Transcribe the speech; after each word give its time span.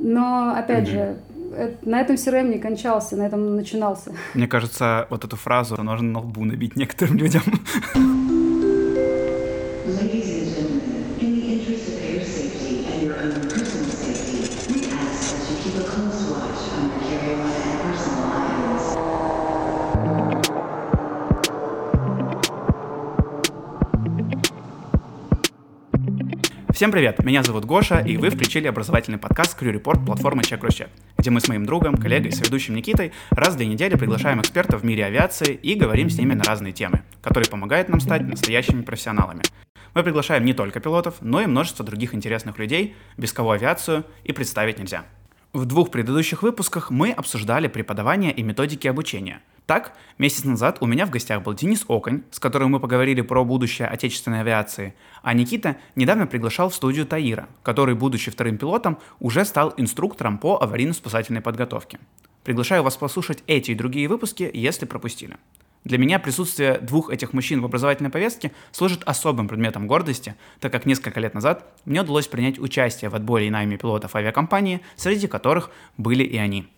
Но, 0.00 0.54
опять 0.56 0.88
же, 0.88 1.16
на 1.82 2.00
этом 2.00 2.16
CRM 2.16 2.48
не 2.48 2.58
кончался, 2.58 3.16
на 3.16 3.26
этом 3.26 3.56
начинался. 3.56 4.12
Мне 4.34 4.46
кажется, 4.46 5.06
вот 5.10 5.24
эту 5.24 5.36
фразу 5.36 5.82
нужно 5.82 6.08
на 6.12 6.20
лбу 6.20 6.44
набить 6.44 6.76
некоторым 6.76 7.16
людям. 7.16 7.42
Всем 26.78 26.92
привет, 26.92 27.24
меня 27.24 27.42
зовут 27.42 27.64
Гоша, 27.64 27.98
и 27.98 28.16
вы 28.16 28.30
включили 28.30 28.68
образовательный 28.68 29.18
подкаст 29.18 29.60
Report 29.60 30.06
платформы 30.06 30.42
CheckRusCheck, 30.42 30.90
где 31.18 31.28
мы 31.28 31.40
с 31.40 31.48
моим 31.48 31.66
другом, 31.66 31.96
коллегой, 31.96 32.30
соведущим 32.30 32.76
Никитой 32.76 33.10
раз 33.30 33.54
в 33.54 33.56
две 33.56 33.66
недели 33.66 33.96
приглашаем 33.96 34.40
экспертов 34.40 34.82
в 34.82 34.84
мире 34.84 35.04
авиации 35.04 35.54
и 35.54 35.74
говорим 35.74 36.08
с 36.08 36.16
ними 36.16 36.34
на 36.34 36.44
разные 36.44 36.72
темы, 36.72 37.02
которые 37.20 37.50
помогают 37.50 37.88
нам 37.88 37.98
стать 37.98 38.22
настоящими 38.22 38.82
профессионалами. 38.82 39.42
Мы 39.92 40.04
приглашаем 40.04 40.44
не 40.44 40.54
только 40.54 40.78
пилотов, 40.78 41.16
но 41.20 41.40
и 41.40 41.46
множество 41.46 41.84
других 41.84 42.14
интересных 42.14 42.60
людей, 42.60 42.94
без 43.16 43.32
кого 43.32 43.50
авиацию 43.50 44.04
и 44.22 44.32
представить 44.32 44.78
нельзя. 44.78 45.04
В 45.58 45.66
двух 45.66 45.90
предыдущих 45.90 46.44
выпусках 46.44 46.92
мы 46.92 47.10
обсуждали 47.10 47.66
преподавание 47.66 48.32
и 48.32 48.44
методики 48.44 48.86
обучения– 48.86 49.42
так, 49.68 49.92
месяц 50.16 50.44
назад 50.44 50.78
у 50.80 50.86
меня 50.86 51.04
в 51.04 51.10
гостях 51.10 51.42
был 51.42 51.52
Денис 51.52 51.84
Оконь, 51.88 52.22
с 52.30 52.38
которым 52.38 52.70
мы 52.70 52.80
поговорили 52.80 53.20
про 53.20 53.44
будущее 53.44 53.86
отечественной 53.86 54.40
авиации, 54.40 54.94
а 55.22 55.34
Никита 55.34 55.76
недавно 55.94 56.26
приглашал 56.26 56.70
в 56.70 56.74
студию 56.74 57.04
Таира, 57.04 57.50
который, 57.62 57.94
будучи 57.94 58.30
вторым 58.30 58.56
пилотом, 58.56 58.98
уже 59.20 59.44
стал 59.44 59.74
инструктором 59.76 60.38
по 60.38 60.56
аварийно-спасательной 60.56 61.42
подготовке. 61.42 61.98
Приглашаю 62.44 62.82
вас 62.82 62.96
послушать 62.96 63.44
эти 63.46 63.72
и 63.72 63.74
другие 63.74 64.08
выпуски, 64.08 64.50
если 64.54 64.86
пропустили. 64.86 65.36
Для 65.84 65.98
меня 65.98 66.18
присутствие 66.18 66.78
двух 66.78 67.10
этих 67.10 67.32
мужчин 67.32 67.62
в 67.62 67.64
образовательной 67.64 68.10
повестке 68.10 68.52
служит 68.72 69.02
особым 69.04 69.48
предметом 69.48 69.86
гордости, 69.86 70.34
так 70.60 70.72
как 70.72 70.86
несколько 70.86 71.20
лет 71.20 71.34
назад 71.34 71.64
мне 71.84 72.00
удалось 72.00 72.26
принять 72.26 72.58
участие 72.58 73.10
в 73.10 73.14
отборе 73.14 73.46
и 73.46 73.50
найме 73.50 73.76
пилотов 73.76 74.14
авиакомпании, 74.16 74.80
среди 74.96 75.28
которых 75.28 75.70
были 75.96 76.24
и 76.24 76.36
они. 76.36 76.68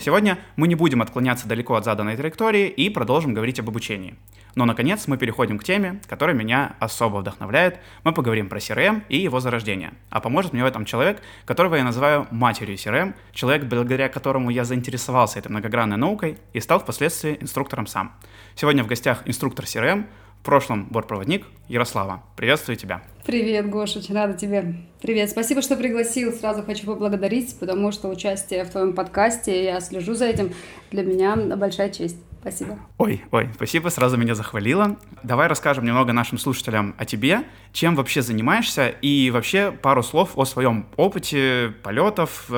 Сегодня 0.00 0.38
мы 0.56 0.66
не 0.66 0.76
будем 0.76 1.02
отклоняться 1.02 1.46
далеко 1.46 1.74
от 1.74 1.84
заданной 1.84 2.16
траектории 2.16 2.68
и 2.68 2.88
продолжим 2.88 3.34
говорить 3.34 3.60
об 3.60 3.68
обучении. 3.68 4.14
Но, 4.54 4.64
наконец, 4.64 5.06
мы 5.06 5.18
переходим 5.18 5.58
к 5.58 5.64
теме, 5.64 6.00
которая 6.08 6.34
меня 6.34 6.74
особо 6.80 7.18
вдохновляет. 7.18 7.78
Мы 8.02 8.12
поговорим 8.12 8.48
про 8.48 8.58
CRM 8.58 9.02
и 9.10 9.18
его 9.18 9.40
зарождение. 9.40 9.92
А 10.08 10.20
поможет 10.20 10.54
мне 10.54 10.62
в 10.62 10.66
этом 10.66 10.86
человек, 10.86 11.20
которого 11.44 11.74
я 11.74 11.84
называю 11.84 12.26
матерью 12.30 12.76
CRM, 12.76 13.14
человек, 13.32 13.64
благодаря 13.64 14.08
которому 14.08 14.48
я 14.48 14.64
заинтересовался 14.64 15.38
этой 15.38 15.48
многогранной 15.48 15.98
наукой 15.98 16.38
и 16.54 16.60
стал 16.60 16.80
впоследствии 16.80 17.36
инструктором 17.38 17.86
сам. 17.86 18.14
Сегодня 18.54 18.82
в 18.82 18.86
гостях 18.86 19.22
инструктор 19.26 19.66
CRM, 19.66 20.06
в 20.40 20.42
прошлом 20.42 20.86
бортпроводник 20.90 21.46
Ярослава. 21.68 22.22
Приветствую 22.36 22.76
тебя. 22.76 23.02
Привет, 23.26 23.68
Гоша, 23.68 23.98
очень 23.98 24.14
рада 24.14 24.32
тебе. 24.32 24.74
Привет, 25.02 25.30
спасибо, 25.30 25.60
что 25.60 25.76
пригласил. 25.76 26.32
Сразу 26.32 26.62
хочу 26.62 26.86
поблагодарить, 26.86 27.58
потому 27.60 27.92
что 27.92 28.08
участие 28.08 28.64
в 28.64 28.70
твоем 28.70 28.94
подкасте, 28.94 29.64
я 29.64 29.80
слежу 29.80 30.14
за 30.14 30.26
этим, 30.26 30.52
для 30.90 31.02
меня 31.02 31.36
большая 31.36 31.90
честь. 31.90 32.16
Спасибо. 32.40 32.78
Ой, 32.96 33.22
ой, 33.32 33.50
спасибо, 33.54 33.90
сразу 33.90 34.16
меня 34.16 34.34
захвалила. 34.34 34.96
Давай 35.22 35.46
расскажем 35.46 35.84
немного 35.84 36.14
нашим 36.14 36.38
слушателям 36.38 36.94
о 36.96 37.04
тебе, 37.04 37.42
чем 37.74 37.94
вообще 37.94 38.22
занимаешься 38.22 38.88
и 38.88 39.30
вообще 39.30 39.70
пару 39.70 40.02
слов 40.02 40.38
о 40.38 40.46
своем 40.46 40.86
опыте 40.96 41.74
полетов, 41.82 42.46
э, 42.48 42.54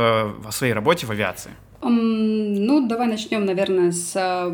о 0.46 0.52
своей 0.52 0.72
работе 0.72 1.06
в 1.06 1.10
авиации. 1.10 1.50
Ну, 1.84 2.86
давай 2.86 3.08
начнем, 3.08 3.44
наверное, 3.44 3.90
с 3.90 4.12
а, 4.14 4.50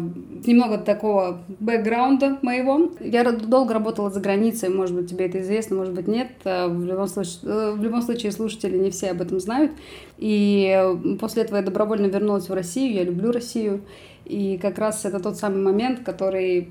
немного 0.47 0.79
такого 0.79 1.43
бэкграунда 1.61 2.39
моего. 2.41 2.91
Я 3.00 3.31
долго 3.33 3.75
работала 3.75 4.09
за 4.09 4.21
границей, 4.21 4.71
может 4.71 4.97
быть, 4.97 5.11
тебе 5.11 5.27
это 5.27 5.41
известно, 5.43 5.77
может 5.77 5.93
быть, 5.93 6.09
нет. 6.09 6.28
А, 6.44 6.69
в 6.69 6.83
любом 6.87 7.06
случае, 7.06 7.41
э, 7.43 7.72
в 7.72 7.83
любом 7.83 8.00
случае 8.00 8.33
слушатели 8.33 8.78
не 8.78 8.91
все 8.91 9.11
об 9.11 9.21
этом 9.21 9.41
знают. 9.41 9.72
И 10.16 10.75
после 11.21 11.43
этого 11.43 11.59
я 11.59 11.62
добровольно 11.62 12.06
вернулась 12.06 12.49
в 12.49 12.55
Россию, 12.55 12.94
я 12.94 13.05
люблю 13.05 13.31
Россию. 13.31 13.83
И 14.25 14.59
как 14.60 14.78
раз 14.78 15.05
это 15.05 15.21
тот 15.21 15.37
самый 15.37 15.62
момент, 15.62 16.00
который 16.05 16.69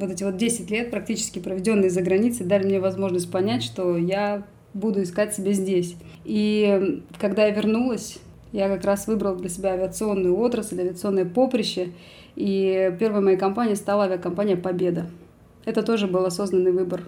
вот 0.00 0.10
эти 0.10 0.24
вот 0.24 0.38
10 0.38 0.70
лет, 0.70 0.90
практически 0.90 1.38
проведенные 1.38 1.90
за 1.90 2.00
границей, 2.00 2.46
дали 2.46 2.64
мне 2.64 2.80
возможность 2.80 3.30
понять, 3.30 3.62
что 3.62 3.96
я 3.98 4.42
буду 4.72 5.02
искать 5.02 5.34
себя 5.34 5.52
здесь. 5.52 5.96
И 6.24 7.02
когда 7.18 7.46
я 7.46 7.50
вернулась, 7.50 8.18
я 8.52 8.68
как 8.68 8.84
раз 8.84 9.06
выбрала 9.06 9.36
для 9.36 9.48
себя 9.48 9.72
авиационную 9.72 10.38
отрасль, 10.38 10.80
авиационное 10.80 11.24
поприще. 11.24 11.92
И 12.34 12.94
первой 13.00 13.20
моей 13.20 13.36
компанией 13.36 13.76
стала 13.76 14.04
авиакомпания 14.04 14.56
«Победа». 14.56 15.06
Это 15.64 15.82
тоже 15.82 16.06
был 16.06 16.24
осознанный 16.24 16.72
выбор 16.72 17.02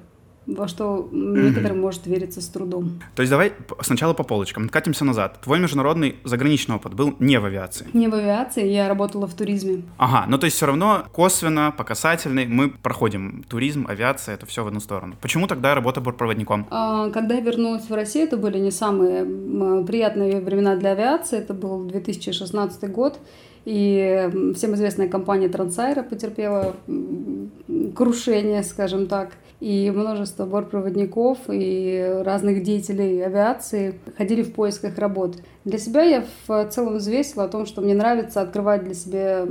во 0.48 0.66
что 0.66 1.08
некоторым 1.12 1.80
может 1.80 2.06
вериться 2.06 2.40
с 2.40 2.48
трудом. 2.48 3.00
То 3.14 3.22
есть 3.22 3.30
давай 3.30 3.52
сначала 3.82 4.14
по 4.14 4.24
полочкам, 4.24 4.64
откатимся 4.64 5.04
назад. 5.04 5.40
Твой 5.42 5.58
международный 5.58 6.16
заграничный 6.24 6.76
опыт 6.76 6.94
был 6.94 7.14
не 7.18 7.38
в 7.38 7.44
авиации? 7.44 7.86
Не 7.92 8.08
в 8.08 8.14
авиации, 8.14 8.66
я 8.66 8.88
работала 8.88 9.26
в 9.26 9.34
туризме. 9.34 9.82
Ага, 9.98 10.24
ну 10.28 10.38
то 10.38 10.46
есть 10.46 10.56
все 10.56 10.66
равно 10.66 11.04
косвенно, 11.12 11.72
по 11.76 11.84
касательной 11.84 12.46
мы 12.46 12.70
проходим 12.70 13.44
туризм, 13.48 13.86
авиация, 13.88 14.34
это 14.34 14.46
все 14.46 14.64
в 14.64 14.68
одну 14.68 14.80
сторону. 14.80 15.16
Почему 15.20 15.46
тогда 15.46 15.74
работа 15.74 16.00
бортпроводником? 16.00 16.66
А, 16.70 17.10
когда 17.10 17.34
я 17.34 17.40
вернулась 17.40 17.88
в 17.88 17.94
Россию, 17.94 18.26
это 18.26 18.36
были 18.36 18.58
не 18.58 18.70
самые 18.70 19.24
приятные 19.84 20.40
времена 20.40 20.76
для 20.76 20.92
авиации, 20.92 21.38
это 21.38 21.52
был 21.52 21.84
2016 21.84 22.90
год, 22.90 23.18
и 23.68 24.30
всем 24.54 24.74
известная 24.76 25.08
компания 25.08 25.50
Трансайра 25.50 26.02
потерпела 26.02 26.74
крушение, 27.94 28.62
скажем 28.62 29.08
так. 29.08 29.32
И 29.60 29.92
множество 29.94 30.46
бортпроводников 30.46 31.38
и 31.48 32.22
разных 32.24 32.62
деятелей 32.62 33.20
авиации 33.20 33.98
ходили 34.16 34.42
в 34.42 34.54
поисках 34.54 34.96
работ. 34.96 35.36
Для 35.66 35.78
себя 35.78 36.02
я 36.02 36.24
в 36.46 36.68
целом 36.70 36.96
взвесила 36.96 37.44
о 37.44 37.48
том, 37.48 37.66
что 37.66 37.82
мне 37.82 37.94
нравится 37.94 38.40
открывать 38.40 38.84
для 38.84 38.94
себя 38.94 39.46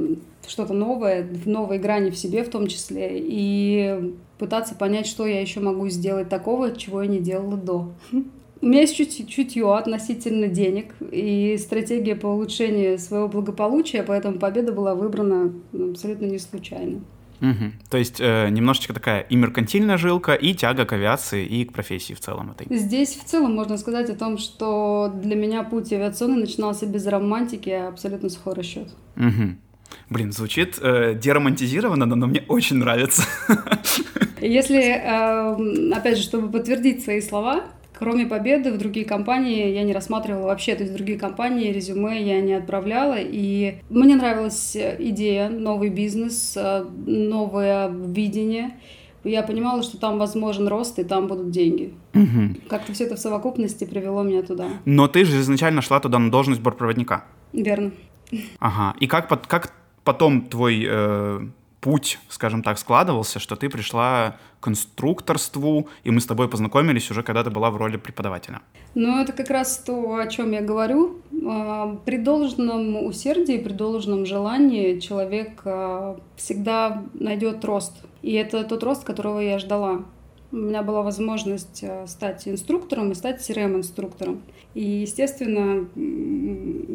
что-то 0.48 0.74
новое, 0.74 1.28
новые 1.46 1.80
грани 1.80 2.10
в 2.10 2.18
себе 2.18 2.44
в 2.44 2.50
том 2.50 2.66
числе, 2.66 3.20
и 3.20 4.16
пытаться 4.40 4.74
понять, 4.74 5.06
что 5.06 5.28
я 5.28 5.42
еще 5.42 5.60
могу 5.60 5.90
сделать 5.90 6.30
такого, 6.30 6.76
чего 6.76 7.04
я 7.04 7.08
не 7.08 7.20
делала 7.20 7.56
до. 7.56 7.92
У 8.62 8.66
меня 8.66 8.82
есть 8.82 8.96
чуть 8.96 9.30
чутье 9.30 9.76
относительно 9.76 10.48
денег 10.48 10.96
и 11.12 11.58
стратегия 11.58 12.16
по 12.16 12.28
улучшению 12.28 12.98
своего 12.98 13.28
благополучия, 13.28 14.04
поэтому 14.04 14.40
победа 14.40 14.72
была 14.72 14.96
выбрана 14.96 15.54
абсолютно 15.74 16.26
не 16.26 16.40
случайно. 16.40 17.02
Угу. 17.40 17.72
То 17.92 17.98
есть 17.98 18.20
э, 18.20 18.50
немножечко 18.50 18.94
такая 18.94 19.22
и 19.22 19.36
меркантильная 19.36 19.98
жилка, 19.98 20.34
и 20.34 20.56
тяга 20.56 20.86
к 20.86 20.94
авиации, 20.94 21.46
и 21.46 21.66
к 21.66 21.74
профессии 21.74 22.14
в 22.14 22.20
целом 22.20 22.52
этой. 22.52 22.76
Здесь 22.76 23.16
в 23.16 23.24
целом 23.26 23.54
можно 23.54 23.78
сказать 23.78 24.10
о 24.10 24.16
том, 24.16 24.40
что 24.40 25.12
для 25.14 25.36
меня 25.36 25.64
путь 25.64 25.94
авиационный 25.94 26.40
начинался 26.40 26.88
без 26.88 27.06
романтики, 27.06 27.70
а 27.70 27.90
абсолютно 27.90 28.30
сухой 28.30 28.56
расчет. 28.56 28.90
Угу. 29.18 29.56
Блин, 30.10 30.32
звучит 30.32 30.80
э, 30.82 31.14
деромантизированно, 31.14 32.06
но 32.06 32.28
мне 32.28 32.44
очень 32.48 32.78
нравится. 32.78 33.24
Если, 34.42 34.80
э, 34.80 35.94
опять 35.94 36.18
же, 36.18 36.24
чтобы 36.24 36.50
подтвердить 36.50 37.04
свои 37.04 37.22
слова, 37.22 37.66
Кроме 37.98 38.28
Победы, 38.28 38.72
в 38.72 38.78
другие 38.78 39.06
компании 39.06 39.72
я 39.72 39.84
не 39.84 39.92
рассматривала 39.92 40.48
вообще, 40.48 40.76
то 40.76 40.84
есть 40.84 40.94
в 40.94 40.96
другие 40.96 41.18
компании 41.18 41.72
резюме 41.72 42.22
я 42.22 42.42
не 42.42 42.54
отправляла, 42.54 43.16
и 43.18 43.78
мне 43.90 44.16
нравилась 44.16 44.78
идея, 44.78 45.50
новый 45.50 45.90
бизнес, 45.90 46.54
э, 46.56 46.86
новое 47.08 47.90
видение. 47.90 48.76
Я 49.24 49.42
понимала, 49.42 49.82
что 49.82 49.98
там 49.98 50.20
возможен 50.20 50.68
рост, 50.68 51.00
и 51.00 51.04
там 51.04 51.28
будут 51.28 51.50
деньги. 51.50 51.92
Угу. 52.14 52.68
Как-то 52.70 52.94
все 52.94 53.06
это 53.06 53.16
в 53.16 53.20
совокупности 53.20 53.84
привело 53.84 54.22
меня 54.22 54.44
туда. 54.44 54.68
Но 54.86 55.08
ты 55.08 55.26
же 55.26 55.40
изначально 55.42 55.82
шла 55.82 56.00
туда 56.00 56.20
на 56.20 56.30
должность 56.30 56.62
бортпроводника. 56.62 57.24
Верно. 57.52 57.92
Ага. 58.60 58.96
И 59.00 59.08
как, 59.08 59.28
как 59.48 59.74
потом 60.04 60.42
твой 60.42 60.86
э, 60.88 61.40
путь, 61.88 62.20
скажем 62.28 62.64
так, 62.64 62.78
складывался, 62.78 63.40
что 63.40 63.56
ты 63.56 63.70
пришла 63.70 64.36
к 64.60 64.68
инструкторству, 64.68 65.88
и 66.04 66.12
мы 66.12 66.20
с 66.20 66.26
тобой 66.26 66.50
познакомились 66.50 67.10
уже, 67.12 67.24
когда 67.24 67.46
ты 67.46 67.50
была 67.50 67.72
в 67.72 67.78
роли 67.78 67.96
преподавателя. 67.96 68.60
Ну, 68.94 69.22
это 69.22 69.32
как 69.32 69.50
раз 69.50 69.78
то, 69.78 70.18
о 70.18 70.28
чем 70.28 70.52
я 70.52 70.62
говорю. 70.62 71.22
А, 71.48 71.96
при 72.06 72.18
должном 72.18 73.06
усердии, 73.06 73.58
при 73.58 73.72
должном 73.72 74.26
желании 74.26 75.00
человек 75.00 75.62
а, 75.64 76.20
всегда 76.36 77.04
найдет 77.14 77.64
рост. 77.64 77.94
И 78.22 78.34
это 78.34 78.66
тот 78.66 78.84
рост, 78.84 79.06
которого 79.06 79.40
я 79.40 79.58
ждала. 79.58 80.02
У 80.50 80.56
меня 80.56 80.82
была 80.82 81.02
возможность 81.02 81.84
а, 81.84 82.08
стать 82.08 82.48
инструктором 82.48 83.12
и 83.12 83.16
стать 83.16 83.42
CRM-инструктором. 83.42 84.44
И, 84.76 84.82
естественно, 84.82 85.88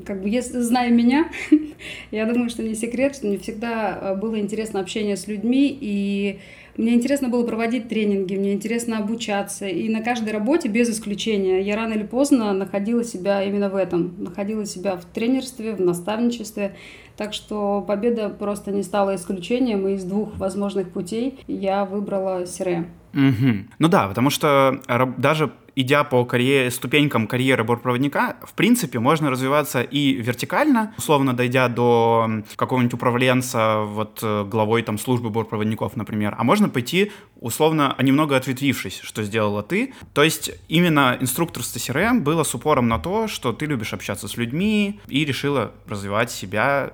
как 0.07 0.23
бы, 0.23 0.29
если, 0.29 0.61
зная 0.61 0.91
меня, 0.91 1.31
я 2.11 2.25
думаю, 2.25 2.49
что 2.49 2.63
не 2.63 2.75
секрет, 2.75 3.15
что 3.15 3.27
мне 3.27 3.39
всегда 3.39 4.15
было 4.15 4.39
интересно 4.39 4.81
общение 4.81 5.17
с 5.17 5.27
людьми, 5.27 5.77
и 5.81 6.39
Мне 6.79 6.95
интересно 6.95 7.29
было 7.29 7.47
проводить 7.47 7.91
тренинги, 7.91 8.35
мне 8.35 8.55
интересно 8.55 8.99
обучаться. 8.99 9.67
И 9.67 9.91
на 9.91 10.01
каждой 10.01 10.33
работе, 10.33 10.69
без 10.69 10.89
исключения, 10.89 11.61
я 11.61 11.77
рано 11.77 11.93
или 11.93 12.05
поздно 12.05 12.55
находила 12.55 13.05
себя 13.05 13.43
именно 13.43 13.69
в 13.69 13.77
этом. 13.77 14.15
Находила 14.17 14.65
себя 14.65 14.97
в 14.97 15.05
тренерстве, 15.05 15.75
в 15.75 15.81
наставничестве. 15.83 16.75
Так 17.19 17.35
что 17.35 17.85
победа 17.87 18.31
просто 18.31 18.71
не 18.71 18.83
стала 18.83 19.15
исключением, 19.17 19.87
и 19.87 19.95
из 19.95 20.05
двух 20.05 20.39
возможных 20.39 20.91
путей 20.91 21.39
я 21.47 21.85
выбрала 21.85 22.45
CRM. 22.45 22.87
Угу. 23.15 23.57
Ну 23.79 23.89
да, 23.89 24.09
потому 24.09 24.31
что 24.31 24.81
даже 25.19 25.53
идя 25.77 26.05
по 26.05 26.25
карьере, 26.25 26.71
ступенькам 26.71 27.27
карьеры 27.27 27.65
бортпроводника, 27.65 28.37
в 28.43 28.55
принципе, 28.55 28.99
можно 28.99 29.31
развиваться 29.31 29.83
и 29.83 30.15
вертикально, 30.15 30.95
условно 30.99 31.35
дойдя 31.35 31.69
до 31.69 32.43
какого-нибудь 32.57 32.95
управленца, 32.95 33.83
вот 33.83 34.21
э, 34.23 34.45
главой 34.45 34.83
там 34.83 34.99
службы 34.99 35.31
бортпроводников, 35.31 35.97
например, 35.97 36.35
а 36.39 36.45
можно 36.45 36.69
пойти 36.69 37.13
условно, 37.43 37.97
немного 38.01 38.37
ответвившись, 38.37 39.01
что 39.03 39.23
сделала 39.25 39.63
ты. 39.63 39.93
То 40.15 40.23
есть 40.23 40.53
именно 40.69 41.19
инструкторство 41.21 41.79
CRM 41.79 42.21
было 42.21 42.45
с 42.45 42.55
упором 42.55 42.89
на 42.89 42.99
то, 42.99 43.29
что 43.29 43.53
ты 43.53 43.67
любишь 43.67 43.93
общаться 43.93 44.29
с 44.29 44.37
людьми 44.37 45.01
и 45.09 45.25
решила 45.25 45.73
развивать 45.87 46.31
себя 46.31 46.93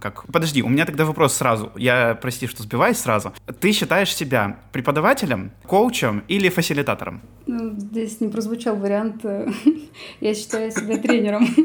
как... 0.00 0.26
Подожди, 0.32 0.62
у 0.62 0.68
меня 0.68 0.86
тогда 0.86 1.04
вопрос 1.04 1.34
сразу. 1.34 1.70
Я, 1.76 2.18
прости, 2.20 2.46
что 2.46 2.62
сбиваюсь 2.62 2.98
сразу. 2.98 3.32
Ты 3.60 3.72
считаешь 3.72 4.14
себя 4.14 4.58
преподавателем, 4.72 5.52
коучем 5.66 6.24
или 6.28 6.48
фасилитатором? 6.48 7.20
Ну, 7.46 7.78
здесь 7.78 8.19
не 8.20 8.28
прозвучал 8.28 8.76
вариант. 8.76 9.24
Э, 9.24 9.48
я 10.20 10.34
считаю 10.34 10.70
себя 10.70 10.98
тренером. 10.98 11.46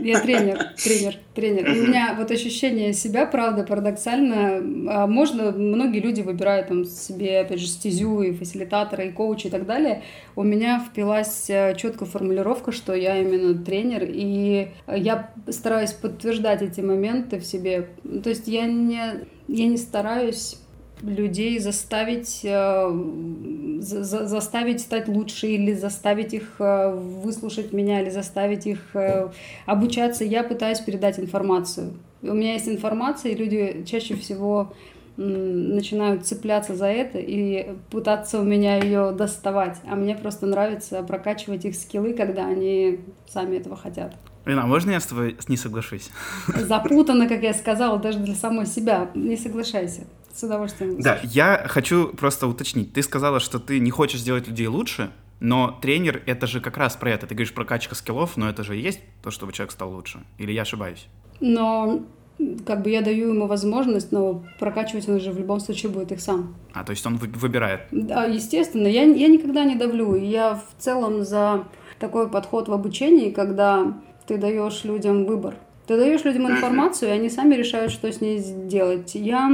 Я 0.00 0.20
тренер, 0.20 0.58
тренер, 0.82 1.16
тренер. 1.34 1.68
У 1.70 1.74
меня 1.74 2.14
вот 2.16 2.30
ощущение 2.30 2.92
себя, 2.92 3.26
правда, 3.26 3.64
парадоксально. 3.64 4.62
А 4.88 5.06
можно, 5.06 5.50
многие 5.50 6.00
люди 6.00 6.20
выбирают 6.20 6.68
там 6.68 6.84
себе, 6.84 7.40
опять 7.40 7.60
же, 7.60 7.66
стезю 7.66 8.22
и 8.22 8.32
фасилитатора, 8.32 9.04
и 9.04 9.12
коуча 9.12 9.48
и 9.48 9.50
так 9.50 9.66
далее. 9.66 10.02
У 10.36 10.42
меня 10.42 10.80
впилась 10.80 11.50
э, 11.50 11.74
четкая 11.76 12.08
формулировка, 12.08 12.72
что 12.72 12.94
я 12.94 13.20
именно 13.20 13.54
тренер, 13.62 14.04
и 14.08 14.68
я 14.86 15.30
стараюсь 15.48 15.92
подтверждать 15.92 16.62
эти 16.62 16.80
моменты 16.80 17.38
в 17.38 17.44
себе. 17.44 17.88
То 18.22 18.30
есть 18.30 18.46
я 18.48 18.66
не, 18.66 19.26
я 19.48 19.66
не 19.66 19.76
стараюсь 19.76 20.58
людей 21.06 21.58
заставить, 21.58 22.40
э, 22.42 22.90
за, 23.80 24.26
заставить 24.26 24.80
стать 24.80 25.08
лучше 25.08 25.46
или 25.48 25.72
заставить 25.72 26.34
их 26.34 26.56
э, 26.58 26.92
выслушать 26.94 27.72
меня 27.72 28.02
или 28.02 28.10
заставить 28.10 28.66
их 28.66 28.94
э, 28.94 29.28
обучаться. 29.66 30.24
Я 30.24 30.42
пытаюсь 30.42 30.80
передать 30.80 31.18
информацию. 31.18 31.94
У 32.22 32.34
меня 32.34 32.54
есть 32.54 32.68
информация, 32.68 33.32
и 33.32 33.36
люди 33.36 33.84
чаще 33.86 34.14
всего 34.16 34.72
начинают 35.16 36.26
цепляться 36.26 36.74
за 36.74 36.86
это 36.86 37.18
и 37.18 37.74
пытаться 37.90 38.38
у 38.38 38.44
меня 38.44 38.76
ее 38.78 39.12
доставать. 39.12 39.78
А 39.88 39.96
мне 39.96 40.14
просто 40.14 40.46
нравится 40.46 41.02
прокачивать 41.02 41.64
их 41.64 41.74
скиллы, 41.74 42.12
когда 42.12 42.46
они 42.46 43.00
сами 43.26 43.56
этого 43.56 43.76
хотят. 43.76 44.14
Лена, 44.46 44.62
а 44.62 44.66
можно 44.66 44.92
я 44.92 45.00
с 45.00 45.06
тобой 45.06 45.36
не 45.48 45.56
соглашусь? 45.56 46.10
Запутанно, 46.54 47.28
как 47.28 47.42
я 47.42 47.52
сказала, 47.52 47.98
даже 47.98 48.20
для 48.20 48.34
самой 48.34 48.66
себя. 48.66 49.10
Не 49.14 49.36
соглашайся. 49.36 50.06
С 50.32 50.42
удовольствием. 50.44 51.00
Да, 51.00 51.18
я 51.24 51.66
хочу 51.66 52.08
просто 52.08 52.46
уточнить. 52.46 52.92
Ты 52.92 53.02
сказала, 53.02 53.40
что 53.40 53.58
ты 53.58 53.80
не 53.80 53.90
хочешь 53.90 54.20
сделать 54.20 54.46
людей 54.46 54.68
лучше, 54.68 55.10
но 55.40 55.76
тренер— 55.82 56.22
это 56.26 56.46
же 56.46 56.60
как 56.60 56.76
раз 56.76 56.94
про 56.94 57.10
это. 57.10 57.26
Ты 57.26 57.34
говоришь 57.34 57.54
про 57.54 57.64
качка 57.64 57.94
скиллов, 57.94 58.36
но 58.36 58.48
это 58.48 58.62
же 58.62 58.78
и 58.78 58.80
есть 58.80 59.00
то, 59.22 59.30
чтобы 59.30 59.52
человек 59.52 59.72
стал 59.72 59.90
лучше. 59.92 60.20
Или 60.38 60.52
я 60.52 60.62
ошибаюсь? 60.62 61.08
Но 61.40 62.04
как 62.66 62.82
бы 62.82 62.90
я 62.90 63.00
даю 63.00 63.32
ему 63.32 63.46
возможность, 63.46 64.12
но 64.12 64.44
прокачивать 64.60 65.08
он 65.08 65.18
же 65.20 65.32
в 65.32 65.38
любом 65.38 65.58
случае 65.58 65.90
будет 65.90 66.12
их 66.12 66.20
сам. 66.20 66.54
А, 66.72 66.84
то 66.84 66.90
есть 66.90 67.04
он 67.04 67.16
выбирает? 67.16 67.80
Да, 67.90 68.26
естественно. 68.26 68.86
Я, 68.86 69.02
я 69.02 69.28
никогда 69.28 69.64
не 69.64 69.74
давлю. 69.74 70.14
Я 70.14 70.54
в 70.54 70.82
целом 70.82 71.24
за 71.24 71.64
такой 71.98 72.28
подход 72.28 72.68
в 72.68 72.72
обучении, 72.72 73.30
когда 73.30 73.94
ты 74.26 74.38
даешь 74.38 74.84
людям 74.84 75.24
выбор. 75.24 75.54
Ты 75.86 75.96
даешь 75.96 76.24
людям 76.24 76.50
информацию, 76.50 77.10
и 77.10 77.12
они 77.12 77.30
сами 77.30 77.54
решают, 77.54 77.92
что 77.92 78.10
с 78.10 78.20
ней 78.20 78.38
сделать. 78.38 79.14
Я 79.14 79.50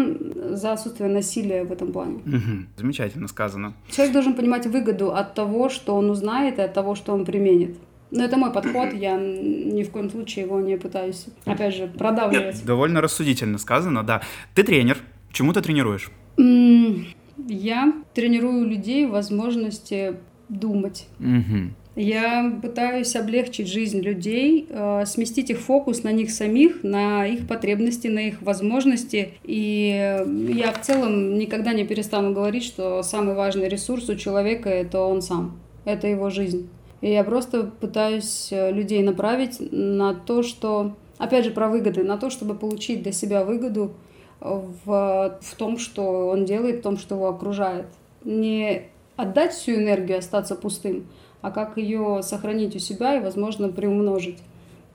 за 0.50 0.72
отсутствие 0.72 1.10
насилия 1.10 1.64
в 1.64 1.72
этом 1.72 1.92
плане. 1.92 2.20
Угу. 2.24 2.66
Замечательно 2.78 3.28
сказано. 3.28 3.74
Человек 3.90 4.14
должен 4.14 4.34
понимать 4.34 4.66
выгоду 4.66 5.12
от 5.12 5.34
того, 5.34 5.68
что 5.68 5.94
он 5.94 6.08
узнает, 6.08 6.58
и 6.58 6.62
от 6.62 6.72
того, 6.72 6.94
что 6.94 7.12
он 7.12 7.26
применит. 7.26 7.76
Но 8.10 8.24
это 8.24 8.36
мой 8.36 8.52
подход, 8.52 8.92
я 8.92 9.16
ни 9.16 9.82
в 9.82 9.90
коем 9.90 10.10
случае 10.10 10.44
его 10.44 10.60
не 10.60 10.76
пытаюсь, 10.76 11.26
опять 11.46 11.74
же, 11.74 11.86
продавливать. 11.86 12.64
Довольно 12.64 13.00
рассудительно 13.00 13.58
сказано, 13.58 14.02
да. 14.02 14.22
Ты 14.54 14.62
тренер. 14.64 14.98
Чему 15.32 15.52
ты 15.54 15.62
тренируешь? 15.62 16.10
Я 16.36 17.94
тренирую 18.14 18.66
людей 18.66 19.06
возможности 19.06 20.16
думать. 20.48 21.08
Угу. 21.20 21.70
Я 21.94 22.58
пытаюсь 22.62 23.14
облегчить 23.16 23.68
жизнь 23.68 24.00
людей, 24.00 24.66
э, 24.70 25.04
сместить 25.04 25.50
их 25.50 25.58
фокус 25.58 26.04
на 26.04 26.12
них 26.12 26.30
самих, 26.30 26.82
на 26.82 27.26
их 27.26 27.46
потребности, 27.46 28.08
на 28.08 28.28
их 28.28 28.40
возможности. 28.40 29.34
И 29.44 30.24
я 30.48 30.72
в 30.72 30.80
целом 30.80 31.38
никогда 31.38 31.74
не 31.74 31.84
перестану 31.84 32.32
говорить, 32.32 32.64
что 32.64 33.02
самый 33.02 33.34
важный 33.34 33.68
ресурс 33.68 34.08
у 34.08 34.16
человека— 34.16 34.68
это 34.70 35.00
он 35.00 35.20
сам, 35.20 35.60
это 35.84 36.06
его 36.06 36.30
жизнь. 36.30 36.70
И 37.02 37.10
я 37.10 37.24
просто 37.24 37.64
пытаюсь 37.64 38.48
э, 38.50 38.72
людей 38.72 39.02
направить 39.02 39.58
на 39.70 40.14
то, 40.14 40.42
что, 40.42 40.96
опять 41.18 41.44
же, 41.44 41.50
про 41.50 41.68
выгоды, 41.68 42.04
на 42.04 42.16
то, 42.16 42.30
чтобы 42.30 42.54
получить 42.54 43.02
для 43.02 43.12
себя 43.12 43.44
выгоду 43.44 43.92
в, 44.40 45.38
в 45.42 45.54
том, 45.56 45.78
что 45.78 46.28
он 46.28 46.46
делает, 46.46 46.78
в 46.78 46.82
том, 46.82 46.96
что 46.96 47.16
его 47.16 47.28
окружает. 47.28 47.86
Не 48.24 48.84
отдать 49.16 49.52
всю 49.52 49.72
энергию, 49.72 50.18
остаться 50.18 50.54
пустым— 50.54 51.06
а 51.42 51.50
как 51.50 51.76
ее 51.76 52.22
сохранить 52.22 52.74
у 52.74 52.78
себя 52.78 53.16
и, 53.16 53.20
возможно, 53.20 53.68
приумножить 53.68 54.38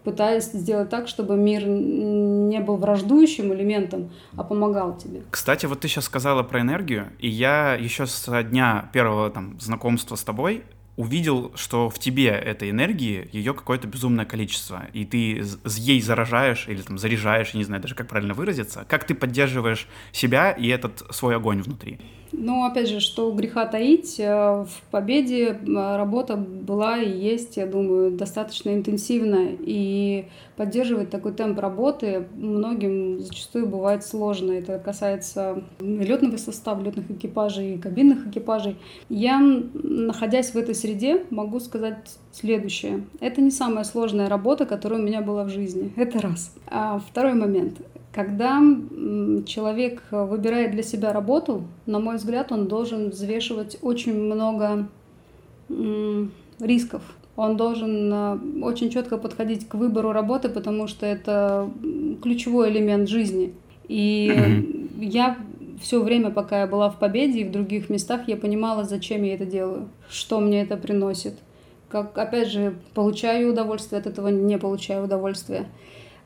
пытаясь 0.08 0.46
сделать 0.46 0.90
так, 0.90 1.10
чтобы 1.10 1.36
мир 1.36 1.66
не 1.68 2.62
был 2.62 2.78
враждующим 2.78 3.54
элементом, 3.54 4.10
а 4.38 4.44
помогал 4.46 4.98
тебе. 4.98 5.24
Кстати, 5.30 5.66
вот 5.66 5.82
ты 5.82 5.90
сейчас 5.90 6.06
сказала 6.06 6.44
про 6.44 6.62
энергию, 6.62 7.08
и 7.20 7.28
я 7.28 7.74
еще 7.74 8.06
со 8.06 8.42
дня 8.42 8.90
первого 8.94 9.30
там 9.30 9.60
знакомства 9.60 10.16
с 10.16 10.24
тобой 10.24 10.64
увидел, 10.96 11.52
что 11.56 11.90
в 11.90 12.00
тебе 12.00 12.30
этой 12.30 12.70
энергии, 12.70 13.30
ее 13.34 13.54
какое-то 13.54 13.88
безумное 13.88 14.26
количество, 14.26 14.86
и 14.94 15.04
ты 15.04 15.44
ей 15.76 16.02
заражаешь 16.02 16.70
или 16.70 16.82
там 16.82 16.98
заряжаешь, 16.98 17.52
я 17.52 17.58
не 17.58 17.66
знаю 17.66 17.82
даже, 17.82 17.94
как 17.94 18.08
правильно 18.08 18.34
выразиться. 18.34 18.86
Как 18.88 19.04
ты 19.04 19.14
поддерживаешь 19.14 19.88
себя 20.14 20.52
и 20.52 20.68
этот 20.70 21.04
свой 21.12 21.36
огонь 21.36 21.62
внутри? 21.62 22.00
Ну, 22.32 22.66
опять 22.66 22.90
же, 22.90 23.00
что 23.00 23.32
греха 23.32 23.66
таить, 23.66 24.20
э, 24.20 24.26
в 24.26 24.82
Победе 24.92 25.50
э, 25.50 25.98
работа 25.98 26.36
была 26.36 26.98
и 26.98 27.10
есть, 27.10 27.58
я 27.58 27.66
думаю, 27.66 28.12
достаточно 28.12 28.74
интенсивная. 28.74 29.56
И 29.60 30.26
поддерживать 30.56 31.10
такой 31.10 31.34
темп 31.34 31.60
работы 31.60 32.28
многим 32.36 33.20
зачастую 33.20 33.68
бывает 33.68 34.04
сложно. 34.04 34.52
Это 34.52 34.80
касается 34.80 35.64
летного 35.80 36.38
состава, 36.38 36.84
летных 36.84 37.10
экипажей 37.12 37.76
и 37.76 37.78
кабинных 37.78 38.28
экипажей. 38.28 38.78
Я, 39.10 39.40
находясь 39.40 40.52
в 40.52 40.58
этой 40.58 40.76
среде, 40.76 41.24
могу 41.30 41.60
сказать 41.60 42.18
следующее. 42.32 43.06
Это 43.20 43.42
не 43.42 43.52
самая 43.52 43.84
сложная 43.84 44.30
работа, 44.30 44.66
которая 44.66 45.00
у 45.00 45.04
меня 45.04 45.22
была 45.22 45.44
в 45.44 45.50
жизни. 45.50 45.94
Это 45.96 46.20
раз. 46.20 46.54
А 46.68 47.00
второй 47.00 47.34
момент. 47.34 47.78
Когда 48.18 48.64
человек 49.46 50.02
выбирает 50.10 50.72
для 50.72 50.82
себя 50.82 51.14
работу, 51.14 51.66
на 51.86 52.00
мой 52.00 52.16
взгляд, 52.16 52.52
он 52.52 52.68
должен 52.68 53.10
взвешивать 53.12 53.78
очень 53.84 54.20
много 54.20 54.88
рисков. 56.60 57.04
Он 57.36 57.58
должен 57.58 58.12
а, 58.12 58.40
очень 58.64 58.90
четко 58.90 59.20
подходить 59.20 59.70
к 59.70 59.76
выбору 59.76 60.14
работы, 60.14 60.50
потому 60.50 60.88
что 60.88 61.06
это 61.06 61.70
ключевой 62.24 62.72
элемент 62.72 63.08
жизни. 63.08 63.54
И 63.88 64.34
mm-hmm. 64.36 65.06
я 65.06 65.38
все 65.80 66.02
время, 66.02 66.32
пока 66.32 66.62
я 66.62 66.66
была 66.66 66.90
в 66.90 66.98
Победе 66.98 67.42
и 67.42 67.44
в 67.44 67.52
других 67.52 67.92
местах, 67.92 68.22
я 68.28 68.36
понимала, 68.36 68.84
зачем 68.84 69.22
я 69.22 69.36
это 69.36 69.46
делаю, 69.46 69.90
что 70.10 70.40
мне 70.40 70.64
это 70.64 70.76
приносит. 70.76 71.36
Как, 71.88 72.18
опять 72.18 72.48
же, 72.48 72.74
получаю 72.96 73.52
удовольствие 73.52 74.00
от 74.00 74.08
этого, 74.08 74.30
не 74.30 74.58
получаю 74.58 75.04
удовольствия. 75.04 75.68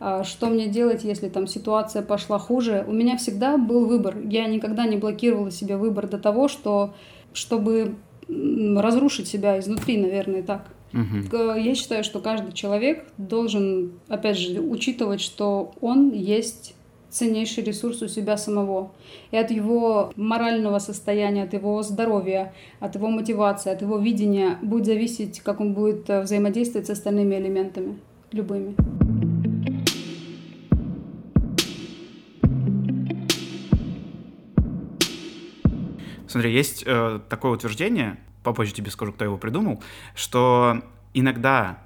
А, 0.04 0.24
что 0.24 0.48
мне 0.48 0.68
делать, 0.68 1.04
если 1.04 1.30
там 1.30 1.46
ситуация 1.46 2.02
пошла 2.02 2.40
хуже. 2.40 2.84
У 2.88 2.92
меня 2.92 3.18
всегда 3.18 3.58
был 3.58 3.86
выбор. 3.86 4.18
Я 4.26 4.48
никогда 4.48 4.88
не 4.88 4.98
блокировала 4.98 5.52
себе 5.52 5.78
выбор 5.78 6.08
до 6.08 6.18
того, 6.18 6.48
что, 6.48 6.96
чтобы 7.34 7.94
разрушить 8.28 9.28
себя 9.28 9.60
изнутри, 9.60 9.98
наверное, 9.98 10.42
так. 10.42 10.66
Угу. 10.94 11.54
Я 11.54 11.76
считаю, 11.76 12.04
что 12.04 12.20
каждый 12.20 12.52
человек 12.52 13.06
должен, 13.18 13.92
опять 14.08 14.40
же, 14.40 14.60
учитывать, 14.60 15.22
что 15.22 15.74
он 15.82 16.12
есть 16.12 16.74
ценнейший 17.10 17.64
ресурс 17.64 18.02
у 18.02 18.08
себя 18.08 18.38
самого. 18.38 18.92
И 19.30 19.38
от 19.38 19.52
его 19.52 20.12
морального 20.16 20.80
состояния, 20.80 21.44
от 21.44 21.54
его 21.54 21.84
здоровья, 21.84 22.54
от 22.80 22.96
его 22.96 23.08
мотивации, 23.10 23.72
от 23.72 23.84
его 23.84 24.00
видения 24.00 24.58
будет 24.64 24.88
зависеть, 24.88 25.42
как 25.42 25.60
он 25.60 25.74
будет 25.74 26.10
э, 26.10 26.22
взаимодействовать 26.22 26.88
с 26.88 26.90
остальными 26.90 27.36
элементами, 27.36 28.00
любыми. 28.32 28.76
Смотри, 36.32 36.54
есть 36.54 36.84
э, 36.86 37.20
такое 37.28 37.52
утверждение, 37.52 38.18
попозже 38.42 38.74
тебе 38.74 38.90
скажу, 38.90 39.12
кто 39.12 39.26
его 39.26 39.38
придумал, 39.38 39.84
что 40.16 40.82
иногда 41.14 41.80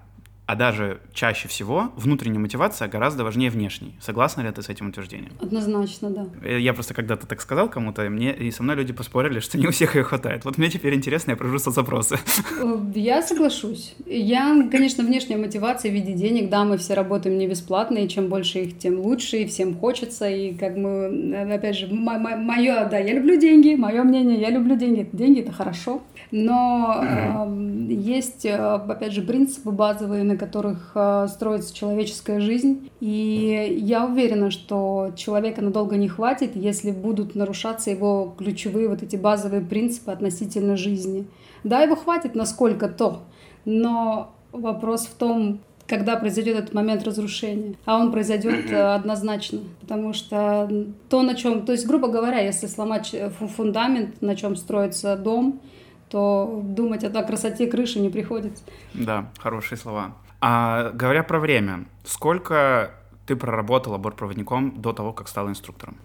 а 0.45 0.55
даже 0.55 0.99
чаще 1.13 1.47
всего 1.47 1.91
внутренняя 1.95 2.39
мотивация 2.39 2.87
гораздо 2.87 3.23
важнее 3.23 3.49
внешней. 3.49 3.95
Согласна 3.99 4.41
ли 4.41 4.51
ты 4.51 4.61
с 4.61 4.69
этим 4.69 4.89
утверждением? 4.89 5.31
Однозначно, 5.41 6.09
да. 6.09 6.27
Э, 6.43 6.59
я 6.59 6.73
просто 6.73 6.93
когда-то 6.93 7.25
так 7.25 7.41
сказал 7.41 7.69
кому-то, 7.69 8.05
и 8.05 8.09
мне 8.09 8.33
и 8.33 8.51
со 8.51 8.63
мной 8.63 8.75
люди 8.75 8.93
поспорили, 8.93 9.39
что 9.39 9.57
не 9.57 9.67
у 9.67 9.71
всех 9.71 9.95
ее 9.95 10.03
хватает. 10.03 10.45
Вот 10.45 10.57
мне 10.57 10.69
теперь 10.69 10.93
интересно, 10.93 11.31
я 11.31 11.37
прожу 11.37 11.57
запросы. 11.57 12.17
Э, 12.61 12.77
я 12.95 13.21
соглашусь. 13.21 13.95
Я, 14.05 14.67
конечно, 14.69 15.03
внешняя 15.03 15.37
мотивация 15.37 15.89
в 15.89 15.93
виде 15.93 16.13
денег, 16.13 16.49
да, 16.49 16.63
мы 16.63 16.77
все 16.77 16.93
работаем 16.93 17.37
не 17.37 17.47
бесплатно, 17.47 17.97
и 17.97 18.07
чем 18.07 18.27
больше 18.27 18.59
их, 18.59 18.77
тем 18.77 18.99
лучше, 18.99 19.37
и 19.37 19.47
всем 19.47 19.75
хочется, 19.75 20.29
и 20.29 20.53
как 20.53 20.75
мы, 20.75 20.89
э, 20.89 21.55
опять 21.55 21.77
же, 21.77 21.87
мое, 21.87 22.85
да, 22.85 22.99
я 22.99 23.13
люблю 23.13 23.39
деньги, 23.39 23.75
мое 23.75 24.03
мнение, 24.03 24.39
я 24.39 24.51
люблю 24.51 24.75
деньги, 24.75 25.09
деньги 25.11 25.41
это 25.41 25.51
хорошо, 25.51 26.03
но 26.31 27.03
э, 27.03 27.93
есть, 27.93 28.45
опять 28.45 29.11
же, 29.11 29.21
принципы 29.21 29.71
базовые, 29.71 30.23
на 30.23 30.34
которых 30.37 30.91
э, 30.95 31.27
строится 31.29 31.73
человеческая 31.73 32.39
жизнь. 32.39 32.89
И 32.99 33.77
я 33.81 34.05
уверена, 34.05 34.51
что 34.51 35.11
человека 35.15 35.61
надолго 35.61 35.97
не 35.97 36.07
хватит, 36.07 36.55
если 36.55 36.91
будут 36.91 37.35
нарушаться 37.35 37.91
его 37.91 38.33
ключевые 38.37 38.87
вот 38.87 39.03
эти 39.03 39.15
базовые 39.15 39.61
принципы 39.61 40.11
относительно 40.11 40.77
жизни. 40.77 41.27
Да, 41.63 41.81
его 41.81 41.95
хватит 41.95 42.35
на 42.35 42.45
сколько-то, 42.45 43.23
но 43.65 44.33
вопрос 44.51 45.07
в 45.07 45.15
том, 45.15 45.59
когда 45.87 46.15
произойдет 46.15 46.57
этот 46.57 46.73
момент 46.73 47.03
разрушения. 47.03 47.75
А 47.85 47.99
он 47.99 48.11
произойдет 48.11 48.71
однозначно, 48.71 49.59
потому 49.81 50.13
что 50.13 50.69
то, 51.09 51.21
на 51.21 51.35
чем, 51.35 51.65
то 51.65 51.71
есть, 51.71 51.85
грубо 51.85 52.07
говоря, 52.07 52.39
если 52.39 52.67
сломать 52.67 53.13
э, 53.13 53.29
фундамент, 53.29 54.21
на 54.21 54.35
чем 54.35 54.55
строится 54.55 55.15
дом, 55.15 55.61
то 56.09 56.61
думать 56.63 57.03
о 57.03 57.23
красоте 57.23 57.67
крыши 57.67 57.99
не 57.99 58.09
приходится. 58.09 58.63
Да, 58.93 59.31
хорошие 59.37 59.77
слова. 59.77 60.15
А 60.47 60.91
говоря 60.91 61.23
про 61.23 61.39
время, 61.39 61.85
сколько 62.03 62.91
ты 63.25 63.35
проработала 63.35 63.97
бортпроводником 63.97 64.79
до 64.79 64.93
того, 64.93 65.11
как 65.11 65.27
стала 65.27 65.49
инструктором? 65.49 65.97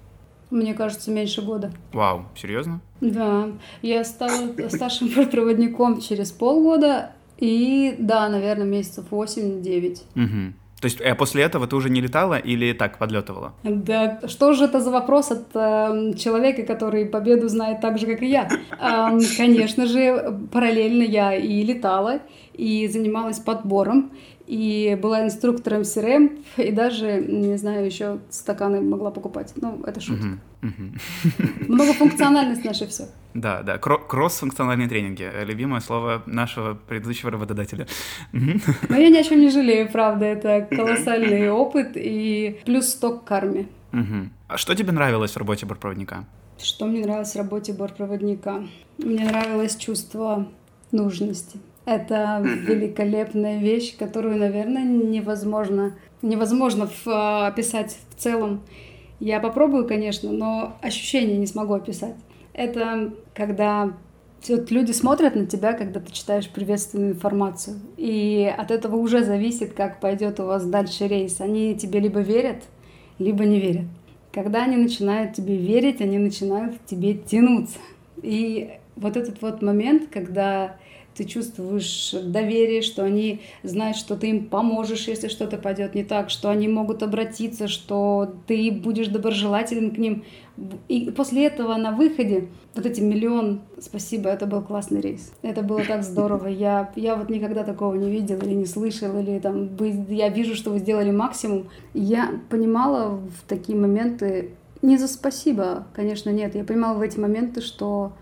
Мне 0.49 0.73
кажется, 0.73 1.11
меньше 1.11 1.42
года. 1.42 1.70
Вау, 1.92 2.25
серьезно? 2.35 2.80
Да, 3.02 3.50
я 3.82 4.02
стала 4.02 4.50
старшим 4.70 5.09
бортпроводником 5.14 6.00
через 6.00 6.32
полгода, 6.32 7.12
и 7.37 7.94
да, 7.99 8.30
наверное, 8.30 8.64
месяцев 8.64 9.04
8-9. 9.11 9.99
Угу. 10.14 10.54
То 10.80 10.87
есть 10.87 11.00
а 11.00 11.14
после 11.14 11.42
этого 11.42 11.66
ты 11.66 11.76
уже 11.76 11.90
не 11.90 12.00
летала 12.00 12.38
или 12.38 12.72
так 12.72 12.99
подлетывала? 12.99 13.52
Да, 13.62 14.20
что 14.26 14.54
же 14.54 14.64
это 14.64 14.80
за 14.80 14.90
вопрос 14.90 15.30
от 15.30 15.49
э, 15.54 16.14
человека, 16.16 16.62
который 16.62 17.04
победу 17.04 17.49
знает 17.49 17.80
так 17.80 17.99
же, 17.99 18.06
как 18.06 18.22
и 18.22 18.26
я? 18.26 18.49
Э, 18.80 19.18
конечно 19.37 19.87
же, 19.87 20.38
параллельно 20.50 21.02
я 21.02 21.34
и 21.34 21.62
летала, 21.62 22.20
и 22.54 22.88
занималась 22.88 23.38
подбором, 23.38 24.10
и 24.46 24.99
была 25.00 25.25
инструктором 25.25 25.82
CRM, 25.82 26.42
и 26.56 26.72
даже, 26.72 27.20
не 27.20 27.56
знаю, 27.56 27.84
еще 27.84 28.18
стаканы 28.30 28.80
могла 28.80 29.10
покупать. 29.10 29.52
Ну, 29.56 29.82
это 29.87 30.00
шутка. 30.00 30.26
Uh-huh. 30.26 30.38
Многофункциональность 31.69 32.64
наша 32.64 32.87
все. 32.87 33.09
Да, 33.35 33.62
да, 33.62 33.79
кросс-функциональные 33.79 34.88
тренинги. 34.88 35.31
Любимое 35.45 35.81
слово 35.81 36.23
нашего 36.26 36.75
предыдущего 36.75 37.31
работодателя. 37.31 37.87
Но 38.33 38.97
я 38.97 39.09
ни 39.09 39.17
о 39.17 39.23
чем 39.23 39.40
не 39.40 39.50
жалею, 39.50 39.90
правда. 39.90 40.26
Это 40.26 40.67
колоссальный 40.71 41.50
опыт 41.50 41.93
и 41.95 42.61
плюс 42.64 42.88
сток 42.88 43.25
карме. 43.25 43.67
А 44.49 44.57
что 44.57 44.75
тебе 44.75 44.93
нравилось 44.93 45.33
в 45.33 45.37
работе 45.37 45.67
бортпроводника? 45.67 46.25
Что 46.62 46.87
мне 46.87 47.00
нравилось 47.00 47.33
в 47.33 47.37
работе 47.37 47.73
бортпроводника? 47.73 48.67
Мне 48.99 49.25
нравилось 49.25 49.76
чувство 49.76 50.47
нужности. 50.93 51.59
Это 51.87 52.40
великолепная 52.43 53.59
вещь, 53.59 53.97
которую, 53.97 54.37
наверное, 54.37 54.85
невозможно, 54.85 55.97
невозможно 56.23 56.87
в, 56.87 57.09
а, 57.09 57.47
описать 57.47 57.97
в 58.11 58.21
целом. 58.21 58.61
Я 59.21 59.39
попробую, 59.39 59.87
конечно, 59.87 60.33
но 60.33 60.77
ощущения 60.81 61.37
не 61.37 61.47
смогу 61.47 61.75
описать. 61.75 62.17
Это 62.55 63.12
когда 63.35 63.93
вот 64.49 64.71
люди 64.71 64.93
смотрят 64.93 65.37
на 65.37 65.47
тебя, 65.47 65.75
когда 65.75 66.00
ты 66.00 66.11
читаешь 66.11 66.49
приветственную 66.49 67.12
информацию. 67.12 67.77
И 67.99 68.53
от 68.57 68.71
этого 68.71 68.97
уже 68.97 69.23
зависит, 69.23 69.75
как 69.75 70.00
пойдет 70.00 70.41
у 70.41 70.47
вас 70.47 70.65
дальше 70.65 71.07
рейс. 71.07 71.41
Они 71.41 71.75
тебе 71.75 72.00
либо 72.00 72.21
верят, 72.21 72.65
либо 73.19 73.45
не 73.45 73.61
верят. 73.61 73.85
Когда 74.33 74.65
они 74.65 74.77
начинают 74.77 75.35
тебе 75.35 75.57
верить, 75.57 76.00
они 76.00 76.19
начинают 76.19 76.79
к 76.79 76.87
тебе 76.87 77.15
тянуться. 77.15 77.79
И 78.23 78.71
вот 78.97 79.17
этот 79.17 79.43
вот 79.43 79.61
момент, 79.61 80.09
когда 80.11 80.77
ты 81.14 81.25
чувствуешь 81.25 82.14
доверие, 82.23 82.83
что 82.83 83.05
они 83.05 83.40
знают, 83.62 83.97
что 83.97 84.17
ты 84.17 84.31
им 84.31 84.47
поможешь, 84.47 85.09
если 85.09 85.29
что-то 85.29 85.59
пойдет 85.59 85.95
не 85.95 86.05
так, 86.05 86.31
что 86.31 86.50
они 86.50 86.69
могут 86.69 87.02
обратиться, 87.02 87.69
что 87.69 88.35
ты 88.47 88.71
будешь 88.71 89.09
доброжелателен 89.09 89.90
к 89.90 89.99
ним. 89.99 90.25
И 90.88 91.11
после 91.11 91.47
этого 91.47 91.76
на 91.76 91.93
выходе 91.93 92.49
вот 92.75 92.87
эти 92.87 93.00
миллион, 93.00 93.62
спасибо, 93.81 94.29
это 94.31 94.47
был 94.47 94.62
классный 94.62 95.00
рейс. 95.00 95.33
Это 95.43 95.62
было 95.62 95.85
так 95.85 96.02
здорово. 96.02 96.47
Я, 96.61 96.93
я 96.97 97.17
вот 97.17 97.31
никогда 97.31 97.64
такого 97.64 97.95
не 97.95 98.11
видела 98.11 98.43
или 98.43 98.55
не 98.55 98.67
слышала, 98.67 99.21
или 99.21 99.38
там, 99.38 99.71
я 100.09 100.29
вижу, 100.29 100.55
что 100.55 100.71
вы 100.71 100.79
сделали 100.79 101.11
максимум. 101.11 101.69
Я 101.95 102.40
понимала 102.50 103.17
в 103.17 103.49
такие 103.49 103.79
моменты, 103.79 104.50
не 104.83 104.97
за 104.97 105.09
спасибо, 105.09 105.87
конечно, 105.95 106.31
нет. 106.31 106.55
Я 106.55 106.64
понимала 106.64 106.99
в 106.99 107.02
эти 107.02 107.19
моменты, 107.19 107.61
что 107.61 108.12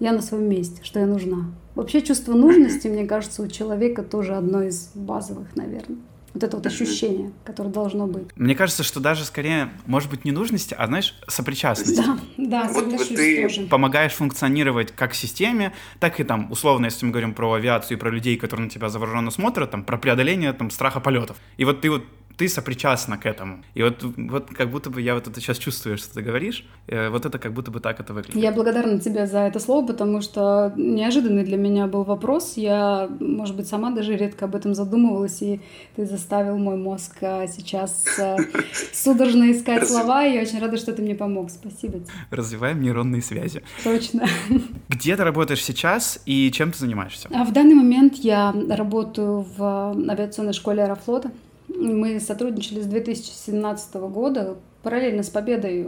я 0.00 0.12
на 0.12 0.22
своем 0.22 0.48
месте, 0.48 0.80
что 0.82 0.98
я 1.00 1.06
нужна. 1.06 1.52
Вообще 1.80 2.02
чувство 2.02 2.34
нужности, 2.34 2.88
мне 2.88 3.06
кажется, 3.06 3.40
у 3.40 3.48
человека 3.48 4.02
тоже 4.02 4.34
одно 4.34 4.60
из 4.60 4.90
базовых, 4.94 5.56
наверное. 5.56 5.96
Вот 6.34 6.44
это 6.44 6.58
вот 6.58 6.66
ощущение, 6.66 7.32
которое 7.42 7.70
должно 7.70 8.06
быть. 8.06 8.28
Мне 8.36 8.54
кажется, 8.54 8.82
что 8.82 9.00
даже 9.00 9.24
скорее, 9.24 9.70
может 9.86 10.10
быть, 10.10 10.26
не 10.26 10.30
нужности, 10.30 10.76
а, 10.78 10.86
знаешь, 10.86 11.18
сопричастность. 11.26 11.96
Да, 11.96 12.18
да, 12.36 12.68
соглашусь 12.68 13.08
вот 13.08 13.16
ты 13.16 13.42
тоже. 13.42 13.62
помогаешь 13.62 14.12
функционировать 14.12 14.92
как 14.92 15.14
системе, 15.14 15.72
так 16.00 16.20
и 16.20 16.24
там, 16.24 16.52
условно, 16.52 16.84
если 16.84 17.06
мы 17.06 17.12
говорим 17.12 17.32
про 17.32 17.54
авиацию 17.54 17.96
и 17.96 18.00
про 18.00 18.10
людей, 18.10 18.36
которые 18.36 18.64
на 18.64 18.70
тебя 18.70 18.90
завороженно 18.90 19.30
смотрят, 19.30 19.70
там, 19.70 19.82
про 19.82 19.96
преодоление 19.96 20.52
там, 20.52 20.70
страха 20.70 21.00
полетов. 21.00 21.38
И 21.56 21.64
вот 21.64 21.80
ты 21.80 21.88
вот 21.88 22.04
ты 22.40 22.48
сопричастна 22.48 23.18
к 23.18 23.26
этому. 23.26 23.62
И 23.74 23.82
вот, 23.82 24.02
вот 24.02 24.46
как 24.46 24.70
будто 24.70 24.88
бы 24.88 25.02
я 25.02 25.14
вот 25.14 25.28
это 25.28 25.38
сейчас 25.40 25.58
чувствую, 25.58 25.98
что 25.98 26.14
ты 26.14 26.22
говоришь, 26.22 26.64
э, 26.86 27.10
вот 27.10 27.26
это 27.26 27.38
как 27.38 27.52
будто 27.52 27.70
бы 27.70 27.80
так 27.80 28.00
это 28.00 28.14
выглядит. 28.14 28.42
Я 28.42 28.50
благодарна 28.50 28.98
тебе 28.98 29.26
за 29.26 29.40
это 29.40 29.60
слово, 29.60 29.86
потому 29.86 30.22
что 30.22 30.72
неожиданный 30.74 31.44
для 31.44 31.58
меня 31.58 31.86
был 31.86 32.02
вопрос. 32.02 32.54
Я, 32.56 33.10
может 33.20 33.56
быть, 33.56 33.68
сама 33.68 33.90
даже 33.90 34.16
редко 34.16 34.46
об 34.46 34.54
этом 34.54 34.74
задумывалась, 34.74 35.42
и 35.42 35.60
ты 35.96 36.06
заставил 36.06 36.56
мой 36.56 36.78
мозг 36.78 37.18
а, 37.20 37.46
сейчас 37.46 38.06
а, 38.18 38.38
судорожно 38.94 39.52
искать 39.52 39.86
слова, 39.86 40.24
и 40.24 40.32
я 40.32 40.40
очень 40.40 40.60
рада, 40.60 40.78
что 40.78 40.94
ты 40.94 41.02
мне 41.02 41.14
помог. 41.14 41.50
Спасибо 41.50 41.98
тебе. 41.98 42.10
Развиваем 42.30 42.80
нейронные 42.80 43.20
связи. 43.20 43.62
Точно. 43.84 44.26
Где 44.88 45.14
ты 45.14 45.24
работаешь 45.24 45.62
сейчас 45.62 46.22
и 46.24 46.50
чем 46.52 46.72
ты 46.72 46.78
занимаешься? 46.78 47.28
А 47.34 47.44
в 47.44 47.52
данный 47.52 47.74
момент 47.74 48.14
я 48.14 48.54
работаю 48.70 49.40
в 49.40 49.62
а, 49.62 49.94
авиационной 50.08 50.54
школе 50.54 50.84
Аэрофлота. 50.84 51.30
Мы 51.76 52.20
сотрудничали 52.20 52.80
с 52.80 52.86
2017 52.86 53.94
года. 53.94 54.56
Параллельно 54.82 55.22
с 55.22 55.30
Победой 55.30 55.80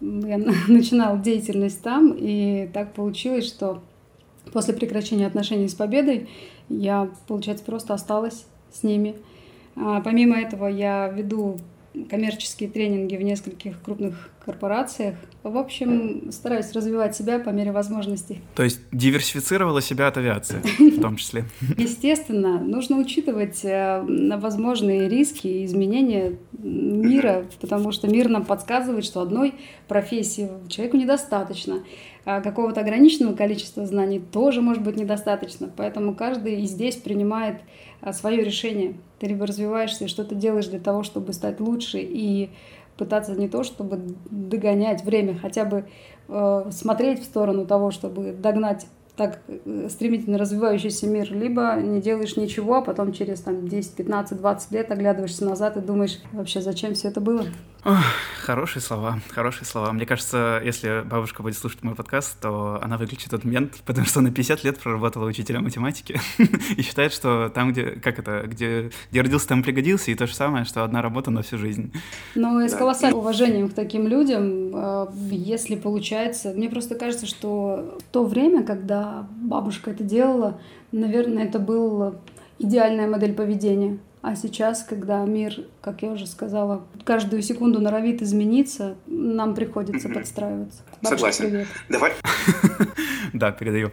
я 0.00 0.38
начинала 0.68 1.18
деятельность 1.18 1.82
там, 1.82 2.14
и 2.16 2.68
так 2.72 2.94
получилось, 2.94 3.46
что 3.46 3.80
после 4.52 4.74
прекращения 4.74 5.26
отношений 5.26 5.68
с 5.68 5.74
Победой 5.74 6.28
я, 6.68 7.10
получается, 7.28 7.64
просто 7.64 7.94
осталась 7.94 8.46
с 8.72 8.82
ними. 8.82 9.14
А 9.76 10.00
помимо 10.00 10.38
этого 10.38 10.66
я 10.66 11.08
веду 11.08 11.58
коммерческие 12.10 12.68
тренинги 12.68 13.16
в 13.16 13.22
нескольких 13.22 13.80
крупных 13.82 14.30
корпорациях. 14.44 15.16
В 15.42 15.56
общем, 15.56 16.30
стараюсь 16.32 16.72
развивать 16.72 17.16
себя 17.16 17.38
по 17.38 17.50
мере 17.50 17.72
возможностей. 17.72 18.40
То 18.54 18.62
есть 18.62 18.80
диверсифицировала 18.90 19.80
себя 19.80 20.08
от 20.08 20.16
авиации 20.16 20.60
в 20.78 21.00
том 21.00 21.16
числе? 21.16 21.44
Естественно, 21.78 22.58
нужно 22.58 22.98
учитывать 22.98 23.64
э, 23.64 24.02
возможные 24.36 25.08
риски 25.08 25.46
и 25.46 25.64
изменения 25.64 26.38
мира, 26.58 27.46
потому 27.60 27.92
что 27.92 28.08
мир 28.08 28.28
нам 28.28 28.44
подсказывает, 28.44 29.04
что 29.04 29.20
одной 29.20 29.54
профессии 29.88 30.48
человеку 30.68 30.96
недостаточно, 30.96 31.82
а 32.24 32.40
какого-то 32.40 32.80
ограниченного 32.80 33.34
количества 33.34 33.84
знаний 33.86 34.20
тоже 34.20 34.60
может 34.60 34.82
быть 34.82 34.96
недостаточно. 34.96 35.70
Поэтому 35.76 36.14
каждый 36.14 36.62
и 36.62 36.66
здесь 36.66 36.96
принимает 36.96 37.56
свое 38.10 38.42
решение. 38.42 38.94
Ты 39.20 39.28
либо 39.28 39.46
развиваешься 39.46 40.08
что-то 40.08 40.34
делаешь 40.34 40.66
для 40.66 40.80
того, 40.80 41.04
чтобы 41.04 41.32
стать 41.32 41.60
лучше 41.60 41.98
и 42.00 42.50
пытаться 42.96 43.32
не 43.34 43.48
то, 43.48 43.62
чтобы 43.62 44.00
догонять 44.30 45.04
время, 45.04 45.38
хотя 45.38 45.64
бы 45.64 45.84
э, 46.28 46.64
смотреть 46.70 47.20
в 47.20 47.24
сторону 47.24 47.66
того, 47.66 47.90
чтобы 47.90 48.32
догнать 48.32 48.86
так 49.16 49.40
э, 49.46 49.88
стремительно 49.90 50.38
развивающийся 50.38 51.06
мир, 51.06 51.32
либо 51.32 51.76
не 51.76 52.00
делаешь 52.00 52.36
ничего, 52.36 52.76
а 52.76 52.82
потом 52.82 53.12
через 53.12 53.40
там, 53.40 53.68
10, 53.68 53.94
15, 53.94 54.38
20 54.38 54.72
лет 54.72 54.90
оглядываешься 54.90 55.44
назад 55.44 55.76
и 55.76 55.80
думаешь, 55.80 56.20
вообще 56.32 56.60
зачем 56.60 56.94
все 56.94 57.08
это 57.08 57.20
было. 57.20 57.44
Ох, 57.84 57.98
хорошие 58.38 58.80
слова, 58.80 59.18
хорошие 59.30 59.64
слова. 59.64 59.90
Мне 59.90 60.06
кажется, 60.06 60.62
если 60.64 61.02
бабушка 61.04 61.42
будет 61.42 61.58
слушать 61.58 61.82
мой 61.82 61.96
подкаст, 61.96 62.38
то 62.40 62.78
она 62.80 62.96
выключит 62.96 63.32
этот 63.32 63.42
момент, 63.44 63.80
потому 63.84 64.06
что 64.06 64.20
она 64.20 64.30
50 64.30 64.62
лет 64.62 64.78
проработала 64.78 65.26
учителем 65.26 65.64
математики 65.64 66.20
и 66.76 66.82
считает, 66.82 67.12
что 67.12 67.48
там, 67.48 67.72
где, 67.72 67.86
как 67.86 68.20
это, 68.20 68.44
где, 68.46 68.92
где 69.10 69.20
родился, 69.20 69.48
там 69.48 69.64
пригодился, 69.64 70.12
и 70.12 70.14
то 70.14 70.28
же 70.28 70.34
самое, 70.34 70.64
что 70.64 70.84
одна 70.84 71.02
работа 71.02 71.32
на 71.32 71.42
всю 71.42 71.58
жизнь. 71.58 71.92
Ну, 72.36 72.60
и 72.60 72.68
с 72.68 72.74
колоссальным 72.74 73.18
уважением 73.18 73.68
к 73.68 73.74
таким 73.74 74.06
людям, 74.06 74.70
э, 74.72 75.06
если 75.32 75.74
получается, 75.74 76.52
мне 76.54 76.68
просто 76.68 76.94
кажется, 76.94 77.26
что 77.26 77.98
то 78.12 78.24
время, 78.24 78.62
когда 78.62 79.26
бабушка 79.28 79.90
это 79.90 80.04
делала, 80.04 80.60
наверное, 80.92 81.46
это 81.46 81.58
была 81.58 82.14
идеальная 82.60 83.08
модель 83.08 83.34
поведения. 83.34 83.98
А 84.22 84.36
сейчас, 84.36 84.84
когда 84.84 85.24
мир, 85.24 85.66
как 85.80 86.02
я 86.02 86.12
уже 86.12 86.28
сказала, 86.28 86.86
каждую 87.04 87.42
секунду 87.42 87.80
норовит 87.80 88.22
измениться, 88.22 88.94
нам 89.08 89.52
приходится 89.52 90.08
подстраиваться. 90.08 90.82
Бабушка, 91.02 91.32
Согласен. 91.32 91.44
Привет. 91.50 91.68
Давай. 91.88 92.12
Да, 93.32 93.50
передаю. 93.50 93.90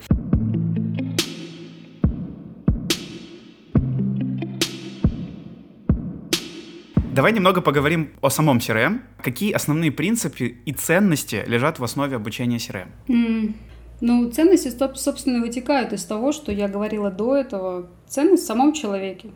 Давай 7.16 7.32
немного 7.34 7.62
поговорим 7.62 8.12
о 8.22 8.30
самом 8.30 8.60
CRM. 8.60 9.00
Какие 9.24 9.54
основные 9.54 9.92
принципы 9.92 10.58
и 10.64 10.74
ценности 10.74 11.44
лежат 11.48 11.80
в 11.80 11.84
основе 11.84 12.18
обучения 12.18 12.58
CRM? 12.58 12.90
Mm. 13.08 13.54
Ну, 14.02 14.30
ценности, 14.30 14.72
собственно, 14.96 15.40
вытекают 15.40 15.92
из 15.92 16.04
того, 16.04 16.32
что 16.34 16.52
я 16.52 16.68
говорила 16.68 17.10
до 17.10 17.36
этого. 17.36 17.90
Ценность 18.08 18.44
в 18.44 18.46
самом 18.46 18.74
человеке 18.74 19.32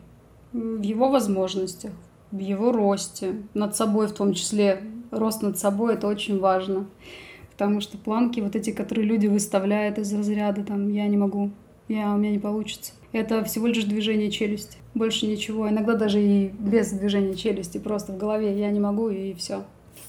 в 0.54 0.82
его 0.82 1.10
возможностях, 1.10 1.90
в 2.30 2.38
его 2.38 2.72
росте, 2.72 3.42
над 3.52 3.76
собой 3.76 4.06
в 4.06 4.12
том 4.12 4.32
числе. 4.32 4.82
Рост 5.10 5.42
над 5.42 5.58
собой— 5.58 5.94
это 5.94 6.06
очень 6.06 6.38
важно. 6.38 6.86
Потому 7.50 7.80
что 7.80 7.98
планки 7.98 8.40
вот 8.40 8.56
эти, 8.56 8.70
которые 8.70 9.06
люди 9.06 9.26
выставляют 9.26 9.98
из 9.98 10.12
разряда, 10.12 10.64
там, 10.64 10.88
я 10.88 11.06
не 11.06 11.16
могу, 11.16 11.50
я, 11.88 12.12
у 12.12 12.16
меня 12.16 12.30
не 12.30 12.38
получится. 12.38 12.92
Это 13.12 13.44
всего 13.44 13.66
лишь 13.66 13.84
движение 13.84 14.30
челюсти. 14.30 14.78
Больше 14.94 15.26
ничего. 15.26 15.68
Иногда 15.68 15.94
даже 15.94 16.20
и 16.20 16.48
без 16.48 16.90
движения 16.90 17.34
челюсти. 17.34 17.78
Просто 17.78 18.12
в 18.12 18.16
голове 18.16 18.58
я 18.58 18.70
не 18.70 18.80
могу, 18.80 19.08
и 19.08 19.34
все. 19.34 19.62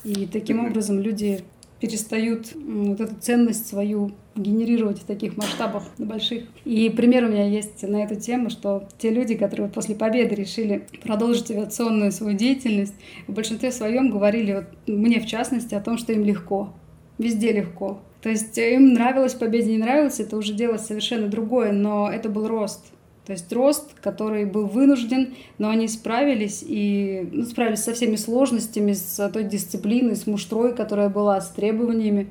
И 0.03 0.25
таким 0.25 0.65
образом 0.65 0.99
люди 0.99 1.43
перестают 1.85 2.47
вот 2.55 2.99
эту 2.99 3.15
ценность 3.19 3.67
свою 3.67 4.11
генерировать 4.35 4.99
в 4.99 5.05
таких 5.05 5.37
масштабах 5.37 5.83
больших. 5.99 6.45
И 6.65 6.89
пример 6.89 7.25
у 7.25 7.27
меня 7.27 7.47
есть 7.47 7.83
на 7.83 8.03
эту 8.03 8.15
тему, 8.15 8.49
что 8.49 8.87
те 8.97 9.11
люди, 9.11 9.35
которые 9.35 9.69
после 9.69 9.93
победы 9.93 10.33
решили 10.33 10.87
продолжить 11.03 11.51
авиационную 11.51 12.11
свою 12.11 12.35
деятельность, 12.35 12.95
в 13.27 13.33
большинстве 13.33 13.71
своем 13.71 14.09
говорили, 14.09 14.53
вот 14.53 14.65
мне 14.87 15.19
в 15.19 15.27
частности, 15.27 15.75
о 15.75 15.81
том, 15.81 15.99
что 15.99 16.11
им 16.11 16.25
легко, 16.25 16.73
везде 17.19 17.51
легко. 17.51 17.99
То 18.21 18.29
есть 18.29 18.57
им 18.57 18.93
нравилось 18.93 19.35
победе, 19.35 19.71
не 19.71 19.77
нравилось, 19.77 20.19
это 20.19 20.37
уже 20.37 20.53
дело 20.53 20.77
совершенно 20.77 21.27
другое, 21.27 21.71
но 21.71 22.09
это 22.11 22.29
был 22.29 22.47
рост. 22.47 22.83
То 23.25 23.33
есть 23.33 23.51
рост, 23.51 23.99
который 24.01 24.45
был 24.45 24.67
вынужден, 24.67 25.33
но 25.57 25.69
они 25.69 25.87
справились 25.87 26.63
и 26.65 27.27
ну, 27.31 27.43
справились 27.45 27.83
со 27.83 27.93
всеми 27.93 28.15
сложностями, 28.17 28.93
с 28.93 29.29
той 29.29 29.43
дисциплиной, 29.43 30.15
с 30.15 30.27
муштрой, 30.27 30.75
которая 30.75 31.09
была, 31.09 31.41
с 31.41 31.49
требованиями. 31.49 32.27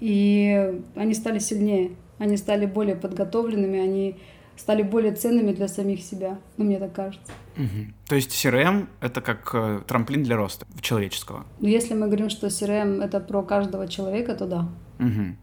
И 0.00 0.80
они 0.94 1.14
стали 1.14 1.40
сильнее, 1.40 1.90
они 2.18 2.36
стали 2.36 2.66
более 2.66 2.94
подготовленными, 2.94 3.80
они 3.80 4.16
стали 4.56 4.82
более 4.82 5.12
ценными 5.12 5.52
для 5.52 5.68
самих 5.68 6.02
себя. 6.02 6.38
Ну, 6.56 6.64
мне 6.64 6.78
так 6.78 6.92
кажется. 6.92 7.32
Угу. 7.56 7.92
То 8.08 8.14
есть 8.14 8.30
CRM— 8.30 8.86
это 9.00 9.20
как 9.20 9.50
э, 9.54 9.80
трамплин 9.86 10.22
для 10.22 10.36
роста 10.36 10.66
человеческого? 10.80 11.46
Ну, 11.60 11.68
если 11.68 11.94
мы 11.94 12.06
говорим, 12.06 12.30
что 12.30 12.48
CRM— 12.48 13.02
это 13.04 13.20
про 13.20 13.42
каждого 13.42 13.88
человека, 13.88 14.34
то 14.34 14.46
да. 14.46 14.68
Угу. 14.98 15.36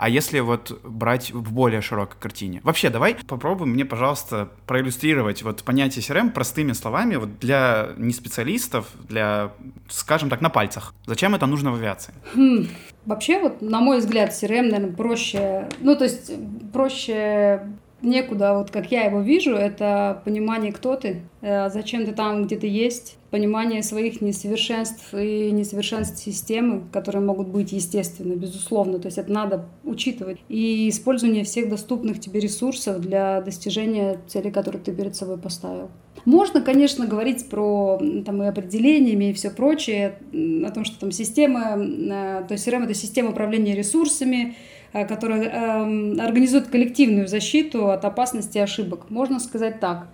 А 0.00 0.08
если 0.08 0.40
вот 0.40 0.80
брать 0.82 1.30
в 1.30 1.52
более 1.52 1.82
широкой 1.82 2.18
картине? 2.18 2.62
Вообще, 2.64 2.88
давай 2.88 3.16
попробуй 3.28 3.66
мне, 3.66 3.84
пожалуйста, 3.84 4.48
проиллюстрировать 4.66 5.42
вот 5.42 5.62
понятие 5.62 6.02
CRM 6.02 6.30
простыми 6.30 6.72
словами 6.72 7.16
вот 7.16 7.38
для 7.38 7.90
неспециалистов, 7.98 8.86
для, 9.06 9.52
скажем 9.90 10.30
так, 10.30 10.40
на 10.40 10.48
пальцах. 10.48 10.94
Зачем 11.04 11.34
это 11.34 11.44
нужно 11.44 11.70
в 11.70 11.74
авиации? 11.74 12.14
Хм. 12.34 12.68
Вообще, 13.04 13.40
вот, 13.40 13.60
на 13.60 13.80
мой 13.80 13.98
взгляд, 13.98 14.30
CRM, 14.30 14.70
наверное, 14.70 14.96
проще, 14.96 15.68
ну, 15.80 15.94
то 15.94 16.04
есть 16.04 16.32
проще 16.72 17.68
некуда, 18.02 18.54
вот 18.54 18.70
как 18.70 18.90
я 18.90 19.04
его 19.04 19.20
вижу, 19.20 19.52
это 19.52 20.22
понимание, 20.24 20.72
кто 20.72 20.96
ты, 20.96 21.22
э, 21.40 21.70
зачем 21.70 22.06
ты 22.06 22.12
там, 22.12 22.44
где 22.44 22.56
ты 22.56 22.66
есть, 22.66 23.16
понимание 23.30 23.82
своих 23.82 24.20
несовершенств 24.20 25.14
и 25.14 25.50
несовершенств 25.52 26.18
системы, 26.18 26.82
которые 26.92 27.22
могут 27.22 27.48
быть 27.48 27.72
естественно, 27.72 28.34
безусловно, 28.34 28.98
то 28.98 29.06
есть 29.06 29.18
это 29.18 29.32
надо 29.32 29.66
учитывать, 29.84 30.38
и 30.48 30.88
использование 30.88 31.44
всех 31.44 31.68
доступных 31.68 32.20
тебе 32.20 32.40
ресурсов 32.40 33.00
для 33.00 33.40
достижения 33.40 34.18
цели, 34.26 34.50
которые 34.50 34.82
ты 34.82 34.92
перед 34.92 35.14
собой 35.14 35.38
поставил. 35.38 35.90
Можно, 36.24 36.60
конечно, 36.60 37.06
говорить 37.06 37.48
про 37.48 37.98
там, 38.24 38.42
и 38.42 38.46
определениями 38.46 39.30
и 39.30 39.32
все 39.32 39.50
прочее, 39.50 40.18
о 40.32 40.70
том, 40.70 40.84
что 40.84 41.00
там 41.00 41.12
система, 41.12 41.76
э, 41.76 42.44
то 42.46 42.52
есть 42.52 42.66
CRM— 42.66 42.84
это 42.84 42.94
система 42.94 43.30
управления 43.30 43.74
ресурсами, 43.74 44.54
Э, 44.92 45.06
которая 45.06 45.42
эм, 45.44 46.20
организует 46.20 46.66
коллективную 46.66 47.28
защиту 47.28 47.90
от 47.90 48.04
опасности 48.04 48.58
и 48.58 48.60
ошибок. 48.60 49.08
Можно 49.08 49.38
сказать 49.38 49.78
так. 49.78 50.08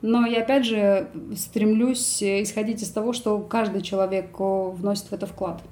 Но 0.00 0.26
я 0.26 0.40
опять 0.40 0.64
же 0.64 1.08
стремлюсь 1.36 2.22
исходить 2.22 2.82
из 2.82 2.88
того, 2.88 3.12
что 3.12 3.38
каждый 3.40 3.82
человек 3.82 4.30
э, 4.38 4.70
вносит 4.72 5.04
в 5.04 5.12
это 5.12 5.26
вклад. 5.26 5.62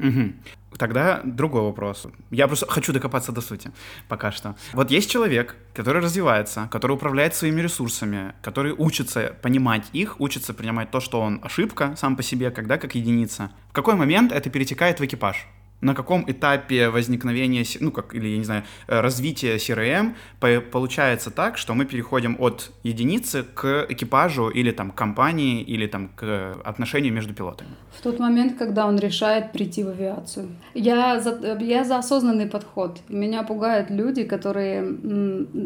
Угу. 0.00 0.32
Тогда 0.78 1.20
другой 1.24 1.62
вопрос. 1.62 2.06
Я 2.30 2.46
просто 2.46 2.66
хочу 2.66 2.92
докопаться 2.92 3.32
до 3.32 3.40
сути 3.40 3.70
пока 4.08 4.32
что. 4.32 4.54
Вот 4.72 4.90
есть 4.90 5.10
человек, 5.10 5.56
который 5.72 6.02
развивается, 6.02 6.68
который 6.70 6.92
управляет 6.92 7.34
своими 7.34 7.60
ресурсами, 7.60 8.34
который 8.42 8.72
учится 8.76 9.36
понимать 9.42 9.84
их, 9.92 10.20
учится 10.20 10.54
принимать 10.54 10.90
то, 10.90 11.00
что 11.00 11.20
он 11.20 11.40
ошибка 11.42 11.94
сам 11.96 12.16
по 12.16 12.22
себе, 12.22 12.50
когда 12.50 12.78
как 12.78 12.94
единица. 12.94 13.50
В 13.70 13.72
какой 13.72 13.94
момент 13.94 14.32
это 14.32 14.50
перетекает 14.50 15.00
в 15.00 15.04
экипаж? 15.04 15.46
На 15.84 15.94
каком 15.94 16.24
этапе 16.26 16.88
возникновения, 16.88 17.64
ну, 17.80 17.92
как, 17.92 18.14
или, 18.14 18.28
я 18.28 18.38
не 18.38 18.44
знаю, 18.44 18.62
э, 18.88 19.00
развития 19.00 19.56
CRM 19.56 20.14
получается 20.70 21.30
так, 21.30 21.58
что 21.58 21.74
мы 21.74 21.84
переходим 21.84 22.36
от 22.38 22.70
единицы 22.82 23.42
к 23.42 23.86
экипажу 23.88 24.48
или 24.48 24.70
там 24.70 24.90
компании, 24.90 25.62
или 25.62 25.86
там 25.86 26.08
к 26.08 26.56
отношению 26.64 27.12
между 27.12 27.34
пилотами? 27.34 27.70
В 27.98 28.00
тот 28.02 28.18
момент, 28.18 28.58
когда 28.58 28.86
он 28.86 28.98
решает 28.98 29.52
прийти 29.52 29.84
в 29.84 29.88
авиацию. 29.88 30.48
Я 30.74 31.20
за, 31.20 31.58
я 31.60 31.84
за 31.84 31.98
осознанный 31.98 32.46
подход. 32.46 33.00
Меня 33.08 33.42
пугают 33.42 33.90
люди, 33.90 34.24
которые... 34.24 34.96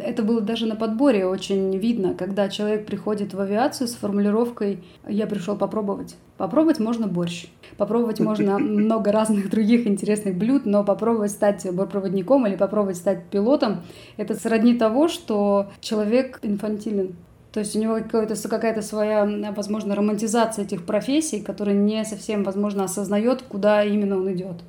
Это 0.03 0.23
было 0.23 0.41
даже 0.41 0.67
на 0.67 0.77
подборе 0.77 1.27
очень 1.27 1.79
видно, 1.79 2.15
когда 2.15 2.49
человек 2.49 2.87
приходит 2.87 3.35
в 3.35 3.41
авиацию 3.41 3.87
с 3.87 3.95
формулировкой 3.95 4.79
«я 5.09 5.27
пришел 5.27 5.57
попробовать». 5.57 6.17
Попробовать 6.39 6.79
можно 6.79 7.09
борщ, 7.09 7.47
попробовать 7.77 8.21
можно 8.21 8.59
много 8.61 9.11
разных 9.11 9.51
других 9.51 9.89
интересных 9.89 10.37
блюд, 10.37 10.67
но 10.67 10.85
попробовать 10.85 11.33
стать 11.33 11.67
бортпроводником 11.71 12.47
или 12.47 12.55
попробовать 12.55 12.97
стать 12.97 13.25
пилотом— 13.25 13.83
это 14.17 14.35
сродни 14.37 14.75
того, 14.75 15.09
что 15.09 15.69
человек 15.81 16.39
инфантилен. 16.43 17.17
То 17.53 17.61
есть 17.61 17.75
у 17.75 17.81
него 17.81 17.99
какая-то 18.01 18.83
своя, 18.83 19.53
возможно, 19.57 19.97
романтизация 19.97 20.65
этих 20.65 20.87
профессий, 20.87 21.41
которая 21.41 21.75
не 21.75 22.05
совсем, 22.05 22.45
возможно, 22.45 22.85
осознает, 22.85 23.43
куда 23.43 23.83
именно 23.83 24.17
он 24.17 24.33
идет. 24.33 24.63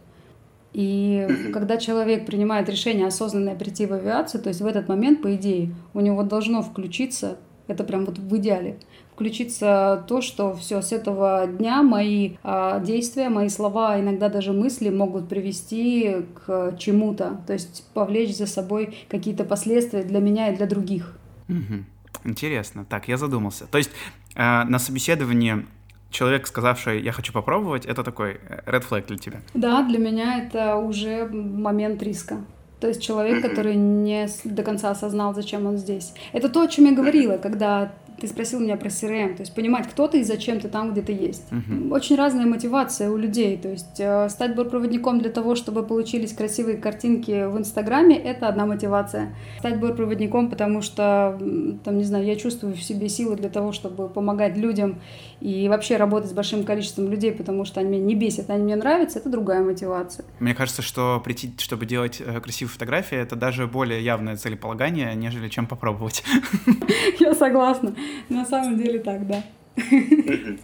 И 0.73 1.27
когда 1.53 1.77
человек 1.77 2.25
принимает 2.25 2.67
решение 2.67 3.05
осознанно 3.05 3.53
прийти 3.53 3.86
в 3.86 3.93
авиацию, 3.93 4.41
то 4.41 4.49
есть 4.49 4.62
в 4.62 4.65
этот 4.65 4.88
момент, 4.88 5.21
по 5.21 5.36
идее, 5.36 5.75
у 5.93 5.99
него 5.99 6.23
должно 6.23 6.63
включиться, 6.63 7.38
это 7.67 7.84
прям 7.84 8.05
вот 8.05 8.17
в 8.17 8.38
идеале, 8.38 8.79
включиться 9.19 10.05
то, 10.08 10.21
что 10.21 10.55
все 10.55 10.82
с 10.82 10.93
этого 10.93 11.45
дня 11.45 11.84
мои 11.84 12.38
а, 12.41 12.79
действия, 12.79 13.27
мои 13.27 13.49
слова, 13.49 13.99
иногда 13.99 14.29
даже 14.29 14.53
мысли 14.53 14.89
могут 14.89 15.27
привести 15.27 16.25
к 16.36 16.77
чему-то, 16.79 17.41
то 17.45 17.51
есть 17.51 17.84
повлечь 17.93 18.34
за 18.38 18.47
собой 18.47 18.95
какие-то 19.10 19.43
последствия 19.43 20.03
для 20.03 20.19
меня 20.21 20.53
и 20.53 20.55
для 20.55 20.67
других. 20.67 21.17
Угу. 21.49 21.84
Интересно. 22.23 22.86
Так, 22.86 23.10
я 23.10 23.17
задумался. 23.17 23.67
То 23.67 23.77
есть 23.77 23.91
э, 24.36 24.63
на 24.63 24.79
собеседовании 24.79 25.65
человек, 26.12 26.47
сказавший 26.47 27.01
«я 27.01 27.12
хочу 27.12 27.34
попробовать», 27.34 27.86
это 27.86 28.05
такой 28.05 28.39
э, 28.47 28.62
red 28.65 28.88
flag 28.89 29.05
для 29.08 29.17
тебя? 29.17 29.41
Да, 29.53 29.84
для 29.84 29.99
меня 29.99 30.45
это 30.45 30.77
уже 30.77 31.25
момент 31.27 32.01
риска. 32.03 32.38
То 32.79 32.88
есть 32.88 33.01
человек, 33.01 33.41
который 33.41 33.75
не 33.75 34.29
до 34.45 34.63
конца 34.63 34.91
осознал, 34.91 35.36
зачем 35.36 35.65
он 35.65 35.77
здесь. 35.77 36.13
Это 36.32 36.47
то, 36.47 36.62
о 36.62 36.67
чем 36.67 36.86
я 36.86 36.93
говорила, 36.93 37.38
когда 37.38 37.91
ты 38.19 38.27
спросил 38.27 38.60
меня 38.60 38.77
про 38.77 38.89
CRM, 38.89 39.36
то 39.36 39.41
есть 39.41 39.53
понимать, 39.55 39.88
кто 39.88 40.08
ты 40.08 40.21
и 40.21 40.23
зачем 40.23 40.60
ты 40.60 40.67
там, 40.67 40.91
где 40.91 41.01
ты 41.01 41.13
есть. 41.13 41.43
Угу. 41.51 41.93
Очень 41.93 42.15
разная 42.15 42.45
мотивация 42.45 43.10
у 43.10 43.17
людей, 43.17 43.58
то 43.58 43.69
есть 43.69 43.99
э, 43.99 44.29
стать 44.29 44.55
бортпроводником 44.55 45.19
для 45.19 45.29
того, 45.29 45.55
чтобы 45.55 45.84
получились 45.84 46.34
красивые 46.34 46.77
картинки 46.77 47.47
в 47.47 47.58
Инстаграме, 47.58 48.17
это 48.17 48.47
одна 48.47 48.65
мотивация. 48.65 49.36
Стать 49.60 49.79
бортпроводником, 49.79 50.49
потому 50.49 50.82
что, 50.82 51.38
там, 51.84 51.97
не 51.97 52.03
знаю, 52.03 52.25
я 52.25 52.36
чувствую 52.36 52.75
в 52.75 52.82
себе 52.82 53.10
силы 53.10 53.36
для 53.36 53.49
того, 53.49 53.71
чтобы 53.71 54.10
помогать 54.10 54.58
людям 54.58 54.99
и 55.41 55.69
вообще 55.69 55.97
работать 55.97 56.29
с 56.29 56.34
большим 56.34 56.63
количеством 56.63 57.10
людей, 57.10 57.32
потому 57.32 57.65
что 57.65 57.79
они 57.79 57.89
меня 57.89 58.03
не 58.03 58.15
бесят, 58.15 58.49
они 58.49 58.63
мне 58.63 58.75
нравятся, 58.75 59.19
это 59.19 59.29
другая 59.29 59.62
мотивация. 59.62 60.25
Мне 60.39 60.53
кажется, 60.53 60.82
что 60.82 61.21
прийти, 61.23 61.53
чтобы 61.58 61.86
делать 61.86 62.21
э, 62.25 62.39
красивые 62.41 62.71
фотографии, 62.71 63.17
это 63.17 63.36
даже 63.36 63.67
более 63.67 64.03
явное 64.03 64.36
целеполагание, 64.36 65.15
нежели 65.15 65.47
чем 65.49 65.67
попробовать. 65.67 66.23
Я 67.19 67.34
согласна. 67.34 67.95
На 68.29 68.45
самом 68.45 68.77
деле 68.77 68.99
так, 68.99 69.27
да. 69.27 69.43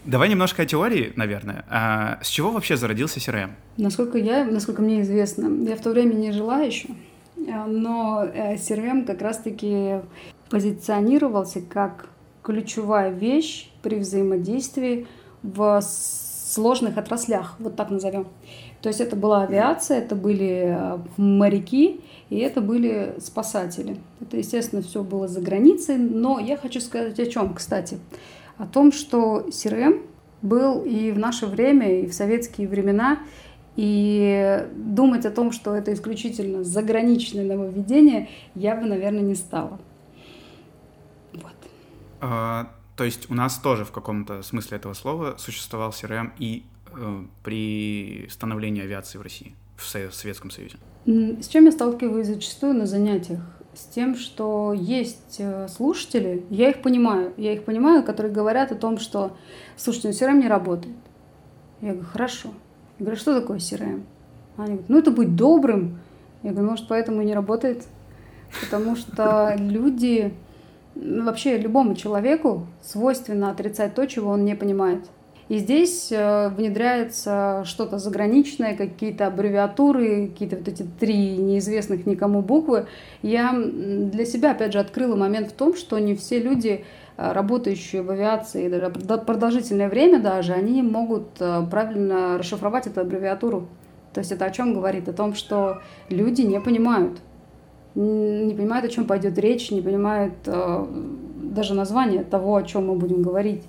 Давай 0.04 0.28
немножко 0.28 0.62
о 0.62 0.66
теории, 0.66 1.12
наверное. 1.16 1.64
А 1.70 2.18
с 2.22 2.28
чего 2.28 2.50
вообще 2.50 2.76
зародился 2.76 3.18
CRM? 3.18 3.50
Насколько 3.76 4.18
я, 4.18 4.44
насколько 4.44 4.82
мне 4.82 5.00
известно, 5.02 5.50
я 5.68 5.76
в 5.76 5.80
то 5.80 5.90
время 5.90 6.14
не 6.14 6.32
жила 6.32 6.60
еще, 6.60 6.88
а, 7.48 7.66
но 7.66 8.24
э, 8.24 8.56
CRM 8.56 9.04
как 9.04 9.22
раз-таки 9.22 10.00
позиционировался 10.50 11.60
как 11.60 12.08
ключевая 12.42 13.10
вещь 13.10 13.70
при 13.82 13.96
взаимодействии 13.96 15.06
в 15.42 15.80
сложных 15.80 16.96
отраслях, 16.96 17.56
вот 17.58 17.76
так 17.76 17.90
назовем. 17.90 18.26
То 18.82 18.88
есть 18.88 19.00
это 19.00 19.16
была 19.16 19.42
авиация, 19.42 19.98
это 19.98 20.14
были 20.14 20.76
э, 20.76 20.98
моряки, 21.16 22.00
и 22.28 22.38
это 22.38 22.60
были 22.60 23.14
спасатели. 23.20 23.98
Это, 24.20 24.36
естественно, 24.36 24.82
все 24.82 25.02
было 25.04 25.28
за 25.28 25.40
границей, 25.40 25.96
но 25.96 26.40
я 26.40 26.56
хочу 26.56 26.80
сказать 26.80 27.18
о 27.20 27.26
чем, 27.26 27.54
кстати. 27.54 27.98
О 28.58 28.66
том, 28.66 28.90
что 28.90 29.46
CRM 29.48 30.04
был 30.42 30.82
и 30.82 31.12
в 31.12 31.18
наше 31.18 31.46
время, 31.46 32.00
и 32.00 32.06
в 32.06 32.14
советские 32.14 32.68
времена, 32.68 33.20
и 33.76 34.66
думать 34.74 35.24
о 35.26 35.30
том, 35.30 35.52
что 35.52 35.74
это 35.74 35.92
исключительно 35.92 36.64
заграничное 36.64 37.44
нововведение, 37.44 38.28
я 38.54 38.74
бы, 38.74 38.86
наверное, 38.86 39.20
не 39.20 39.34
стала. 39.34 39.78
Вот. 41.34 41.52
А, 42.20 42.72
то 42.96 43.04
есть 43.04 43.30
у 43.30 43.34
нас 43.34 43.58
тоже 43.58 43.84
в 43.84 43.92
каком-то 43.92 44.42
смысле 44.42 44.78
этого 44.78 44.94
слова 44.94 45.36
существовал 45.38 45.90
CRM 45.90 46.32
и 46.38 46.64
э, 46.92 47.24
при 47.44 48.26
становлении 48.30 48.82
авиации 48.82 49.18
в 49.18 49.22
России, 49.22 49.54
в 49.76 49.84
Советском 49.84 50.50
Союзе? 50.50 50.78
С 51.06 51.46
чем 51.46 51.66
я 51.66 51.70
сталкиваюсь 51.70 52.26
зачастую 52.26 52.74
на 52.74 52.84
занятиях? 52.84 53.40
С 53.74 53.84
тем, 53.84 54.16
что 54.16 54.72
есть 54.72 55.36
э, 55.38 55.68
слушатели, 55.68 56.44
я 56.50 56.70
их 56.70 56.82
понимаю, 56.82 57.32
я 57.36 57.52
их 57.52 57.64
понимаю, 57.64 58.02
которые 58.02 58.32
говорят 58.32 58.72
о 58.72 58.74
том, 58.74 58.98
что, 58.98 59.36
слушайте, 59.76 60.08
ну 60.08 60.14
CRM 60.14 60.42
не 60.42 60.48
работает. 60.48 60.96
Я 61.80 61.92
говорю, 61.92 62.08
хорошо. 62.08 62.48
Я 62.98 63.04
говорю, 63.04 63.20
что 63.20 63.40
такое 63.40 63.58
CRM? 63.58 64.02
Они 64.56 64.68
говорят, 64.68 64.88
ну 64.88 64.98
это 64.98 65.10
быть 65.12 65.36
добрым. 65.36 66.00
Я 66.42 66.50
говорю, 66.50 66.70
может, 66.70 66.88
поэтому 66.88 67.22
и 67.22 67.24
не 67.24 67.34
работает. 67.34 67.84
Потому 68.60 68.96
что 68.96 69.54
люди, 69.58 70.34
вообще 70.96 71.56
любому 71.56 71.94
человеку 71.94 72.66
свойственно 72.82 73.50
отрицать 73.50 73.94
то, 73.94 74.06
чего 74.06 74.30
он 74.30 74.44
не 74.44 74.56
понимает. 74.56 75.04
И 75.48 75.58
здесь 75.58 76.08
э, 76.10 76.48
внедряется 76.48 77.62
что-то 77.64 77.98
заграничное, 77.98 78.76
какие-то 78.76 79.28
аббревиатуры, 79.28 80.26
какие-то 80.28 80.56
вот 80.56 80.66
эти 80.66 80.84
три 80.98 81.36
неизвестных 81.36 82.04
никому 82.04 82.42
буквы. 82.42 82.86
Я 83.22 83.52
для 83.54 84.26
себя, 84.26 84.52
опять 84.52 84.72
же, 84.72 84.80
открыла 84.80 85.14
момент 85.14 85.48
в 85.48 85.52
том, 85.52 85.76
что 85.76 86.00
не 86.00 86.16
все 86.16 86.40
люди, 86.40 86.84
э, 87.16 87.32
работающие 87.32 88.02
в 88.02 88.10
авиации, 88.10 88.68
даже 88.68 88.90
продолжительное 88.90 89.88
время 89.88 90.18
даже, 90.18 90.52
они 90.52 90.82
могут 90.82 91.28
э, 91.38 91.64
правильно 91.70 92.38
расшифровать 92.38 92.88
эту 92.88 93.02
аббревиатуру. 93.02 93.68
То 94.14 94.20
есть 94.20 94.32
это 94.32 94.46
о 94.46 94.50
чем 94.50 94.74
говорит? 94.74 95.08
О 95.08 95.12
том, 95.12 95.34
что 95.34 95.80
люди 96.08 96.42
не 96.42 96.60
понимают, 96.60 97.18
не 97.94 98.52
понимают, 98.54 98.84
о 98.84 98.88
чем 98.88 99.04
пойдет 99.04 99.38
речь, 99.38 99.70
не 99.70 99.82
понимают 99.82 100.34
даже 100.44 101.74
название 101.74 102.24
того, 102.24 102.56
о 102.56 102.62
чем 102.62 102.86
мы 102.86 102.94
будем 102.94 103.22
говорить. 103.22 103.62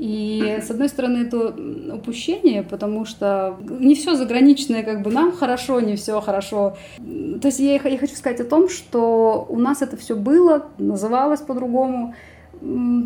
И 0.00 0.60
с 0.62 0.70
одной 0.70 0.88
стороны 0.88 1.26
это 1.26 1.54
упущение, 1.94 2.62
потому 2.62 3.04
что 3.04 3.58
не 3.68 3.94
все 3.94 4.14
заграничное 4.14 4.82
как 4.82 5.02
бы 5.02 5.10
нам 5.10 5.30
хорошо, 5.30 5.78
не 5.80 5.96
все 5.96 6.22
хорошо. 6.22 6.78
То 6.96 7.48
есть 7.48 7.60
я, 7.60 7.74
я 7.74 7.98
хочу 7.98 8.16
сказать 8.16 8.40
о 8.40 8.44
том, 8.44 8.70
что 8.70 9.44
у 9.46 9.58
нас 9.58 9.82
это 9.82 9.98
все 9.98 10.16
было, 10.16 10.64
называлось 10.78 11.42
по-другому. 11.42 12.14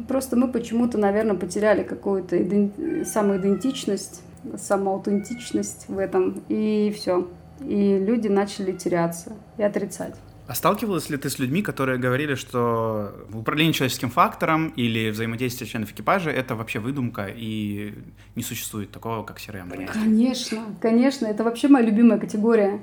Просто 0.07 0.37
мы 0.37 0.47
почему-то, 0.47 0.97
наверное, 0.97 1.35
потеряли 1.35 1.83
какую-то 1.83 2.41
иден... 2.41 3.05
самоидентичность, 3.05 4.23
самоаутентичность 4.57 5.87
в 5.89 5.99
этом, 5.99 6.45
и 6.49 6.95
все. 6.97 7.27
И 7.61 7.99
люди 7.99 8.29
начали 8.29 8.71
теряться 8.71 9.33
и 9.59 9.65
отрицать. 9.65 10.15
А 10.47 10.55
сталкивалась 10.55 11.09
ли 11.09 11.17
ты 11.17 11.31
с 11.31 11.39
людьми, 11.39 11.63
которые 11.63 11.99
говорили, 11.99 12.35
что 12.35 13.15
управление 13.33 13.73
человеческим 13.73 14.11
фактором 14.11 14.69
или 14.77 15.11
взаимодействие 15.11 15.69
членов 15.69 15.93
экипажа— 15.93 16.31
это 16.33 16.55
вообще 16.55 16.81
выдумка 16.81 17.29
и 17.35 17.95
не 18.35 18.43
существует 18.43 18.91
такого, 18.91 19.23
как 19.23 19.39
CRM? 19.39 19.91
Конечно, 19.91 20.63
конечно, 20.81 21.27
это 21.27 21.45
вообще 21.45 21.69
моя 21.69 21.87
любимая 21.87 22.19
категория. 22.19 22.81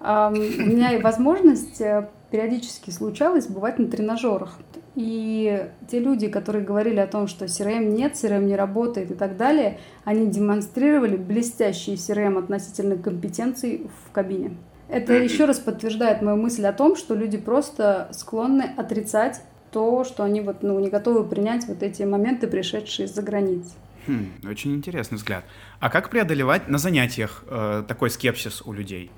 У 0.00 0.04
меня 0.04 0.92
и 0.96 1.02
возможность 1.02 1.80
э, 1.82 2.08
периодически 2.30 2.88
случалось 2.88 3.48
бывать 3.48 3.78
на 3.78 3.86
тренажерах. 3.86 4.58
И 4.94 5.68
те 5.90 5.98
люди, 5.98 6.28
которые 6.28 6.64
говорили 6.64 7.00
о 7.00 7.06
том, 7.06 7.26
что 7.26 7.44
CRM 7.44 7.84
нет, 7.84 8.14
CRM 8.14 8.44
не 8.44 8.56
работает 8.56 9.10
и 9.10 9.14
так 9.14 9.36
далее, 9.36 9.78
они 10.04 10.26
демонстрировали 10.26 11.16
блестящий 11.16 11.94
CRM 11.94 12.38
относительно 12.38 12.96
компетенций 12.96 13.90
в 14.06 14.12
кабине. 14.12 14.56
Это 14.90 15.14
еще 15.14 15.44
раз 15.44 15.58
подтверждает 15.58 16.20
мою 16.22 16.36
мысль 16.36 16.66
о 16.66 16.72
том, 16.72 16.96
что 16.96 17.14
люди 17.14 17.38
просто 17.38 18.08
склонны 18.12 18.72
отрицать 18.76 19.42
то, 19.70 20.04
что 20.04 20.24
они 20.24 20.40
вот, 20.40 20.62
ну, 20.62 20.78
не 20.80 20.90
готовы 20.90 21.24
принять 21.24 21.66
вот 21.68 21.82
эти 21.82 22.02
моменты, 22.02 22.48
пришедшие 22.48 23.06
из-за 23.06 23.22
границ. 23.22 23.74
Хм, 24.06 24.48
очень 24.48 24.74
интересный 24.74 25.16
взгляд. 25.16 25.44
А 25.78 25.90
как 25.90 26.10
преодолевать 26.10 26.68
на 26.68 26.78
занятиях 26.78 27.44
э, 27.48 27.84
такой 27.86 28.10
скепсис 28.10 28.62
у 28.62 28.72
людей? 28.72 29.10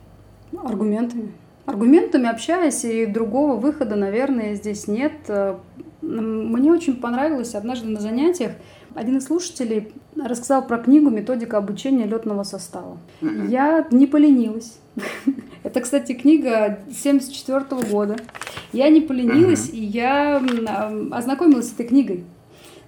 Аргументами. 0.62 1.32
Аргументами 1.64 2.28
общаясь, 2.28 2.84
и 2.84 3.06
другого 3.06 3.56
выхода, 3.56 3.96
наверное, 3.96 4.54
здесь 4.56 4.88
нет. 4.88 5.12
Э, 5.28 5.56
мне 6.02 6.70
очень 6.70 6.96
понравилось 6.96 7.54
однажды 7.54 7.88
на 7.88 8.00
занятиях 8.00 8.52
один 8.94 9.18
из 9.18 9.26
слушателей 9.26 9.92
рассказал 10.16 10.66
про 10.66 10.78
книгу 10.78 11.10
«Методика 11.10 11.58
обучения 11.58 12.06
летного 12.06 12.42
состава». 12.42 12.98
Я 13.20 13.86
не 13.90 14.06
поленилась. 14.06 14.78
Это, 15.72 15.80
кстати, 15.80 16.12
книга 16.12 16.80
74 16.90 17.64
года. 17.90 18.16
Я 18.74 18.90
не 18.90 19.00
поленилась, 19.00 19.70
и 19.70 19.82
я 19.82 20.36
ознакомилась 21.10 21.70
с 21.70 21.72
этой 21.72 21.86
книгой. 21.86 22.24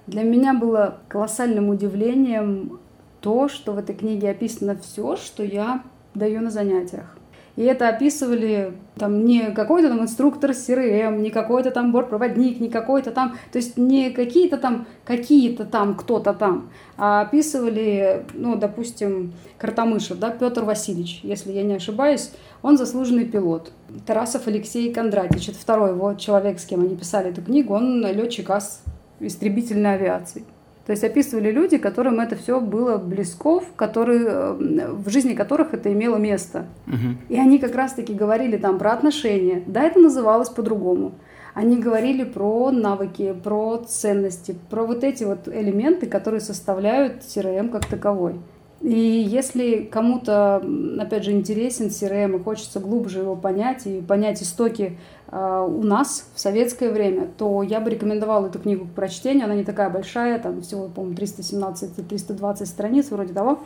Для 0.06 0.22
меня 0.22 0.52
было 0.52 0.98
колоссальным 1.08 1.70
удивлением 1.70 2.78
то, 3.22 3.48
что 3.48 3.72
в 3.72 3.78
этой 3.78 3.94
книге 3.94 4.28
описано 4.28 4.76
все, 4.76 5.16
что 5.16 5.42
я 5.42 5.82
даю 6.12 6.42
на 6.42 6.50
занятиях. 6.50 7.16
И 7.56 7.62
это 7.62 7.88
описывали 7.88 8.72
там 8.96 9.24
не 9.24 9.52
какой-то 9.52 9.88
там 9.88 10.02
инструктор 10.02 10.50
CRM, 10.50 11.20
не 11.20 11.30
какой-то 11.30 11.70
там 11.70 11.92
бортпроводник, 11.92 12.58
не 12.60 12.68
какой-то 12.68 13.12
там, 13.12 13.36
то 13.52 13.58
есть 13.58 13.76
не 13.76 14.10
какие-то 14.10 14.56
там, 14.56 14.86
какие-то 15.04 15.64
там, 15.64 15.94
кто-то 15.94 16.32
там, 16.34 16.70
а 16.96 17.22
описывали, 17.22 18.24
ну, 18.34 18.56
допустим, 18.56 19.32
Картамышев, 19.58 20.18
да, 20.18 20.30
Петр 20.30 20.64
Васильевич, 20.64 21.20
если 21.22 21.52
я 21.52 21.62
не 21.62 21.74
ошибаюсь, 21.74 22.32
он 22.62 22.76
заслуженный 22.76 23.24
пилот. 23.24 23.72
Тарасов 24.06 24.46
Алексей 24.46 24.92
Кондратьевич, 24.92 25.50
это 25.50 25.58
второй 25.58 25.90
его 25.90 26.14
человек, 26.14 26.58
с 26.58 26.64
кем 26.64 26.80
они 26.80 26.96
писали 26.96 27.30
эту 27.30 27.42
книгу, 27.42 27.74
он 27.74 28.04
летчик 28.06 28.50
ас 28.50 28.82
истребительной 29.20 29.94
авиации. 29.94 30.44
То 30.86 30.92
есть 30.92 31.02
описывали 31.02 31.50
люди, 31.50 31.78
которым 31.78 32.20
это 32.20 32.36
все 32.36 32.60
было 32.60 32.98
близко, 32.98 33.60
которые, 33.76 34.26
э, 34.26 34.92
в 34.92 35.08
жизни 35.08 35.34
которых 35.34 35.72
это 35.72 35.92
имело 35.92 36.16
место. 36.16 36.66
Угу. 36.86 37.16
И 37.30 37.38
они 37.38 37.58
как 37.58 37.74
раз-таки 37.74 38.12
говорили 38.12 38.58
там 38.58 38.78
про 38.78 38.92
отношения. 38.92 39.62
Да, 39.66 39.82
это 39.82 39.98
называлось 39.98 40.50
по-другому. 40.50 41.12
Они 41.54 41.78
говорили 41.78 42.24
про 42.24 42.70
навыки, 42.70 43.34
про 43.42 43.78
ценности, 43.78 44.56
про 44.68 44.84
вот 44.84 45.04
эти 45.04 45.24
вот 45.24 45.46
элементы, 45.46 46.06
которые 46.06 46.40
составляют 46.40 47.22
CRM 47.22 47.70
как 47.70 47.86
таковой. 47.86 48.40
И 48.84 48.98
если 48.98 49.88
кому-то, 49.90 50.62
опять 51.00 51.24
же, 51.24 51.32
интересен 51.32 51.86
CRM 51.86 52.38
и 52.38 52.42
хочется 52.42 52.80
глубже 52.80 53.20
его 53.20 53.34
понять 53.34 53.86
и 53.86 54.02
понять 54.02 54.42
истоки 54.42 54.98
э, 55.28 55.66
у 55.66 55.82
нас 55.82 56.28
в 56.34 56.38
советское 56.38 56.92
время, 56.92 57.26
то 57.38 57.62
я 57.62 57.80
бы 57.80 57.88
рекомендовала 57.88 58.48
эту 58.48 58.58
книгу 58.58 58.84
к 58.84 58.90
прочтению. 58.90 59.46
Она 59.46 59.54
не 59.54 59.64
такая 59.64 59.88
большая, 59.88 60.38
там 60.38 60.60
всего, 60.60 60.88
по-моему, 60.88 61.16
317-320 61.16 62.66
страниц 62.66 63.10
вроде 63.10 63.32
того, 63.32 63.62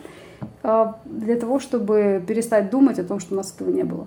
э, 0.62 0.86
для 1.04 1.34
того, 1.34 1.58
чтобы 1.58 2.22
перестать 2.24 2.70
думать 2.70 3.00
о 3.00 3.04
том, 3.04 3.18
что 3.18 3.34
у 3.34 3.38
нас 3.38 3.52
этого 3.52 3.70
не 3.70 3.82
было. 3.82 4.06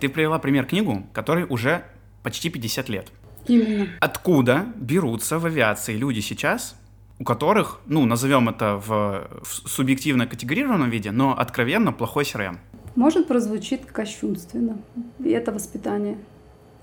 Ты 0.00 0.08
привела 0.08 0.38
пример 0.38 0.64
книгу, 0.64 1.02
которой 1.12 1.44
уже 1.50 1.82
почти 2.22 2.48
50 2.48 2.88
лет. 2.88 3.08
Именно. 3.46 3.88
Откуда 4.00 4.64
берутся 4.76 5.38
в 5.38 5.44
авиации 5.44 5.96
люди 5.96 6.20
сейчас, 6.20 6.76
у 7.18 7.24
которых, 7.24 7.80
ну, 7.86 8.04
назовем 8.04 8.48
это 8.48 8.76
в, 8.76 9.28
в 9.42 9.68
субъективно 9.68 10.26
категорированном 10.26 10.90
виде, 10.90 11.10
но 11.10 11.36
откровенно 11.36 11.92
плохой 11.92 12.24
CRM? 12.24 12.58
Может, 12.94 13.28
прозвучит 13.28 13.86
кощунственно. 13.86 14.78
И 15.18 15.30
это 15.30 15.52
воспитание. 15.52 16.18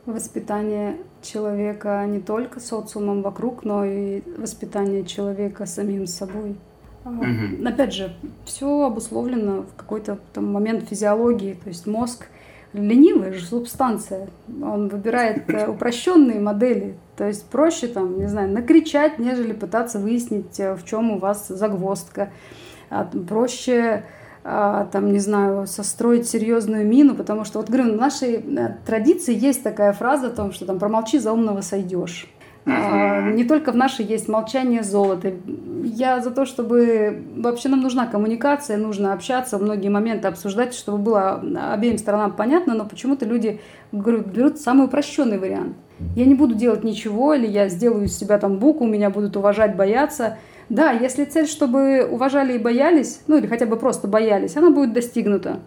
Воспитание 0.05 0.97
человека 1.21 2.05
не 2.07 2.19
только 2.19 2.59
социумом 2.59 3.21
вокруг, 3.21 3.63
но 3.63 3.85
и 3.85 4.21
воспитание 4.37 5.05
человека 5.05 5.65
самим 5.65 6.07
собой. 6.07 6.55
Угу. 7.05 7.65
Опять 7.65 7.93
же, 7.93 8.13
все 8.45 8.85
обусловлено 8.85 9.63
в 9.63 9.75
какой-то 9.75 10.19
там 10.33 10.51
момент 10.51 10.87
физиологии, 10.89 11.53
то 11.61 11.69
есть 11.69 11.85
мозг 11.85 12.27
ленивая 12.73 13.33
же 13.33 13.45
субстанция. 13.45 14.27
Он 14.61 14.89
выбирает 14.89 15.49
э, 15.49 15.67
упрощенные 15.69 16.39
модели. 16.39 16.95
То 17.15 17.27
есть 17.27 17.45
проще 17.45 17.87
там, 17.87 18.17
не 18.17 18.27
знаю, 18.27 18.51
накричать, 18.51 19.19
нежели 19.19 19.53
пытаться 19.53 19.99
выяснить, 19.99 20.59
э, 20.59 20.75
в 20.75 20.83
чем 20.85 21.11
у 21.11 21.19
вас 21.19 21.47
загвоздка. 21.47 22.29
А, 22.89 23.09
проще 23.27 24.03
а, 24.45 24.85
там, 24.91 25.13
не 25.13 25.19
знаю, 25.19 25.67
состроить 25.67 26.27
серьезную 26.27 26.85
мину, 26.85 27.15
потому 27.15 27.45
что, 27.45 27.59
вот 27.59 27.69
говорю, 27.69 27.93
в 27.93 27.95
нашей 27.95 28.35
э, 28.35 28.75
традиции 28.85 29.33
есть 29.33 29.63
такая 29.63 29.93
фраза 29.93 30.27
о 30.27 30.31
том, 30.31 30.51
что 30.51 30.65
там 30.65 30.79
промолчи, 30.79 31.17
за 31.17 31.31
умного 31.31 31.61
сойдешь. 31.61 32.27
А, 32.65 33.29
не 33.31 33.43
только 33.43 33.71
в 33.71 33.75
нашей 33.75 34.05
есть 34.05 34.29
молчание 34.29 34.83
золота. 34.83 35.33
Я 35.83 36.21
за 36.21 36.31
то, 36.31 36.45
чтобы 36.45 37.23
вообще 37.35 37.67
нам 37.69 37.81
нужна 37.81 38.07
коммуникация, 38.07 38.77
нужно 38.77 39.13
общаться, 39.13 39.57
многие 39.57 39.89
моменты 39.89 40.29
обсуждать, 40.29 40.73
чтобы 40.73 40.97
было 40.99 41.43
обеим 41.73 41.97
сторонам 41.97 42.33
понятно, 42.33 42.73
но 42.73 42.85
почему-то 42.85 43.25
люди 43.25 43.59
берут 43.91 44.59
самый 44.59 44.85
упрощенный 44.85 45.39
вариант. 45.39 45.75
Я 46.15 46.25
не 46.25 46.35
буду 46.35 46.55
делать 46.55 46.83
ничего, 46.83 47.33
или 47.33 47.47
я 47.47 47.67
сделаю 47.67 48.05
из 48.05 48.17
себя 48.17 48.37
там 48.37 48.57
букву, 48.57 48.87
меня 48.87 49.09
будут 49.09 49.35
уважать, 49.35 49.75
бояться. 49.75 50.37
Да, 50.69 50.91
если 50.91 51.25
цель, 51.25 51.47
чтобы 51.47 52.07
уважали 52.09 52.53
и 52.53 52.57
боялись, 52.57 53.21
ну 53.27 53.37
или 53.37 53.47
хотя 53.47 53.65
бы 53.65 53.75
просто 53.75 54.07
боялись, 54.07 54.55
она 54.55 54.71
будет 54.71 54.93
достигнута. 54.93 55.59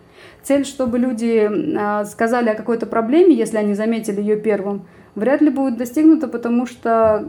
Цель, 0.42 0.64
чтобы 0.64 0.98
люди 0.98 1.48
а, 1.78 2.04
сказали 2.04 2.48
о 2.48 2.54
какой-то 2.54 2.86
проблеме, 2.86 3.34
если 3.34 3.58
они 3.58 3.74
заметили 3.74 4.20
ее 4.20 4.36
первым, 4.36 4.86
вряд 5.16 5.40
ли 5.40 5.50
будет 5.50 5.76
достигнуто, 5.76 6.28
потому 6.28 6.66
что 6.66 7.24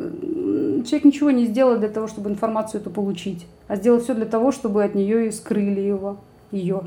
человек 0.85 1.05
ничего 1.05 1.31
не 1.31 1.45
сделал 1.45 1.77
для 1.79 1.89
того, 1.89 2.07
чтобы 2.07 2.29
информацию 2.29 2.81
эту 2.81 2.91
получить, 2.91 3.47
а 3.67 3.75
сделал 3.75 3.99
все 3.99 4.13
для 4.13 4.25
того, 4.25 4.51
чтобы 4.51 4.83
от 4.83 4.93
нее 4.93 5.27
и 5.27 5.31
скрыли 5.31 5.79
его, 5.79 6.17
ее. 6.51 6.83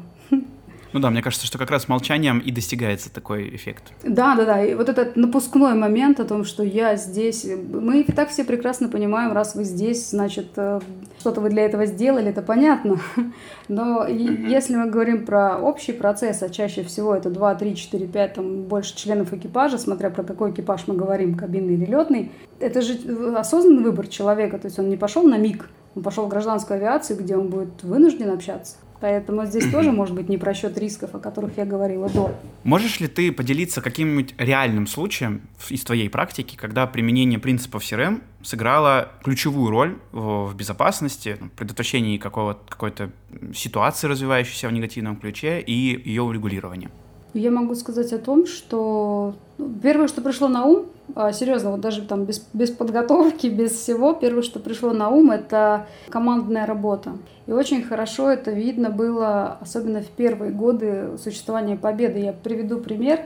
Ну 0.93 1.01
да, 1.01 1.11
мне 1.11 1.23
кажется, 1.23 1.47
что 1.47 1.59
как 1.59 1.71
раз 1.71 1.89
молчанием 1.89 2.39
и 2.41 2.51
достигается 2.51 3.13
такой 3.13 3.55
эффект. 3.55 3.93
Да, 4.03 4.35
да, 4.35 4.45
да. 4.45 4.65
И 4.65 4.75
вот 4.75 4.89
этот 4.89 5.17
напускной 5.17 5.75
момент 5.75 6.19
о 6.19 6.25
том, 6.25 6.45
что 6.45 6.63
я 6.63 6.97
здесь, 6.97 7.47
мы 7.73 8.01
и 8.01 8.13
так 8.13 8.31
все 8.31 8.45
прекрасно 8.45 8.89
понимаем, 8.89 9.33
раз 9.33 9.55
вы 9.55 9.65
здесь, 9.65 10.11
значит, 10.11 10.49
э, 10.57 10.81
что-то 11.21 11.41
вы 11.41 11.51
для 11.51 11.65
этого 11.65 11.87
сделали, 11.87 12.31
это 12.31 12.43
понятно. 12.43 12.99
Но 13.69 14.07
если 14.07 14.75
мы 14.75 14.91
говорим 14.91 15.25
про 15.25 15.59
общий 15.59 15.93
процесс, 15.93 16.43
а 16.43 16.51
чаще 16.51 16.83
всего 16.83 17.15
это 17.15 17.31
2, 17.31 17.55
3, 17.55 17.77
4, 17.77 18.07
5, 18.09 18.35
там 18.35 18.63
больше 18.65 18.97
членов 18.97 19.33
экипажа, 19.33 19.79
смотря 19.79 20.11
про 20.11 20.25
какой 20.25 20.51
экипаж 20.51 20.83
мы 20.89 20.97
говорим, 20.97 21.37
кабинный 21.37 21.75
или 21.75 21.87
летный, 21.87 22.33
это 22.59 22.83
же 22.83 22.99
осознанный 23.37 23.85
выбор 23.85 24.09
человека, 24.09 24.59
то 24.59 24.67
есть 24.67 24.79
он 24.79 24.89
не 24.89 24.97
пошел 24.97 25.23
на 25.23 25.39
миг, 25.39 25.69
он 25.95 26.03
пошел 26.03 26.27
в 26.27 26.29
гражданскую 26.29 26.79
авиацию, 26.79 27.19
где 27.19 27.37
он 27.37 27.49
будет 27.49 27.83
вынужден 27.83 28.31
общаться. 28.31 28.77
Поэтому 29.01 29.47
здесь 29.47 29.71
тоже 29.71 29.93
может 29.93 30.15
быть 30.15 30.29
не 30.29 30.37
просчет 30.37 30.77
рисков, 30.77 31.15
о 31.15 31.19
которых 31.19 31.57
я 31.57 31.65
говорила 31.65 32.09
до. 32.11 32.35
Можешь 32.65 33.01
ли 33.01 33.09
ты 33.09 33.33
поделиться 33.33 33.81
каким-нибудь 33.81 34.35
реальным 34.37 34.87
случаем 34.87 35.43
из 35.71 35.83
твоей 35.85 36.11
практики, 36.11 36.57
когда 36.57 36.87
применение 36.87 37.39
принципов 37.39 37.83
CRM 37.83 38.21
сыграло 38.43 39.09
ключевую 39.25 39.71
роль 39.71 39.99
в 40.13 40.55
безопасности, 40.55 41.39
ну, 41.41 41.49
предотвращении 41.57 42.19
какой-то 42.19 43.11
ситуации, 43.55 44.07
развивающейся 44.07 44.69
в 44.69 44.73
негативном 44.73 45.17
ключе, 45.17 45.61
и 45.61 45.73
ее 45.73 46.23
урегулировании? 46.23 46.91
Я 47.33 47.51
могу 47.51 47.75
сказать 47.77 48.13
о 48.13 48.19
том, 48.19 48.47
что 48.47 49.37
ну, 49.57 49.73
первое, 49.83 50.09
что 50.09 50.21
пришло 50.21 50.49
на 50.49 50.65
ум, 50.65 50.87
серьезно, 51.33 51.73
вот 51.73 51.81
даже 51.81 52.03
там 52.03 52.25
без, 52.25 52.47
без 52.53 52.71
подготовки, 52.71 53.47
без 53.47 53.73
всего, 53.73 54.13
первое, 54.13 54.43
что 54.43 54.61
пришло 54.61 54.93
на 54.93 55.09
ум, 55.09 55.31
это 55.31 55.87
командная 56.09 56.67
работа. 56.67 57.13
И 57.47 57.53
очень 57.53 57.83
хорошо 57.83 58.31
это 58.31 58.51
видно 58.51 58.91
было, 58.91 59.59
особенно 59.61 60.03
в 60.03 60.09
первые 60.09 60.53
годы 60.53 61.19
существования 61.23 61.77
Победы. 61.77 62.21
Я 62.21 62.33
приведу 62.33 62.79
пример, 62.79 63.21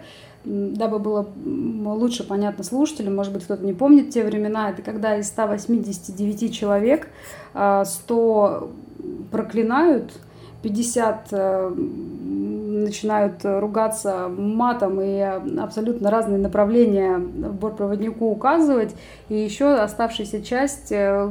дабы 0.44 0.98
было 0.98 1.28
лучше 1.84 2.24
понятно 2.24 2.64
слушателям, 2.64 3.16
может 3.16 3.32
быть, 3.32 3.44
кто-то 3.44 3.64
не 3.64 3.72
помнит 3.72 4.10
те 4.10 4.24
времена, 4.24 4.70
это 4.70 4.82
когда 4.82 5.16
из 5.16 5.28
189 5.28 6.54
человек 6.54 7.08
100 7.52 7.54
а, 7.54 8.68
проклинают, 9.30 10.12
50 10.64 11.32
начинают 12.84 13.40
ругаться 13.44 14.28
матом 14.28 15.00
и 15.00 15.20
абсолютно 15.20 16.10
разные 16.10 16.38
направления 16.38 17.18
бортпроводнику 17.18 18.26
указывать, 18.26 18.94
и 19.28 19.36
еще 19.36 19.74
оставшаяся 19.74 20.42
часть 20.42 20.90
э, 20.90 21.28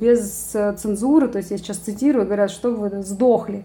без 0.00 0.56
цензуры, 0.76 1.28
то 1.28 1.38
есть 1.38 1.50
я 1.50 1.58
сейчас 1.58 1.76
цитирую, 1.78 2.24
говорят, 2.24 2.50
что 2.50 2.70
вы 2.70 3.02
сдохли. 3.02 3.64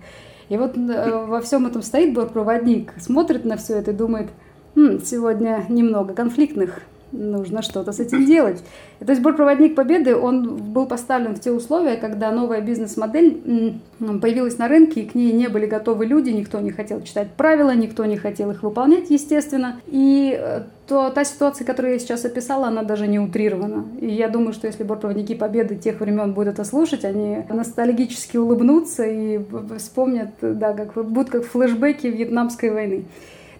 И 0.49 0.57
вот 0.57 0.77
э, 0.77 1.25
во 1.25 1.41
всем 1.41 1.65
этом 1.65 1.81
стоит 1.81 2.13
бортпроводник, 2.13 2.93
смотрит 2.99 3.45
на 3.45 3.57
все 3.57 3.75
это 3.75 3.91
и 3.91 3.95
думает, 3.95 4.29
хм, 4.75 4.99
сегодня 5.03 5.65
немного 5.69 6.13
конфликтных 6.13 6.81
нужно 7.13 7.61
что-то 7.61 7.91
с 7.91 7.99
этим 7.99 8.25
делать. 8.25 8.63
То 8.99 9.11
есть 9.11 9.21
бортпроводник 9.21 9.75
Победы, 9.75 10.15
он 10.15 10.55
был 10.57 10.85
поставлен 10.85 11.35
в 11.35 11.39
те 11.39 11.51
условия, 11.51 11.95
когда 11.95 12.31
новая 12.31 12.61
бизнес-модель 12.61 13.79
появилась 14.21 14.57
на 14.57 14.67
рынке, 14.67 15.01
и 15.01 15.05
к 15.05 15.15
ней 15.15 15.31
не 15.31 15.47
были 15.47 15.65
готовы 15.65 16.05
люди, 16.05 16.29
никто 16.31 16.59
не 16.59 16.71
хотел 16.71 17.01
читать 17.01 17.29
правила, 17.37 17.73
никто 17.75 18.05
не 18.05 18.17
хотел 18.17 18.51
их 18.51 18.63
выполнять, 18.63 19.09
естественно. 19.09 19.79
И 19.87 20.37
э, 20.37 20.63
то, 20.87 21.09
та 21.09 21.23
ситуация, 21.23 21.65
которую 21.65 21.93
я 21.93 21.99
сейчас 21.99 22.25
описала, 22.25 22.67
она 22.67 22.83
даже 22.83 23.07
не 23.07 23.19
утрирована. 23.19 23.85
И 24.01 24.09
я 24.09 24.27
думаю, 24.27 24.53
что 24.53 24.67
если 24.67 24.83
бортпроводники 24.83 25.35
Победы 25.35 25.75
тех 25.75 25.99
времен 25.99 26.33
будут 26.33 26.53
это 26.53 26.63
слушать, 26.63 27.05
они 27.05 27.45
ностальгически 27.49 28.37
улыбнутся 28.37 29.03
и 29.03 29.39
вспомнят, 29.77 30.29
да, 30.41 30.73
как 30.73 30.93
будут 30.93 31.29
как 31.29 31.45
флешбеки 31.45 32.07
Вьетнамской 32.07 32.71
войны. 32.71 33.05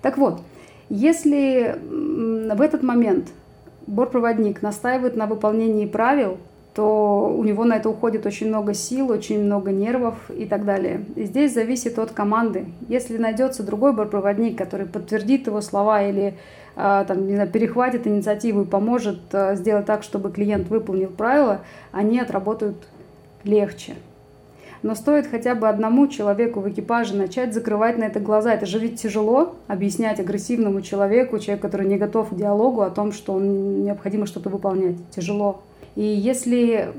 Так 0.02 0.18
вот, 0.18 0.42
если 0.90 1.76
в 1.90 2.62
этот 2.62 2.84
момент 2.84 3.30
бортпроводник 3.88 4.62
настаивает 4.62 5.16
на 5.16 5.26
выполнении 5.26 5.86
правил, 5.86 6.38
то 6.74 7.34
у 7.38 7.44
него 7.44 7.66
на 7.66 7.78
это 7.78 7.90
уходит 7.90 8.26
очень 8.26 8.48
много 8.48 8.74
сил, 8.74 9.12
очень 9.12 9.44
много 9.44 9.72
нервов 9.72 10.16
и 10.32 10.46
так 10.46 10.66
далее. 10.66 11.06
И 11.16 11.26
здесь 11.26 11.54
зависит 11.54 12.00
от 12.00 12.12
команды. 12.12 12.66
Если 12.88 13.18
найдется 13.18 13.64
другой 13.64 13.94
бортпроводник, 13.94 14.58
который 14.58 14.88
подтвердит 14.88 15.46
его 15.48 15.62
слова 15.62 16.02
или 16.02 16.34
а, 16.76 17.04
там, 17.06 17.28
не 17.28 17.36
знаю, 17.36 17.50
перехватит 17.50 18.08
инициативу 18.08 18.64
и 18.64 18.66
поможет 18.66 19.20
а, 19.34 19.56
сделать 19.56 19.86
так, 19.86 20.02
чтобы 20.02 20.32
клиент 20.32 20.70
выполнил 20.70 21.10
правила, 21.10 21.62
они 21.92 22.20
отработают 22.20 22.78
легче 23.44 23.94
но 24.84 24.96
стоит 24.96 25.28
хотя 25.28 25.56
бы 25.56 25.68
одному 25.70 26.08
человеку 26.08 26.60
в 26.60 26.70
экипаже 26.70 27.16
начать 27.16 27.54
закрывать 27.54 27.98
на 27.98 28.04
это 28.04 28.20
глаза. 28.20 28.54
Это 28.54 28.66
же 28.66 28.80
ведь 28.80 29.02
тяжело 29.02 29.56
объяснять 29.68 30.20
агрессивному 30.20 30.82
человеку, 30.82 31.40
человеку, 31.40 31.64
который 31.64 31.88
не 31.88 31.98
готов 31.98 32.30
к 32.30 32.36
диалогу, 32.36 32.82
о 32.82 32.90
том, 32.90 33.14
что 33.14 33.34
он 33.34 33.84
необходимо 33.84 34.26
что-то 34.26 34.50
выполнять. 34.50 34.98
Тяжело. 35.10 35.62
И 35.96 36.04
если 36.04 36.90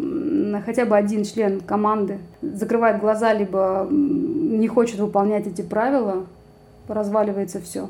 хотя 0.64 0.87
бы 0.87 0.97
один 0.97 1.25
член 1.25 1.61
команды 1.61 2.18
закрывает 2.40 3.01
глаза, 3.01 3.33
либо 3.33 3.87
не 3.90 4.68
хочет 4.68 4.99
выполнять 4.99 5.47
эти 5.47 5.62
правила, 5.62 6.27
разваливается 6.88 7.61
все. 7.61 7.88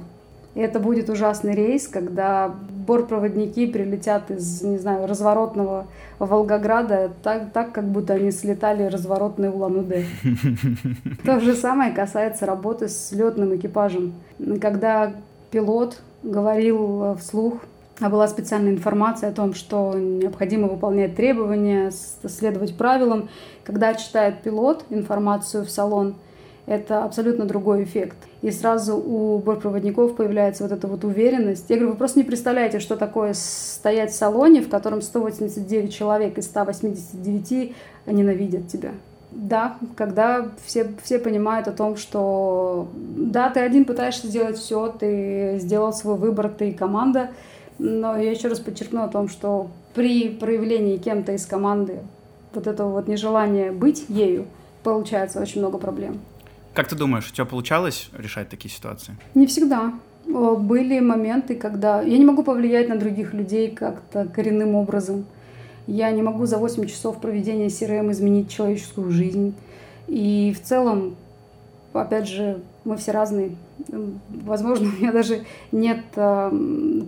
И 0.54 0.60
это 0.60 0.78
будет 0.78 1.10
ужасный 1.10 1.54
рейс, 1.54 1.88
когда 1.88 2.54
бортпроводники 2.86 3.66
прилетят 3.66 4.30
из, 4.30 4.62
не 4.62 4.78
знаю, 4.78 5.06
разворотного 5.06 5.86
Волгограда 6.18 7.10
так, 7.22 7.52
так 7.52 7.72
как 7.72 7.84
будто 7.84 8.14
они 8.14 8.30
слетали 8.30 8.84
разворотный 8.84 9.50
Улан-Удэ. 9.50 10.04
То 11.24 11.40
же 11.40 11.54
самое 11.54 11.92
касается 11.92 12.46
работы 12.46 12.88
с 12.88 13.10
летным 13.12 13.56
экипажем. 13.56 14.14
Когда 14.60 15.12
пилот 15.50 16.00
говорил 16.22 17.16
вслух, 17.16 17.54
а 18.00 18.08
была 18.08 18.26
специальная 18.26 18.72
информация 18.72 19.30
о 19.30 19.32
том, 19.32 19.54
что 19.54 19.94
необходимо 19.94 20.68
выполнять 20.68 21.14
требования, 21.14 21.92
следовать 21.92 22.76
правилам. 22.76 23.28
Когда 23.62 23.94
читает 23.94 24.42
пилот 24.42 24.84
информацию 24.90 25.64
в 25.64 25.70
салон, 25.70 26.16
это 26.66 27.04
абсолютно 27.04 27.44
другой 27.44 27.84
эффект. 27.84 28.16
И 28.40 28.50
сразу 28.50 28.96
у 28.96 29.38
бортпроводников 29.38 30.16
появляется 30.16 30.62
вот 30.62 30.72
эта 30.72 30.86
вот 30.86 31.04
уверенность. 31.04 31.66
Я 31.68 31.76
говорю, 31.76 31.92
вы 31.92 31.98
просто 31.98 32.18
не 32.18 32.24
представляете, 32.24 32.80
что 32.80 32.96
такое 32.96 33.34
стоять 33.34 34.12
в 34.12 34.16
салоне, 34.16 34.62
в 34.62 34.68
котором 34.68 35.02
189 35.02 35.94
человек 35.94 36.38
из 36.38 36.46
189 36.46 37.74
ненавидят 38.06 38.68
тебя. 38.68 38.92
Да, 39.30 39.76
когда 39.96 40.46
все, 40.64 40.86
все 41.02 41.18
понимают 41.18 41.66
о 41.66 41.72
том, 41.72 41.96
что 41.96 42.88
да, 42.94 43.50
ты 43.50 43.60
один 43.60 43.84
пытаешься 43.84 44.28
сделать 44.28 44.56
все, 44.56 44.88
ты 44.88 45.58
сделал 45.58 45.92
свой 45.92 46.16
выбор, 46.16 46.48
ты 46.48 46.72
команда, 46.72 47.30
Но 47.78 48.16
я 48.16 48.30
еще 48.30 48.48
раз 48.48 48.60
подчеркну 48.60 49.02
о 49.02 49.08
том, 49.08 49.28
что 49.28 49.68
при 49.94 50.28
проявлении 50.28 50.96
кем-то 50.96 51.32
из 51.32 51.46
команды 51.46 51.98
вот 52.54 52.68
этого 52.68 52.90
вот 52.90 53.08
нежелания 53.08 53.72
быть 53.72 54.04
ею, 54.08 54.46
получается 54.84 55.40
очень 55.40 55.60
много 55.60 55.78
проблем. 55.78 56.20
Как 56.74 56.88
ты 56.88 56.96
думаешь, 56.96 57.30
у 57.30 57.32
тебя 57.32 57.44
получалось 57.44 58.10
решать 58.18 58.48
такие 58.48 58.72
ситуации? 58.74 59.16
Не 59.34 59.46
всегда. 59.46 59.94
Были 60.26 60.98
моменты, 60.98 61.54
когда 61.54 62.02
я 62.02 62.18
не 62.18 62.24
могу 62.24 62.42
повлиять 62.42 62.88
на 62.88 62.96
других 62.96 63.32
людей 63.32 63.70
как-то 63.70 64.26
коренным 64.26 64.74
образом. 64.74 65.24
Я 65.86 66.10
не 66.10 66.22
могу 66.22 66.46
за 66.46 66.58
8 66.58 66.86
часов 66.86 67.20
проведения 67.20 67.68
CRM 67.68 68.10
изменить 68.10 68.50
человеческую 68.50 69.10
жизнь. 69.12 69.54
И 70.08 70.52
в 70.58 70.66
целом, 70.66 71.14
опять 71.92 72.26
же, 72.26 72.60
мы 72.84 72.96
все 72.96 73.12
разные. 73.12 73.54
Возможно, 74.44 74.88
у 74.96 75.00
меня 75.00 75.12
даже 75.12 75.44
нет 75.70 76.00
э, 76.16 76.50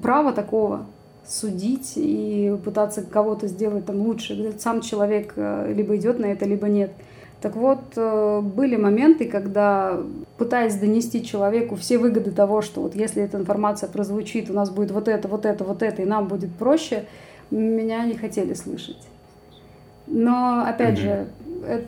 права 0.01 0.33
такого 0.33 0.87
судить 1.27 1.95
и 1.97 2.57
пытаться 2.65 3.03
кого-то 3.03 3.49
сделать 3.49 3.87
там 3.87 3.97
лучше. 3.97 4.55
Сам 4.61 4.81
человек 4.81 5.33
э, 5.35 5.73
либо 5.75 5.97
идет 5.97 6.21
на 6.21 6.27
это, 6.27 6.45
либо 6.45 6.69
нет. 6.69 6.93
Так 7.41 7.55
вот, 7.55 7.81
э, 7.97 8.41
были 8.43 8.77
моменты, 8.77 9.27
когда, 9.27 10.01
пытаясь 10.39 10.77
донести 10.77 11.25
человеку 11.25 11.77
все 11.77 11.99
выгоды 11.99 12.31
того, 12.31 12.63
что 12.63 12.81
вот 12.81 12.95
если 12.95 13.23
эта 13.23 13.37
информация 13.37 13.89
прозвучит, 13.89 14.49
у 14.51 14.55
нас 14.55 14.71
будет 14.71 14.91
вот 14.91 15.07
это, 15.07 15.29
вот 15.29 15.45
это, 15.45 15.63
вот 15.65 15.83
это, 15.83 16.03
и 16.03 16.07
нам 16.07 16.29
будет 16.29 16.55
проще, 16.55 17.05
меня 17.51 18.05
не 18.07 18.15
хотели 18.15 18.55
слышать. 18.55 18.99
Но, 20.07 20.65
опять 20.67 20.99
же, 20.99 21.27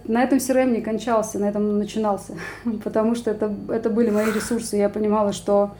на 0.04 0.22
этом 0.22 0.38
CRM 0.38 0.70
не 0.72 0.80
кончался, 0.80 1.38
на 1.38 1.48
этом 1.48 1.78
начинался, 1.78 2.34
потому 2.84 3.14
что 3.14 3.30
это, 3.30 3.52
это 3.68 3.90
были 3.90 4.10
мои 4.10 4.30
ресурсы. 4.30 4.76
Я 4.76 4.88
понимала, 4.88 5.32
что 5.32 5.70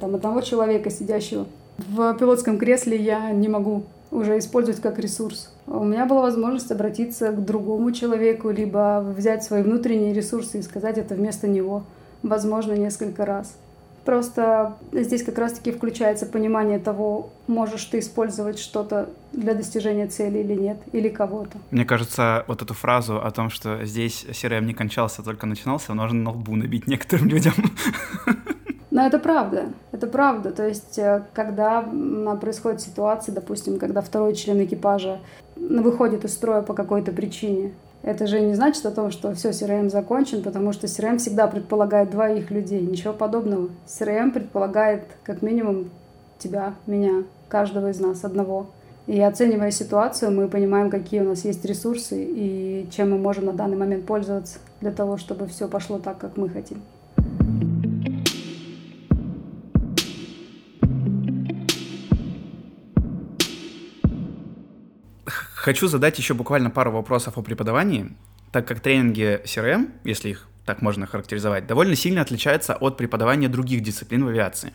там, 0.00 0.14
одного 0.14 0.40
человека, 0.40 0.90
сидящего 0.90 1.46
в 1.78 2.14
пилотском 2.14 2.58
кресле, 2.58 2.96
я 2.96 3.30
не 3.30 3.48
могу 3.48 3.84
уже 4.10 4.38
использовать 4.38 4.80
как 4.80 4.98
ресурс. 4.98 5.52
У 5.66 5.84
меня 5.84 6.06
была 6.06 6.22
возможность 6.22 6.70
обратиться 6.70 7.32
к 7.32 7.44
другому 7.44 7.92
человеку, 7.92 8.50
либо 8.50 9.04
взять 9.16 9.44
свои 9.44 9.62
внутренние 9.62 10.12
ресурсы 10.12 10.58
и 10.58 10.62
сказать 10.62 10.98
это 10.98 11.14
вместо 11.14 11.48
него, 11.48 11.84
возможно, 12.22 12.72
несколько 12.72 13.24
раз. 13.24 13.56
Просто 14.04 14.76
здесь 14.92 15.24
как 15.24 15.36
раз-таки 15.36 15.72
включается 15.72 16.26
понимание 16.26 16.78
того, 16.78 17.30
можешь 17.48 17.84
ты 17.86 17.98
использовать 17.98 18.60
что-то 18.60 19.10
для 19.32 19.52
достижения 19.52 20.06
цели 20.06 20.38
или 20.38 20.54
нет, 20.54 20.78
или 20.92 21.08
кого-то. 21.08 21.58
Мне 21.72 21.84
кажется, 21.84 22.44
вот 22.46 22.62
эту 22.62 22.72
фразу 22.72 23.20
о 23.20 23.28
том, 23.32 23.50
что 23.50 23.84
здесь 23.84 24.24
CRM 24.28 24.64
не 24.64 24.74
кончался, 24.74 25.24
только 25.24 25.46
начинался, 25.46 25.92
нужно 25.92 26.20
на 26.20 26.30
лбу 26.30 26.54
набить 26.54 26.86
некоторым 26.86 27.26
людям. 27.26 27.54
Но 28.96 29.06
это 29.06 29.18
правда, 29.18 29.66
это 29.92 30.06
правда. 30.06 30.52
То 30.52 30.66
есть, 30.66 30.98
э, 30.98 31.22
когда 31.34 31.86
происходит 32.40 32.80
ситуация, 32.80 33.34
допустим, 33.34 33.78
когда 33.78 34.00
второй 34.00 34.34
член 34.34 34.64
экипажа 34.64 35.18
выходит 35.54 36.24
из 36.24 36.32
строя 36.32 36.62
по 36.62 36.72
какой-то 36.72 37.12
причине, 37.12 37.72
это 38.02 38.26
же 38.26 38.40
не 38.40 38.54
значит 38.54 38.86
о 38.86 38.90
том, 38.90 39.10
что 39.10 39.34
все, 39.34 39.50
CRM 39.50 39.90
закончен, 39.90 40.42
потому 40.42 40.72
что 40.72 40.86
CRM 40.86 41.18
всегда 41.18 41.46
предполагает 41.46 42.08
двоих 42.08 42.50
людей. 42.50 42.80
Ничего 42.80 43.12
подобного. 43.12 43.68
CRM 43.86 44.30
предполагает 44.30 45.02
как 45.24 45.42
минимум 45.42 45.90
тебя, 46.38 46.72
меня, 46.86 47.24
каждого 47.48 47.90
из 47.90 48.00
нас, 48.00 48.24
одного. 48.24 48.68
И 49.06 49.20
оценивая 49.20 49.72
ситуацию, 49.72 50.30
мы 50.30 50.48
понимаем, 50.48 50.88
какие 50.88 51.20
у 51.20 51.28
нас 51.28 51.44
есть 51.44 51.62
ресурсы 51.66 52.24
и 52.24 52.88
чем 52.90 53.10
мы 53.10 53.18
можем 53.18 53.44
на 53.44 53.52
данный 53.52 53.76
момент 53.76 54.06
пользоваться 54.06 54.58
для 54.80 54.90
того, 54.90 55.18
чтобы 55.18 55.48
все 55.48 55.68
пошло 55.68 55.98
так, 55.98 56.16
как 56.16 56.38
мы 56.38 56.48
хотим. 56.48 56.80
Хочу 65.66 65.88
задать 65.88 66.16
еще 66.16 66.34
буквально 66.34 66.70
пару 66.70 66.92
вопросов 66.92 67.38
о 67.38 67.42
преподавании, 67.42 68.12
так 68.52 68.68
как 68.68 68.78
тренинги 68.78 69.40
CRM, 69.44 69.88
если 70.04 70.28
их 70.28 70.46
так 70.64 70.80
можно 70.80 71.08
характеризовать, 71.08 71.66
довольно 71.66 71.96
сильно 71.96 72.20
отличаются 72.20 72.76
от 72.76 72.96
преподавания 72.96 73.48
других 73.48 73.82
дисциплин 73.82 74.24
в 74.24 74.28
авиации. 74.28 74.72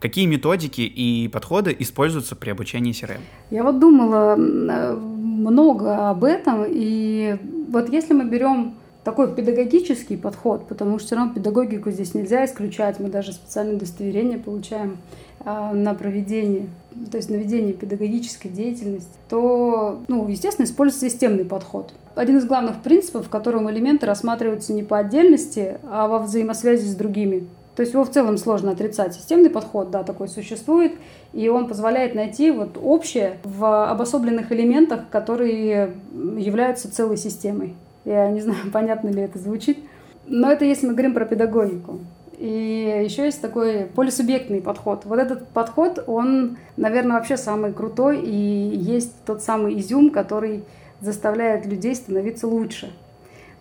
Какие 0.00 0.26
методики 0.26 0.82
и 0.82 1.28
подходы 1.28 1.74
используются 1.78 2.36
при 2.36 2.50
обучении 2.50 2.92
CRM? 2.92 3.22
Я 3.48 3.62
вот 3.62 3.80
думала 3.80 4.36
э, 4.36 4.94
много 4.94 6.10
об 6.10 6.24
этом, 6.24 6.66
и 6.68 7.38
вот 7.70 7.88
если 7.88 8.12
мы 8.12 8.28
берем 8.28 8.74
такой 9.04 9.34
педагогический 9.34 10.16
подход, 10.16 10.66
потому 10.66 10.98
что 10.98 11.06
все 11.06 11.16
равно 11.16 11.34
педагогику 11.34 11.90
здесь 11.90 12.14
нельзя 12.14 12.44
исключать, 12.46 12.98
мы 12.98 13.10
даже 13.10 13.32
специальное 13.32 13.76
удостоверение 13.76 14.38
получаем 14.38 14.96
а, 15.44 15.72
на 15.74 15.94
проведение, 15.94 16.68
то 17.10 17.18
есть 17.18 17.28
на 17.28 17.34
ведение 17.34 17.74
педагогической 17.74 18.50
деятельности, 18.50 19.12
то, 19.28 20.00
ну, 20.08 20.26
естественно, 20.26 20.64
используется 20.64 21.10
системный 21.10 21.44
подход. 21.44 21.92
Один 22.14 22.38
из 22.38 22.46
главных 22.46 22.82
принципов, 22.82 23.26
в 23.26 23.28
котором 23.28 23.70
элементы 23.70 24.06
рассматриваются 24.06 24.72
не 24.72 24.82
по 24.82 24.98
отдельности, 24.98 25.78
а 25.82 26.08
во 26.08 26.20
взаимосвязи 26.20 26.86
с 26.86 26.94
другими. 26.94 27.46
То 27.76 27.82
есть 27.82 27.92
его 27.92 28.04
в 28.04 28.10
целом 28.10 28.38
сложно 28.38 28.70
отрицать. 28.70 29.14
Системный 29.14 29.50
подход, 29.50 29.90
да, 29.90 30.04
такой 30.04 30.28
существует, 30.28 30.92
и 31.32 31.48
он 31.48 31.66
позволяет 31.66 32.14
найти 32.14 32.52
вот 32.52 32.78
общее 32.80 33.38
в 33.42 33.90
обособленных 33.90 34.52
элементах, 34.52 35.08
которые 35.10 35.92
являются 36.38 36.90
целой 36.90 37.16
системой. 37.16 37.74
Я 38.04 38.30
не 38.30 38.40
знаю, 38.40 38.58
понятно 38.72 39.08
ли 39.08 39.22
это 39.22 39.38
звучит, 39.38 39.78
но 40.26 40.50
это 40.50 40.64
если 40.64 40.86
мы 40.86 40.92
говорим 40.92 41.14
про 41.14 41.24
педагогику. 41.24 42.00
И 42.38 43.02
еще 43.04 43.24
есть 43.24 43.40
такой 43.40 43.84
полисубъектный 43.94 44.60
подход. 44.60 45.04
Вот 45.04 45.18
этот 45.18 45.46
подход, 45.48 46.02
он, 46.06 46.56
наверное, 46.76 47.16
вообще 47.16 47.36
самый 47.36 47.72
крутой, 47.72 48.22
и 48.22 48.76
есть 48.76 49.12
тот 49.24 49.42
самый 49.42 49.78
изюм, 49.78 50.10
который 50.10 50.64
заставляет 51.00 51.66
людей 51.66 51.94
становиться 51.94 52.48
лучше. 52.48 52.92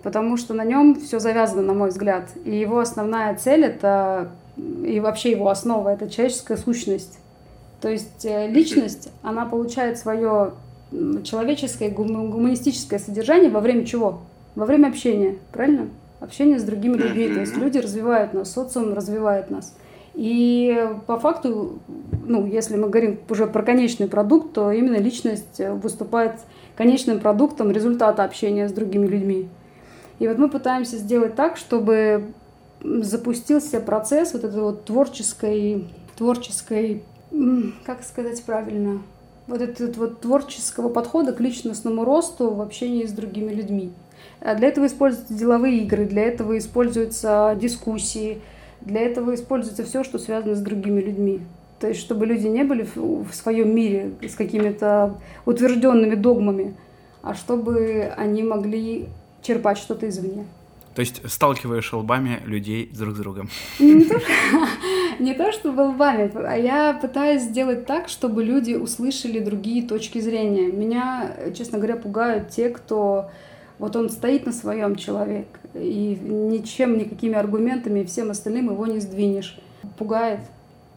Потому 0.01 0.37
что 0.37 0.53
на 0.53 0.65
нем 0.65 0.95
все 0.95 1.19
завязано, 1.19 1.61
на 1.61 1.73
мой 1.73 1.89
взгляд. 1.89 2.29
И 2.45 2.55
его 2.55 2.79
основная 2.79 3.35
цель 3.35 3.63
это 3.63 4.31
и 4.57 4.99
вообще 4.99 5.31
его 5.31 5.49
основа 5.49 5.89
это 5.89 6.09
человеческая 6.09 6.57
сущность. 6.57 7.17
То 7.81 7.89
есть 7.89 8.25
э, 8.25 8.47
личность, 8.47 9.09
она 9.23 9.45
получает 9.45 9.97
свое 9.97 10.53
человеческое 11.23 11.89
гуманистическое 11.89 12.99
содержание 12.99 13.49
во 13.49 13.61
время 13.61 13.85
чего? 13.85 14.21
Во 14.55 14.65
время 14.65 14.87
общения, 14.87 15.37
правильно? 15.51 15.89
общение 16.23 16.57
с 16.57 16.63
другими 16.63 16.95
людьми. 16.95 17.27
То 17.27 17.41
есть 17.41 17.57
люди 17.57 17.77
развивают 17.77 18.33
нас, 18.33 18.51
социум 18.51 18.93
развивает 18.93 19.51
нас. 19.51 19.75
И 20.13 20.89
по 21.07 21.19
факту, 21.19 21.79
ну, 22.25 22.45
если 22.45 22.77
мы 22.77 22.87
говорим 22.87 23.19
уже 23.29 23.47
про 23.47 23.63
конечный 23.63 24.07
продукт, 24.07 24.53
то 24.53 24.71
именно 24.71 24.97
личность 24.97 25.59
выступает 25.59 26.33
конечным 26.75 27.19
продуктом 27.19 27.71
результата 27.71 28.23
общения 28.23 28.69
с 28.69 28.71
другими 28.71 29.07
людьми. 29.07 29.49
И 30.19 30.27
вот 30.27 30.37
мы 30.37 30.49
пытаемся 30.49 30.97
сделать 30.97 31.35
так, 31.35 31.57
чтобы 31.57 32.31
запустился 32.81 33.79
процесс 33.79 34.33
вот 34.33 34.43
этой 34.43 34.61
вот 34.61 34.85
творческой, 34.85 35.87
творческой, 36.15 37.03
как 37.85 38.03
сказать 38.03 38.41
правильно, 38.43 39.01
вот 39.47 39.61
этот 39.61 39.97
вот 39.97 40.21
творческого 40.21 40.89
подхода 40.89 41.33
к 41.33 41.39
личностному 41.39 42.05
росту 42.05 42.51
в 42.51 42.61
общении 42.61 43.05
с 43.05 43.11
другими 43.11 43.51
людьми. 43.51 43.91
А 44.43 44.55
для 44.55 44.67
этого 44.67 44.87
используются 44.87 45.33
деловые 45.33 45.83
игры, 45.83 46.05
для 46.05 46.23
этого 46.23 46.57
используются 46.57 47.57
дискуссии, 47.59 48.41
для 48.81 49.01
этого 49.01 49.33
используется 49.35 49.85
все, 49.85 50.03
что 50.03 50.19
связано 50.19 50.55
с 50.55 50.59
другими 50.59 50.99
людьми. 50.99 51.39
То 51.79 51.87
есть, 51.87 52.01
чтобы 52.01 52.25
люди 52.25 52.47
не 52.47 52.63
были 52.63 52.85
в 52.95 53.33
своем 53.33 53.73
мире 53.73 54.11
с 54.21 54.35
какими-то 54.35 55.17
утвержденными 55.45 56.15
догмами, 56.15 56.75
а 57.21 57.35
чтобы 57.35 58.11
они 58.17 58.43
могли 58.43 59.07
черпать 59.41 59.77
что-то 59.77 60.09
извне. 60.09 60.45
То 60.93 60.99
есть 60.99 61.21
сталкиваешь 61.29 61.93
лбами 61.93 62.41
людей 62.45 62.91
друг 62.93 63.15
с 63.15 63.19
другом? 63.19 63.49
Не 63.79 64.03
то, 64.03 64.19
не 65.19 65.33
то 65.33 65.53
чтобы 65.53 65.81
лбами, 65.81 66.29
а 66.35 66.57
я 66.57 66.93
пытаюсь 66.93 67.43
сделать 67.43 67.85
так, 67.85 68.09
чтобы 68.09 68.43
люди 68.43 68.73
услышали 68.73 69.39
другие 69.39 69.87
точки 69.87 70.19
зрения. 70.19 70.69
Меня, 70.69 71.33
честно 71.55 71.77
говоря, 71.77 71.95
пугают 71.95 72.49
те, 72.49 72.69
кто 72.69 73.29
вот 73.79 73.95
он 73.95 74.09
стоит 74.09 74.45
на 74.45 74.51
своем 74.51 74.95
человек, 74.95 75.47
и 75.73 76.17
ничем, 76.21 76.97
никакими 76.97 77.35
аргументами 77.35 78.01
и 78.01 78.05
всем 78.05 78.31
остальным 78.31 78.69
его 78.69 78.85
не 78.85 78.99
сдвинешь. 78.99 79.59
Пугает, 79.97 80.39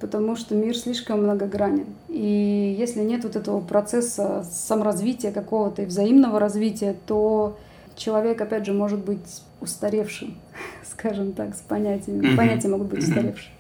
потому 0.01 0.37
что 0.37 0.55
мир 0.55 0.77
слишком 0.77 1.23
многогранен. 1.23 1.87
И 2.09 2.77
если 2.79 3.01
нет 3.01 3.25
вот 3.25 3.37
этого 3.37 3.61
процесса 3.61 4.45
саморазвития 4.51 5.33
какого-то 5.33 5.83
и 5.83 5.87
взаимного 5.87 6.39
развития, 6.39 6.95
то 7.07 7.59
человек, 7.97 8.41
опять 8.41 8.67
же, 8.67 8.73
может 8.73 9.05
быть 9.05 9.43
устаревшим, 9.61 10.35
скажем 10.91 11.33
так, 11.33 11.55
с 11.55 11.61
понятиями. 11.61 12.37
Понятия 12.37 12.69
могут 12.69 12.89
быть 12.89 13.03
устаревшие. 13.03 13.53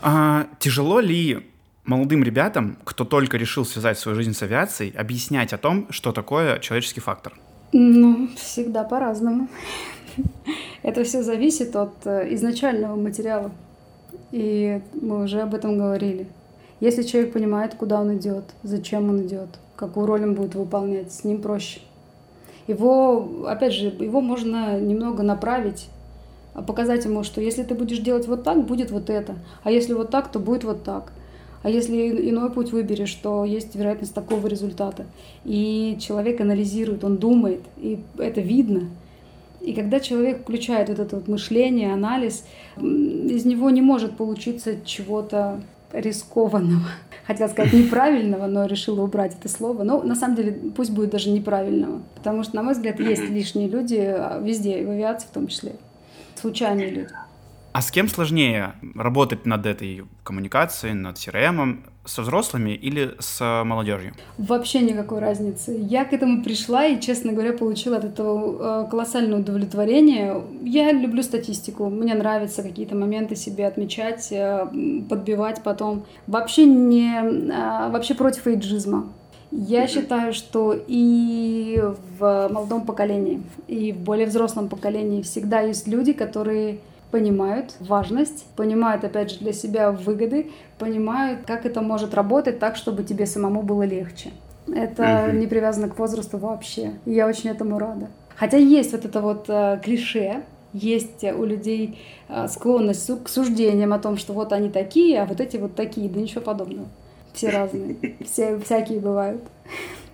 А, 0.00 0.46
тяжело 0.58 1.00
ли 1.00 1.46
молодым 1.84 2.24
ребятам, 2.24 2.78
кто 2.84 3.04
только 3.04 3.36
решил 3.36 3.64
связать 3.64 3.98
свою 3.98 4.16
жизнь 4.16 4.32
с 4.32 4.42
авиацией, 4.42 4.90
объяснять 4.96 5.52
о 5.52 5.58
том, 5.58 5.86
что 5.90 6.12
такое 6.12 6.58
человеческий 6.58 7.00
фактор? 7.00 7.34
Ну, 7.76 8.28
всегда 8.36 8.84
по-разному. 8.84 9.48
Это 10.84 11.02
все 11.02 11.24
зависит 11.24 11.74
от 11.74 11.90
э, 12.04 12.32
изначального 12.32 12.94
материала. 12.94 13.50
И 14.30 14.80
мы 14.92 15.24
уже 15.24 15.40
об 15.40 15.56
этом 15.56 15.76
говорили. 15.76 16.28
Если 16.78 17.02
человек 17.02 17.32
понимает, 17.32 17.74
куда 17.74 18.00
он 18.00 18.16
идет, 18.16 18.44
зачем 18.62 19.08
он 19.08 19.22
идет, 19.22 19.48
какую 19.74 20.06
роль 20.06 20.22
он 20.22 20.34
будет 20.34 20.54
выполнять, 20.54 21.12
с 21.12 21.24
ним 21.24 21.42
проще. 21.42 21.80
Его, 22.68 23.44
опять 23.48 23.72
же, 23.72 23.88
его 23.88 24.20
можно 24.20 24.78
немного 24.78 25.24
направить, 25.24 25.88
а 26.54 26.62
показать 26.62 27.04
ему, 27.04 27.24
что 27.24 27.40
если 27.40 27.64
ты 27.64 27.74
будешь 27.74 27.98
делать 27.98 28.28
вот 28.28 28.44
так, 28.44 28.64
будет 28.64 28.92
вот 28.92 29.10
это, 29.10 29.34
а 29.64 29.72
если 29.72 29.94
вот 29.94 30.10
так, 30.10 30.30
то 30.30 30.38
будет 30.38 30.62
вот 30.62 30.84
так. 30.84 31.12
А 31.64 31.70
если 31.70 32.30
иной 32.30 32.50
путь 32.50 32.72
выберешь, 32.72 33.14
то 33.14 33.44
есть 33.44 33.74
вероятность 33.74 34.14
такого 34.14 34.46
результата. 34.46 35.06
И 35.46 35.96
человек 35.98 36.42
анализирует, 36.42 37.04
он 37.04 37.16
думает, 37.16 37.62
и 37.78 37.98
это 38.18 38.42
видно. 38.42 38.90
И 39.62 39.72
когда 39.72 39.98
человек 39.98 40.42
включает 40.42 40.90
вот 40.90 40.98
это 40.98 41.16
вот 41.16 41.26
мышление, 41.26 41.94
анализ, 41.94 42.44
из 42.76 43.46
него 43.46 43.70
не 43.70 43.80
может 43.80 44.14
получиться 44.18 44.76
чего-то 44.84 45.62
рискованного. 45.90 46.84
Хотела 47.26 47.48
сказать 47.48 47.72
неправильного, 47.72 48.46
но 48.46 48.66
решила 48.66 49.00
убрать 49.00 49.34
это 49.40 49.48
слово. 49.48 49.84
Но 49.84 50.02
на 50.02 50.16
самом 50.16 50.36
деле 50.36 50.52
пусть 50.76 50.90
будет 50.90 51.08
даже 51.08 51.30
неправильного. 51.30 52.02
Потому 52.14 52.42
что, 52.42 52.56
на 52.56 52.62
мой 52.62 52.74
взгляд, 52.74 53.00
есть 53.00 53.22
лишние 53.30 53.68
люди 53.68 53.96
а, 53.96 54.38
везде, 54.38 54.82
и 54.82 54.84
в 54.84 54.90
авиации 54.90 55.28
в 55.28 55.30
том 55.30 55.46
числе. 55.46 55.76
Случайные 56.34 56.90
люди. 56.90 57.08
А 57.74 57.82
с 57.82 57.90
кем 57.90 58.06
сложнее 58.06 58.74
работать 58.94 59.46
над 59.46 59.66
этой 59.66 60.04
коммуникацией, 60.22 60.94
над 60.94 61.16
CRM, 61.16 61.80
со 62.04 62.22
взрослыми 62.22 62.70
или 62.70 63.16
с 63.18 63.64
молодежью? 63.64 64.12
Вообще 64.38 64.78
никакой 64.78 65.18
разницы. 65.18 65.76
Я 65.76 66.04
к 66.04 66.12
этому 66.12 66.44
пришла 66.44 66.86
и, 66.86 67.00
честно 67.00 67.32
говоря, 67.32 67.52
получила 67.52 67.96
от 67.96 68.04
этого 68.04 68.84
э, 68.84 68.90
колоссальное 68.90 69.40
удовлетворение. 69.40 70.40
Я 70.62 70.92
люблю 70.92 71.24
статистику, 71.24 71.90
мне 71.90 72.14
нравится 72.14 72.62
какие-то 72.62 72.94
моменты 72.94 73.34
себе 73.34 73.66
отмечать, 73.66 74.28
э, 74.30 74.68
подбивать 75.10 75.64
потом. 75.64 76.06
Вообще 76.28 76.66
не 76.66 77.12
э, 77.16 77.90
вообще 77.90 78.14
против 78.14 78.46
эйджизма. 78.46 79.12
Я 79.50 79.88
считаю, 79.88 80.32
что 80.32 80.76
и 80.86 81.82
в 82.20 82.48
молодом 82.52 82.86
поколении, 82.86 83.42
и 83.66 83.90
в 83.90 83.98
более 83.98 84.28
взрослом 84.28 84.68
поколении 84.68 85.22
всегда 85.22 85.60
есть 85.60 85.88
люди, 85.88 86.12
которые 86.12 86.78
понимают 87.14 87.76
важность, 87.78 88.44
понимают, 88.56 89.04
опять 89.04 89.30
же, 89.30 89.38
для 89.38 89.52
себя 89.52 89.92
выгоды, 89.92 90.50
понимают, 90.80 91.46
как 91.46 91.64
это 91.64 91.80
может 91.80 92.12
работать 92.12 92.58
так, 92.58 92.74
чтобы 92.74 93.04
тебе 93.04 93.24
самому 93.24 93.62
было 93.62 93.84
легче. 93.84 94.30
Это 94.66 95.04
mm-hmm. 95.04 95.36
не 95.36 95.46
привязано 95.46 95.88
к 95.88 95.96
возрасту 95.96 96.38
вообще. 96.38 96.94
И 97.06 97.12
я 97.12 97.28
очень 97.28 97.50
этому 97.50 97.78
рада. 97.78 98.08
Хотя 98.34 98.56
есть 98.56 98.90
вот 98.90 99.04
это 99.04 99.20
вот 99.20 99.44
э, 99.46 99.80
клише, 99.84 100.42
есть 100.72 101.22
у 101.22 101.44
людей 101.44 102.00
э, 102.28 102.48
склонность 102.48 103.08
к 103.22 103.28
суждениям 103.28 103.92
о 103.92 104.00
том, 104.00 104.16
что 104.16 104.32
вот 104.32 104.52
они 104.52 104.68
такие, 104.68 105.22
а 105.22 105.24
вот 105.24 105.40
эти 105.40 105.56
вот 105.56 105.76
такие. 105.76 106.10
Да 106.10 106.18
ничего 106.18 106.40
подобного. 106.40 106.88
Все 107.32 107.50
разные. 107.50 107.96
Все 108.24 108.58
всякие 108.58 108.98
бывают. 108.98 109.40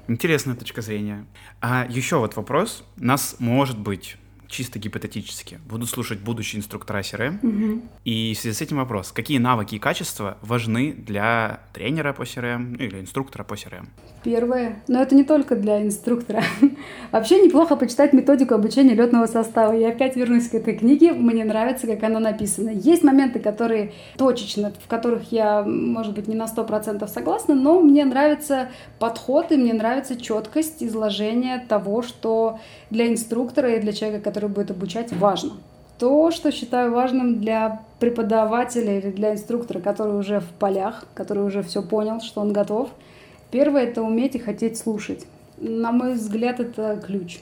Интересная 0.06 0.54
точка 0.54 0.82
зрения. 0.82 1.24
А 1.62 1.86
еще 1.88 2.18
вот 2.18 2.36
вопрос. 2.36 2.84
Нас, 2.96 3.36
может 3.38 3.78
быть, 3.78 4.18
чисто 4.50 4.78
гипотетически, 4.78 5.60
буду 5.64 5.86
слушать 5.86 6.20
будущие 6.20 6.58
инструктора 6.58 7.00
CRM, 7.00 7.38
угу. 7.42 7.82
и 8.04 8.34
в 8.34 8.38
связи 8.38 8.54
с 8.54 8.60
этим 8.60 8.76
вопрос, 8.78 9.12
какие 9.12 9.38
навыки 9.38 9.76
и 9.76 9.78
качества 9.78 10.36
важны 10.42 10.92
для 10.92 11.60
тренера 11.72 12.12
по 12.12 12.22
CRM 12.22 12.76
ну, 12.76 12.84
или 12.84 13.00
инструктора 13.00 13.44
по 13.44 13.54
CRM? 13.54 13.88
Первое, 14.22 14.82
но 14.86 15.00
это 15.00 15.14
не 15.14 15.24
только 15.24 15.56
для 15.56 15.82
инструктора. 15.82 16.42
Вообще 17.10 17.40
неплохо 17.40 17.74
почитать 17.74 18.12
методику 18.12 18.54
обучения 18.54 18.94
летного 18.94 19.24
состава. 19.24 19.72
Я 19.72 19.88
опять 19.88 20.14
вернусь 20.14 20.48
к 20.48 20.54
этой 20.54 20.74
книге, 20.76 21.12
мне 21.12 21.42
нравится, 21.42 21.86
как 21.86 22.02
она 22.02 22.20
написана. 22.20 22.68
Есть 22.68 23.02
моменты, 23.02 23.38
которые 23.38 23.92
точечно, 24.18 24.72
в 24.84 24.88
которых 24.88 25.32
я, 25.32 25.62
может 25.62 26.14
быть, 26.14 26.28
не 26.28 26.34
на 26.34 26.44
100% 26.44 27.08
согласна, 27.08 27.54
но 27.54 27.80
мне 27.80 28.04
нравится 28.04 28.68
подход 28.98 29.52
и 29.52 29.56
мне 29.56 29.72
нравится 29.72 30.20
четкость 30.20 30.82
изложения 30.82 31.64
того, 31.66 32.02
что 32.02 32.58
для 32.90 33.08
инструктора 33.08 33.76
и 33.76 33.80
для 33.80 33.92
человека, 33.92 34.22
который 34.22 34.50
будет 34.50 34.70
обучать, 34.70 35.12
важно. 35.14 35.52
То, 35.98 36.30
что 36.30 36.52
считаю 36.52 36.92
важным 36.92 37.40
для 37.40 37.82
преподавателя 37.98 38.98
или 38.98 39.10
для 39.10 39.32
инструктора, 39.32 39.80
который 39.80 40.18
уже 40.18 40.40
в 40.40 40.48
полях, 40.58 41.06
который 41.14 41.44
уже 41.44 41.62
все 41.62 41.82
понял, 41.82 42.20
что 42.20 42.42
он 42.42 42.52
готов. 42.52 42.90
Первое— 43.50 43.82
это 43.84 44.02
уметь 44.02 44.34
и 44.34 44.38
хотеть 44.38 44.78
слушать. 44.78 45.26
На 45.58 45.92
мой 45.92 46.14
взгляд, 46.14 46.60
это 46.60 47.02
ключ. 47.04 47.40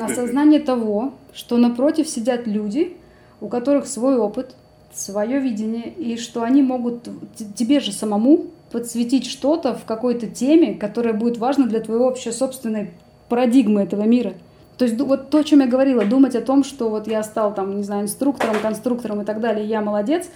Осознание 0.00 0.60
того, 0.60 1.14
что 1.32 1.56
напротив 1.56 2.08
сидят 2.08 2.46
люди, 2.46 2.96
у 3.40 3.48
которых 3.48 3.86
свой 3.86 4.16
опыт, 4.16 4.54
свое 4.92 5.40
видение, 5.40 5.92
и 5.92 6.16
что 6.16 6.42
они 6.42 6.62
могут 6.62 7.08
тебе 7.56 7.80
же 7.80 7.92
самому 7.92 8.46
подсветить 8.70 9.26
что-то 9.26 9.74
в 9.74 9.84
какой-то 9.84 10.26
теме, 10.26 10.74
которая 10.74 11.14
будет 11.14 11.38
важна 11.38 11.66
для 11.66 11.80
твоего 11.80 12.06
вообще 12.06 12.32
собственной 12.32 12.90
парадигмы 13.28 13.82
этого 13.82 14.02
мира— 14.02 14.34
то 14.76 14.84
есть 14.84 15.00
вот 15.00 15.30
то, 15.30 15.38
о 15.38 15.44
чем 15.44 15.60
я 15.60 15.66
говорила, 15.66 16.04
думать 16.04 16.34
о 16.34 16.40
том, 16.40 16.64
что 16.64 16.88
вот 16.88 17.06
я 17.06 17.22
стал 17.22 17.54
там, 17.54 17.76
не 17.76 17.82
знаю, 17.84 18.04
инструктором, 18.04 18.56
конструктором 18.60 19.22
и 19.22 19.24
так 19.24 19.40
далее, 19.40 19.66
я 19.66 19.80
молодец, 19.80 20.28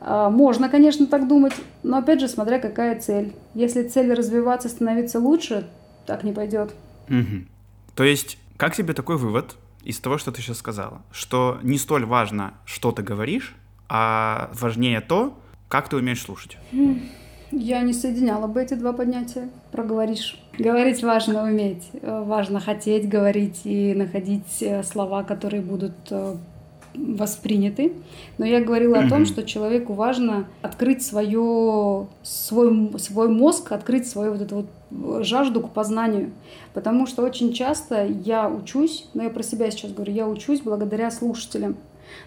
можно, 0.00 0.68
конечно, 0.68 1.06
так 1.06 1.26
думать, 1.28 1.54
но 1.82 1.98
опять 1.98 2.20
же, 2.20 2.28
смотря 2.28 2.58
какая 2.58 2.98
цель. 3.00 3.34
Если 3.54 3.82
цель 3.82 4.12
развиваться, 4.12 4.68
становиться 4.68 5.18
лучше, 5.18 5.66
так 6.06 6.22
не 6.24 6.32
пойдет. 6.32 6.74
Угу. 7.08 7.44
То 7.94 8.04
есть, 8.04 8.38
как 8.56 8.74
тебе 8.74 8.92
такой 8.92 9.16
вывод 9.16 9.56
из 9.82 9.98
того, 10.00 10.18
что 10.18 10.32
ты 10.32 10.42
сейчас 10.42 10.58
сказала? 10.58 11.02
Что 11.10 11.58
не 11.62 11.78
столь 11.78 12.04
важно, 12.04 12.54
что 12.64 12.92
ты 12.92 13.02
говоришь, 13.02 13.54
а 13.88 14.50
важнее 14.52 15.00
то, 15.00 15.38
как 15.68 15.88
ты 15.88 15.96
умеешь 15.96 16.22
слушать? 16.22 16.58
Я 17.52 17.80
не 17.82 17.92
соединяла 17.92 18.48
бы 18.48 18.62
эти 18.62 18.74
два 18.74 18.92
понятия. 18.92 19.48
Проговоришь. 19.70 20.38
Говорить 20.58 21.02
важно 21.02 21.44
уметь. 21.44 21.88
Важно 22.02 22.60
хотеть 22.60 23.08
говорить 23.08 23.60
и 23.64 23.94
находить 23.94 24.60
э, 24.60 24.82
слова, 24.82 25.22
которые 25.22 25.62
будут 25.62 25.94
э, 26.10 26.36
восприняты. 26.96 27.92
Но 28.38 28.46
я 28.46 28.60
говорила 28.60 28.98
о 28.98 29.08
том, 29.08 29.26
что 29.26 29.42
человеку 29.42 29.92
важно 29.92 30.46
открыть 30.62 31.02
свое, 31.02 32.06
свой, 32.22 32.98
свой 32.98 33.28
мозг, 33.28 33.72
открыть 33.72 34.08
свою 34.08 34.32
вот 34.32 34.42
эту 34.42 34.54
вот 34.56 35.24
жажду 35.24 35.60
к 35.60 35.70
познанию. 35.70 36.32
Потому 36.74 37.06
что 37.06 37.22
очень 37.22 37.52
часто 37.52 38.06
я 38.06 38.48
учусь, 38.48 39.08
но 39.14 39.24
я 39.24 39.30
про 39.30 39.42
себя 39.42 39.70
сейчас 39.70 39.92
говорю, 39.92 40.12
я 40.12 40.28
учусь 40.28 40.60
благодаря 40.60 41.10
слушателям. 41.10 41.76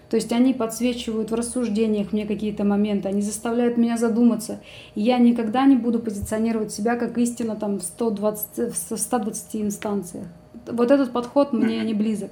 То 0.08 0.16
есть 0.16 0.32
они 0.32 0.52
подсвечивают 0.52 1.30
в 1.30 1.34
рассуждениях 1.34 2.12
мне 2.12 2.26
какие-то 2.26 2.64
моменты, 2.64 3.08
они 3.08 3.22
заставляют 3.22 3.76
меня 3.76 3.96
задуматься. 3.96 4.60
И 4.94 5.00
я 5.00 5.18
никогда 5.18 5.64
не 5.66 5.76
буду 5.76 6.00
позиционировать 6.00 6.72
себя 6.72 6.96
как 6.96 7.16
истина 7.18 7.56
там, 7.56 7.78
в, 7.78 7.82
120, 7.82 8.90
в 8.90 8.96
120 8.96 9.56
инстанциях. 9.56 10.26
Вот 10.66 10.90
этот 10.90 11.12
подход 11.12 11.52
мне 11.52 11.82
не 11.82 11.94
близок. 11.94 12.30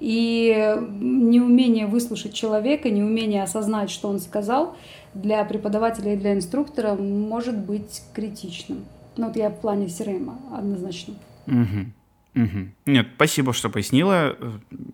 И 0.00 0.76
неумение 1.00 1.86
выслушать 1.86 2.34
человека, 2.34 2.90
неумение 2.90 3.42
осознать, 3.42 3.90
что 3.90 4.08
он 4.08 4.20
сказал, 4.20 4.76
для 5.14 5.44
преподавателя 5.44 6.14
и 6.14 6.16
для 6.16 6.34
инструктора 6.34 6.94
может 6.94 7.58
быть 7.58 8.02
критичным. 8.14 8.84
Ну 9.16 9.26
вот 9.26 9.36
я 9.36 9.50
в 9.50 9.60
плане 9.60 9.86
CRM 9.86 10.30
однозначно. 10.56 11.14
Угу. 11.46 11.92
Угу. 12.34 12.68
Нет, 12.86 13.06
спасибо, 13.16 13.52
что 13.52 13.68
пояснила, 13.68 14.36
э, 14.38 14.50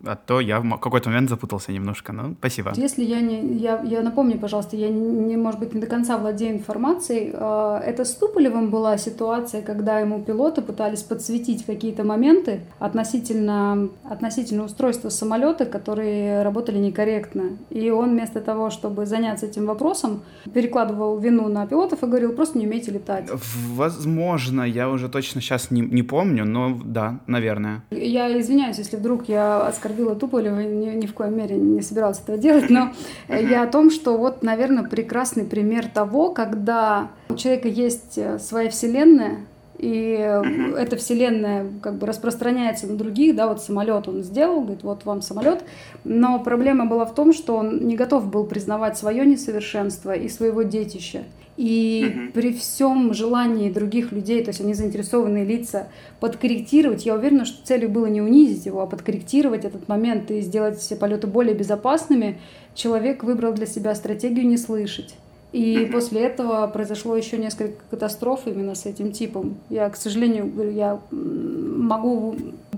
а 0.07 0.16
то 0.16 0.41
я 0.41 0.61
в 0.61 0.78
какой-то 0.78 1.11
момент 1.11 1.28
запутался 1.28 1.72
немножко, 1.72 2.12
ну, 2.12 2.35
спасибо. 2.39 2.72
Если 2.74 3.05
я 3.05 3.20
не, 3.20 3.57
я, 3.57 3.82
я 3.82 4.03
напомню, 4.03 4.39
пожалуйста, 4.39 4.76
я 4.76 4.89
не, 4.89 5.37
может 5.37 5.61
быть, 5.61 5.74
не 5.74 5.80
до 5.80 5.87
конца 5.87 6.16
владею 6.16 6.55
информацией, 6.55 7.32
а, 7.35 7.80
это 7.80 8.05
с 8.05 8.14
Туполевым 8.14 8.70
была 8.70 8.97
ситуация, 8.99 9.62
когда 9.62 9.99
ему 9.99 10.22
пилоты 10.22 10.62
пытались 10.62 11.03
подсветить 11.03 11.66
какие-то 11.66 12.05
моменты 12.05 12.61
относительно, 12.78 13.89
относительно 14.05 14.64
устройства 14.64 15.09
самолета, 15.09 15.66
которые 15.66 16.43
работали 16.43 16.78
некорректно. 16.78 17.59
И 17.70 17.91
он 17.91 18.11
вместо 18.11 18.41
того, 18.41 18.70
чтобы 18.70 19.07
заняться 19.07 19.47
этим 19.47 19.66
вопросом, 19.66 20.22
перекладывал 20.53 21.18
вину 21.18 21.49
на 21.49 21.66
пилотов 21.66 22.03
и 22.03 22.07
говорил, 22.07 22.32
просто 22.32 22.59
не 22.59 22.66
умеете 22.66 22.93
летать. 22.93 23.28
Возможно, 23.74 24.62
я 24.62 24.89
уже 24.89 25.09
точно 25.09 25.41
сейчас 25.41 25.70
не, 25.70 25.80
не 25.80 26.03
помню, 26.03 26.45
но 26.45 26.80
да, 26.85 27.20
наверное. 27.27 27.83
Я 27.91 28.39
извиняюсь, 28.39 28.79
если 28.79 28.97
вдруг 28.97 29.29
я 29.29 29.66
оскорбила 29.66 30.14
Туполева, 30.14 30.61
ни, 30.61 30.91
ни 30.97 31.07
в 31.07 31.14
коем 31.14 31.37
мере 31.37 31.57
не 31.57 31.83
собиралась 31.83 32.20
этого 32.20 32.39
делать, 32.39 32.70
но 32.70 32.93
я 33.29 33.62
о 33.62 33.66
том, 33.66 33.91
что 33.91 34.16
вот, 34.16 34.43
наверное, 34.43 34.85
прекрасный 34.85 35.45
пример 35.45 35.87
того, 35.89 36.31
когда 36.31 37.09
у 37.29 37.37
человека 37.37 37.68
есть 37.68 38.18
э, 38.18 38.39
своя 38.39 38.70
вселенная, 38.70 39.39
и 39.79 40.41
эта 40.77 40.97
вселенная 40.97 41.66
как 41.83 41.97
бы 41.97 42.07
распространяется 42.07 42.87
на 42.87 42.97
других, 42.97 43.35
да, 43.35 43.49
вот 43.49 43.61
самолет 43.62 44.09
он 44.09 44.22
сделал, 44.22 44.61
говорит, 44.61 44.83
вот 44.83 45.05
вам 45.05 45.20
самолет, 45.20 45.64
но 46.05 46.39
проблема 46.39 46.87
была 46.87 47.05
в 47.05 47.14
том, 47.14 47.33
что 47.33 47.57
он 47.57 47.87
не 47.87 47.97
готов 47.97 48.31
был 48.31 48.45
признавать 48.45 48.97
свое 48.97 49.27
несовершенство 49.27 50.12
и 50.12 50.29
своего 50.29 50.62
детища. 50.62 51.25
И 51.57 52.12
угу. 52.12 52.32
при 52.32 52.52
всем 52.52 53.14
желании 53.14 53.70
других 53.70 54.11
людей, 54.11 54.42
то 54.42 54.50
есть 54.50 54.61
они 54.61 54.74
заинтересованные 54.74 55.44
лица, 55.44 55.88
подкорректировать, 56.18 57.07
я 57.07 57.14
уверена, 57.14 57.44
что 57.44 57.64
целью 57.64 57.90
было 57.90 58.07
не 58.07 58.20
унизить 58.20 58.66
его, 58.66 58.80
а 58.80 58.86
подкорректировать 58.86 59.64
этот 59.64 59.86
момент 59.86 60.30
и 60.30 60.40
сделать 60.40 60.78
все 60.78 60.96
полеты 60.96 61.28
более 61.28 61.55
безопасными, 61.55 62.40
человек 62.74 63.22
выбрал 63.22 63.52
для 63.52 63.66
себя 63.66 63.94
стратегию 63.94 64.46
не 64.46 64.57
слышать. 64.57 65.14
И 65.55 65.88
после 65.92 66.22
этого 66.22 66.66
произошло 66.66 67.16
еще 67.16 67.38
несколько 67.38 67.80
катастроф 67.88 68.40
именно 68.46 68.74
с 68.74 68.86
этим 68.86 69.12
типом. 69.12 69.57
Я, 69.70 69.88
к 69.88 69.94
сожалению, 69.94 70.72
я 70.72 70.98
могу 71.12 72.34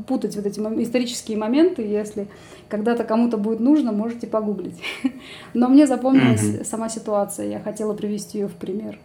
путать 0.07 0.37
вот 0.37 0.45
эти 0.45 0.61
исторические 0.61 1.39
моменты, 1.39 1.81
если 1.81 2.29
когда-то 2.69 3.05
кому-то 3.05 3.39
будет 3.39 3.61
нужно, 3.61 3.93
можете 3.93 4.27
погуглить. 4.27 4.77
Но 5.55 5.69
мне 5.69 5.87
запомнилась 5.87 6.69
сама 6.69 6.91
ситуация, 6.91 7.49
я 7.49 7.61
хотела 7.61 7.95
привести 7.95 8.41
ее 8.41 8.49
в 8.49 8.55
пример. 8.55 8.99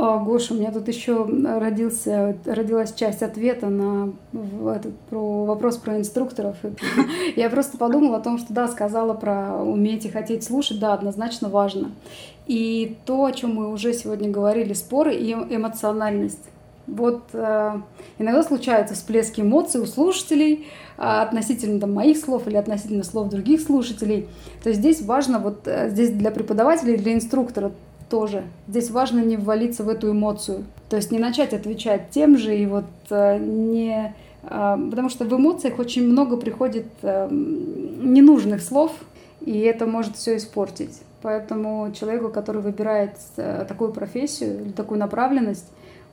Гоша, 0.00 0.54
у 0.54 0.56
меня 0.56 0.72
тут 0.72 0.88
еще 0.88 1.24
родился, 1.24 2.36
родилась 2.46 2.94
часть 2.94 3.22
ответа 3.22 3.68
на 3.68 4.12
этот, 4.74 4.96
про 5.10 5.44
вопрос 5.44 5.76
про 5.76 5.98
инструкторов. 5.98 6.56
Я 7.36 7.50
просто 7.50 7.76
подумала 7.76 8.16
о 8.16 8.20
том, 8.20 8.38
что 8.38 8.52
да, 8.52 8.66
сказала 8.68 9.12
про 9.12 9.62
уметь 9.62 10.06
и 10.06 10.10
хотеть 10.10 10.44
слушать, 10.44 10.80
да, 10.80 10.94
однозначно 10.94 11.48
важно. 11.48 11.90
И 12.46 12.96
то, 13.04 13.26
о 13.26 13.32
чем 13.32 13.54
мы 13.54 13.70
уже 13.70 13.92
сегодня 13.92 14.30
говорили, 14.30 14.72
споры 14.72 15.14
и 15.14 15.32
эмоциональность. 15.32 16.48
Вот 16.86 17.22
э, 17.34 17.76
иногда 18.18 18.42
случаются 18.42 18.94
всплески 18.94 19.42
эмоций 19.42 19.80
у 19.80 19.86
слушателей 19.86 20.66
э, 20.98 21.02
относительно 21.02 21.78
там, 21.78 21.92
моих 21.92 22.16
слов 22.16 22.48
или 22.48 22.56
относительно 22.56 23.04
слов 23.04 23.28
других 23.28 23.60
слушателей. 23.60 24.28
То 24.62 24.70
есть 24.70 24.80
здесь 24.80 25.02
важно, 25.02 25.38
вот 25.38 25.68
э, 25.68 25.90
здесь 25.90 26.10
для 26.10 26.30
преподавателя 26.30 26.96
для 26.96 27.14
инструктора 27.14 27.70
тоже. 28.10 28.44
Здесь 28.68 28.90
важно 28.90 29.20
не 29.20 29.36
ввалиться 29.36 29.84
в 29.84 29.88
эту 29.88 30.10
эмоцию. 30.10 30.64
То 30.90 30.96
есть 30.96 31.10
не 31.10 31.18
начать 31.18 31.54
отвечать 31.54 32.10
тем 32.10 32.36
же 32.36 32.54
и 32.56 32.66
вот 32.66 32.84
э, 33.08 33.38
не... 33.38 34.14
Э, 34.42 34.76
потому 34.90 35.08
что 35.08 35.24
в 35.24 35.32
эмоциях 35.32 35.78
очень 35.78 36.06
много 36.06 36.36
приходит 36.36 36.88
э, 37.02 37.28
ненужных 37.30 38.60
слов, 38.60 38.92
и 39.40 39.58
это 39.60 39.86
может 39.86 40.16
все 40.16 40.36
испортить. 40.36 41.00
Поэтому 41.22 41.92
человеку, 41.92 42.30
который 42.30 42.62
выбирает 42.62 43.12
такую 43.36 43.92
профессию 43.92 44.62
или 44.62 44.72
такую 44.72 44.98
направленность, 44.98 45.66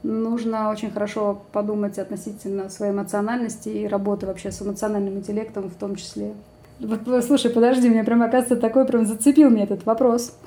нужно 0.03 0.69
очень 0.69 0.91
хорошо 0.91 1.41
подумать 1.53 1.97
относительно 1.97 2.69
своей 2.69 2.91
эмоциональности 2.91 3.69
и 3.69 3.87
работы 3.87 4.25
вообще 4.25 4.51
с 4.51 4.61
эмоциональным 4.61 5.15
интеллектом 5.15 5.69
в 5.69 5.75
том 5.75 5.95
числе. 5.95 6.33
Слушай, 6.79 7.51
подожди, 7.51 7.89
мне 7.89 8.03
прям, 8.03 8.21
оказывается, 8.21 8.55
такой 8.55 8.85
прям 8.85 9.05
зацепил 9.05 9.49
мне 9.49 9.63
этот 9.63 9.85
вопрос. 9.85 10.37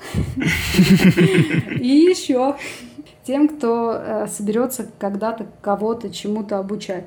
И 1.79 1.87
еще 1.87 2.55
тем, 3.25 3.49
кто 3.49 3.93
э, 3.93 4.27
соберется 4.27 4.87
когда-то 4.97 5.45
кого-то 5.61 6.09
чему-то 6.09 6.57
обучать. 6.57 7.05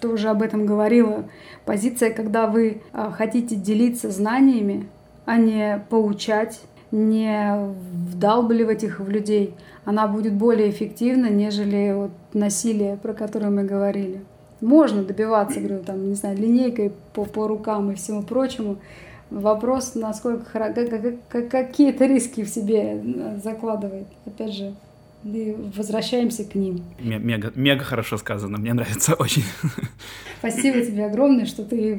Ты 0.00 0.08
уже 0.08 0.28
об 0.28 0.42
этом 0.42 0.66
говорила. 0.66 1.28
Позиция, 1.64 2.10
когда 2.10 2.46
вы 2.46 2.80
э, 2.92 3.10
хотите 3.12 3.54
делиться 3.54 4.10
знаниями, 4.10 4.88
а 5.26 5.36
не 5.36 5.84
поучать, 5.90 6.60
не 6.90 7.56
вдалбливать 8.12 8.82
их 8.82 8.98
в 8.98 9.08
людей, 9.08 9.54
она 9.84 10.08
будет 10.08 10.32
более 10.32 10.70
эффективна, 10.70 11.26
нежели 11.26 11.92
вот 11.92 12.10
насилие, 12.32 12.96
про 12.96 13.12
которое 13.12 13.50
мы 13.50 13.64
говорили 13.64 14.24
можно 14.64 15.04
добиваться, 15.04 15.60
говорю, 15.60 15.82
там, 15.84 16.08
не 16.08 16.14
знаю, 16.14 16.38
линейкой 16.38 16.92
по, 17.12 17.24
по 17.24 17.46
рукам 17.46 17.92
и 17.92 17.94
всему 17.94 18.22
прочему. 18.22 18.76
Вопрос, 19.30 19.94
насколько 19.94 20.44
какие-то 21.28 22.06
риски 22.06 22.42
в 22.44 22.48
себе 22.48 23.00
э, 23.02 23.38
закладывает. 23.42 24.06
Опять 24.26 24.52
же, 24.52 24.74
и 25.24 25.56
возвращаемся 25.76 26.44
к 26.44 26.54
ним. 26.54 26.82
Мега, 27.00 27.52
мега 27.54 27.84
хорошо 27.84 28.18
сказано, 28.18 28.58
мне 28.58 28.74
нравится 28.74 29.14
очень. 29.18 29.44
Спасибо 30.38 30.80
тебе 30.82 31.06
огромное, 31.06 31.46
что 31.46 31.64
ты 31.64 31.96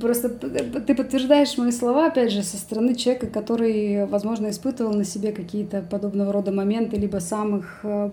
просто 0.00 0.28
ты 0.28 0.94
подтверждаешь 0.94 1.56
мои 1.56 1.70
слова, 1.70 2.08
опять 2.08 2.32
же, 2.32 2.42
со 2.42 2.56
стороны 2.56 2.94
человека, 2.94 3.26
который, 3.26 4.06
возможно, 4.06 4.50
испытывал 4.50 4.92
на 4.92 5.04
себе 5.04 5.32
какие-то 5.32 5.80
подобного 5.80 6.32
рода 6.32 6.52
моменты, 6.52 6.96
либо 6.96 7.18
сам 7.18 7.58
их 7.58 7.80
э, 7.82 8.10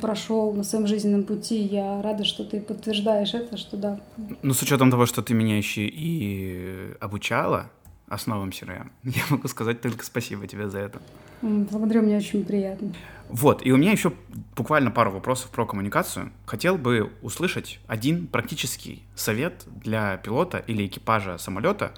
прошел 0.00 0.52
на 0.52 0.62
своем 0.62 0.86
жизненном 0.86 1.24
пути. 1.24 1.56
Я 1.56 2.00
рада, 2.02 2.24
что 2.24 2.44
ты 2.44 2.60
подтверждаешь 2.60 3.34
это, 3.34 3.56
что 3.56 3.76
да. 3.76 4.00
Ну, 4.42 4.54
с 4.54 4.62
учетом 4.62 4.90
того, 4.90 5.06
что 5.06 5.22
ты 5.22 5.34
меня 5.34 5.56
еще 5.56 5.86
и 5.86 6.94
обучала, 7.00 7.70
основам 8.08 8.50
CRM. 8.50 8.90
Я 9.02 9.22
могу 9.30 9.48
сказать 9.48 9.80
только 9.80 10.04
спасибо 10.04 10.46
тебе 10.46 10.68
за 10.68 10.78
это. 10.78 11.00
Благодарю, 11.42 12.02
мне 12.02 12.16
очень 12.16 12.44
приятно. 12.44 12.92
Вот, 13.28 13.64
и 13.64 13.72
у 13.72 13.76
меня 13.76 13.92
еще 13.92 14.12
буквально 14.56 14.90
пару 14.90 15.10
вопросов 15.10 15.50
про 15.50 15.66
коммуникацию. 15.66 16.30
Хотел 16.44 16.76
бы 16.78 17.10
услышать 17.22 17.80
один 17.86 18.26
практический 18.26 19.02
совет 19.14 19.64
для 19.84 20.16
пилота 20.18 20.58
или 20.66 20.86
экипажа 20.86 21.38
самолета, 21.38 21.92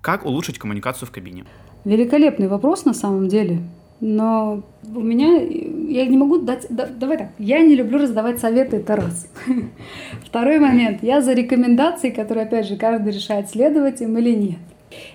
как 0.00 0.24
улучшить 0.24 0.58
коммуникацию 0.58 1.08
в 1.08 1.10
кабине. 1.10 1.44
Великолепный 1.84 2.48
вопрос 2.48 2.84
на 2.84 2.94
самом 2.94 3.28
деле. 3.28 3.62
Но 4.00 4.62
у 4.94 5.00
меня, 5.00 5.42
я 5.42 6.06
не 6.06 6.16
могу 6.16 6.38
дать, 6.38 6.66
да, 6.70 6.86
давай 6.86 7.18
так, 7.18 7.30
я 7.38 7.60
не 7.60 7.74
люблю 7.74 7.98
раздавать 7.98 8.38
советы, 8.38 8.76
это 8.76 8.94
раз. 8.94 9.26
Второй 10.24 10.60
момент, 10.60 11.02
я 11.02 11.20
за 11.20 11.32
рекомендации, 11.32 12.10
которые, 12.10 12.46
опять 12.46 12.68
же, 12.68 12.76
каждый 12.76 13.12
решает, 13.12 13.50
следовать 13.50 14.00
им 14.00 14.16
или 14.18 14.34
нет. 14.34 14.58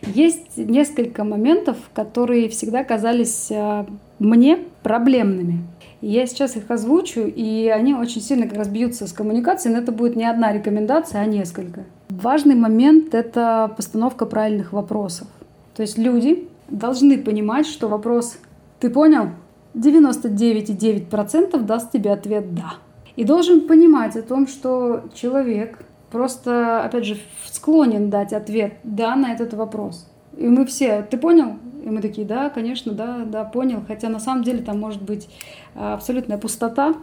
Есть 0.01 0.57
несколько 0.57 1.23
моментов, 1.23 1.77
которые 1.93 2.49
всегда 2.49 2.83
казались 2.83 3.49
а, 3.51 3.87
мне 4.23 4.59
проблемными. 4.81 5.59
Я 6.01 6.25
сейчас 6.25 6.55
их 6.55 6.69
озвучу, 6.69 7.21
и 7.21 7.67
они 7.67 7.93
очень 7.93 8.21
сильно 8.21 8.47
как 8.47 8.57
раз 8.57 8.67
бьются 8.67 9.07
с 9.07 9.13
коммуникацией, 9.13 9.75
но 9.75 9.81
это 9.81 9.91
будет 9.91 10.15
не 10.15 10.25
одна 10.25 10.51
рекомендация, 10.51 11.21
а 11.21 11.25
несколько. 11.25 11.83
Важный 12.09 12.55
момент— 12.55 13.13
это 13.15 13.71
постановка 13.75 14.25
правильных 14.25 14.73
вопросов. 14.73 15.27
То 15.75 15.81
есть 15.81 15.97
люди 15.97 16.47
должны 16.69 17.17
понимать, 17.17 17.65
что 17.65 17.87
вопрос 17.87 18.37
«ты 18.79 18.89
понял?» 18.89 19.29
99,9% 19.75 21.61
даст 21.61 21.91
тебе 21.91 22.11
ответ 22.11 22.53
«да». 22.53 22.73
И 23.15 23.23
должен 23.23 23.67
понимать 23.67 24.15
о 24.15 24.21
том, 24.21 24.47
что 24.47 25.03
человек 25.13 25.79
просто, 26.11 26.83
опять 26.83 27.05
же, 27.05 27.17
склонен 27.49 28.09
дать 28.09 28.33
ответ 28.33 28.73
«да» 28.83 29.15
на 29.15 29.31
этот 29.33 29.53
вопрос. 29.53 30.07
И 30.37 30.47
мы 30.47 30.65
все 30.65 31.01
«ты 31.03 31.17
понял?» 31.17 31.57
И 31.83 31.89
мы 31.89 32.01
такие, 32.01 32.25
да, 32.25 32.49
конечно, 32.49 32.93
да, 32.93 33.25
да, 33.25 33.43
понял. 33.43 33.83
Хотя 33.85 34.07
на 34.07 34.19
самом 34.19 34.43
деле 34.43 34.63
там 34.63 34.79
может 34.79 35.01
быть 35.01 35.27
а, 35.75 35.95
абсолютная 35.95 36.37
пустота 36.37 36.93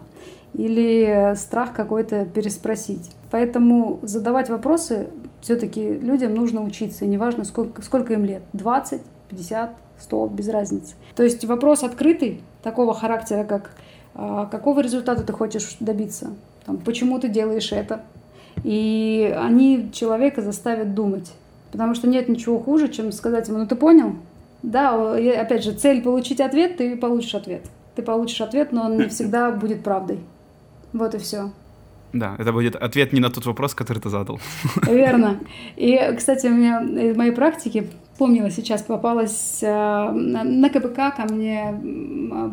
или 0.55 1.35
страх 1.37 1.74
какой-то 1.74 2.24
переспросить. 2.24 3.11
Поэтому 3.31 3.99
задавать 4.03 4.49
вопросы 4.49 5.11
все-таки 5.43 5.87
людям 5.87 6.35
нужно 6.35 6.62
учиться. 6.62 7.05
Неважно, 7.05 7.45
сколько, 7.45 7.83
сколько 7.83 8.14
им 8.14 8.24
лет. 8.24 8.43
20, 8.55 9.03
50, 9.28 9.70
100, 9.99 10.26
без 10.28 10.49
разницы. 10.49 10.95
То 11.14 11.22
есть 11.24 11.45
вопрос 11.45 11.83
открытый, 11.83 12.41
такого 12.62 12.95
характера, 12.95 13.45
как 13.45 13.72
а, 14.14 14.47
какого 14.47 14.81
результата 14.81 15.22
ты 15.22 15.33
хочешь 15.33 15.76
добиться, 15.81 16.35
там, 16.66 16.78
почему 16.78 17.18
ты 17.18 17.28
делаешь 17.28 17.72
это. 17.72 18.03
И 18.64 19.35
они 19.39 19.91
человека 19.93 20.43
заставят 20.43 20.95
думать. 20.95 21.33
Потому 21.73 21.95
что 21.95 22.09
нет 22.09 22.29
ничего 22.29 22.59
хуже, 22.59 22.89
чем 22.89 23.12
сказать 23.12 23.49
ему, 23.49 23.59
ну 23.59 23.66
ты 23.66 23.77
понял, 23.77 24.16
да, 24.62 25.14
опять 25.41 25.64
же, 25.64 25.73
цель 25.73 26.03
получить 26.03 26.41
ответ, 26.41 26.77
ты 26.77 26.97
получишь 26.97 27.35
ответ. 27.35 27.62
Ты 27.95 28.03
получишь 28.03 28.41
ответ, 28.41 28.73
но 28.73 28.87
он 28.87 28.99
не 28.99 29.09
всегда 29.09 29.51
будет 29.51 29.83
правдой. 29.83 30.21
Вот 30.93 31.14
и 31.14 31.18
все. 31.18 31.51
Да, 32.12 32.35
это 32.39 32.53
будет 32.53 32.77
ответ 32.77 33.12
не 33.12 33.21
на 33.21 33.31
тот 33.31 33.47
вопрос, 33.47 33.75
который 33.75 34.01
ты 34.01 34.09
задал. 34.09 34.41
Верно. 34.83 35.39
И, 35.77 35.99
кстати, 36.16 36.47
у 36.49 36.51
меня 36.51 36.81
из 36.81 37.16
моей 37.16 37.33
практики, 37.33 37.89
помнила 38.21 38.51
сейчас, 38.51 38.83
попалась 38.83 39.61
э, 39.62 40.11
на 40.11 40.68
КПК 40.68 41.11
ко 41.11 41.23
мне 41.33 41.75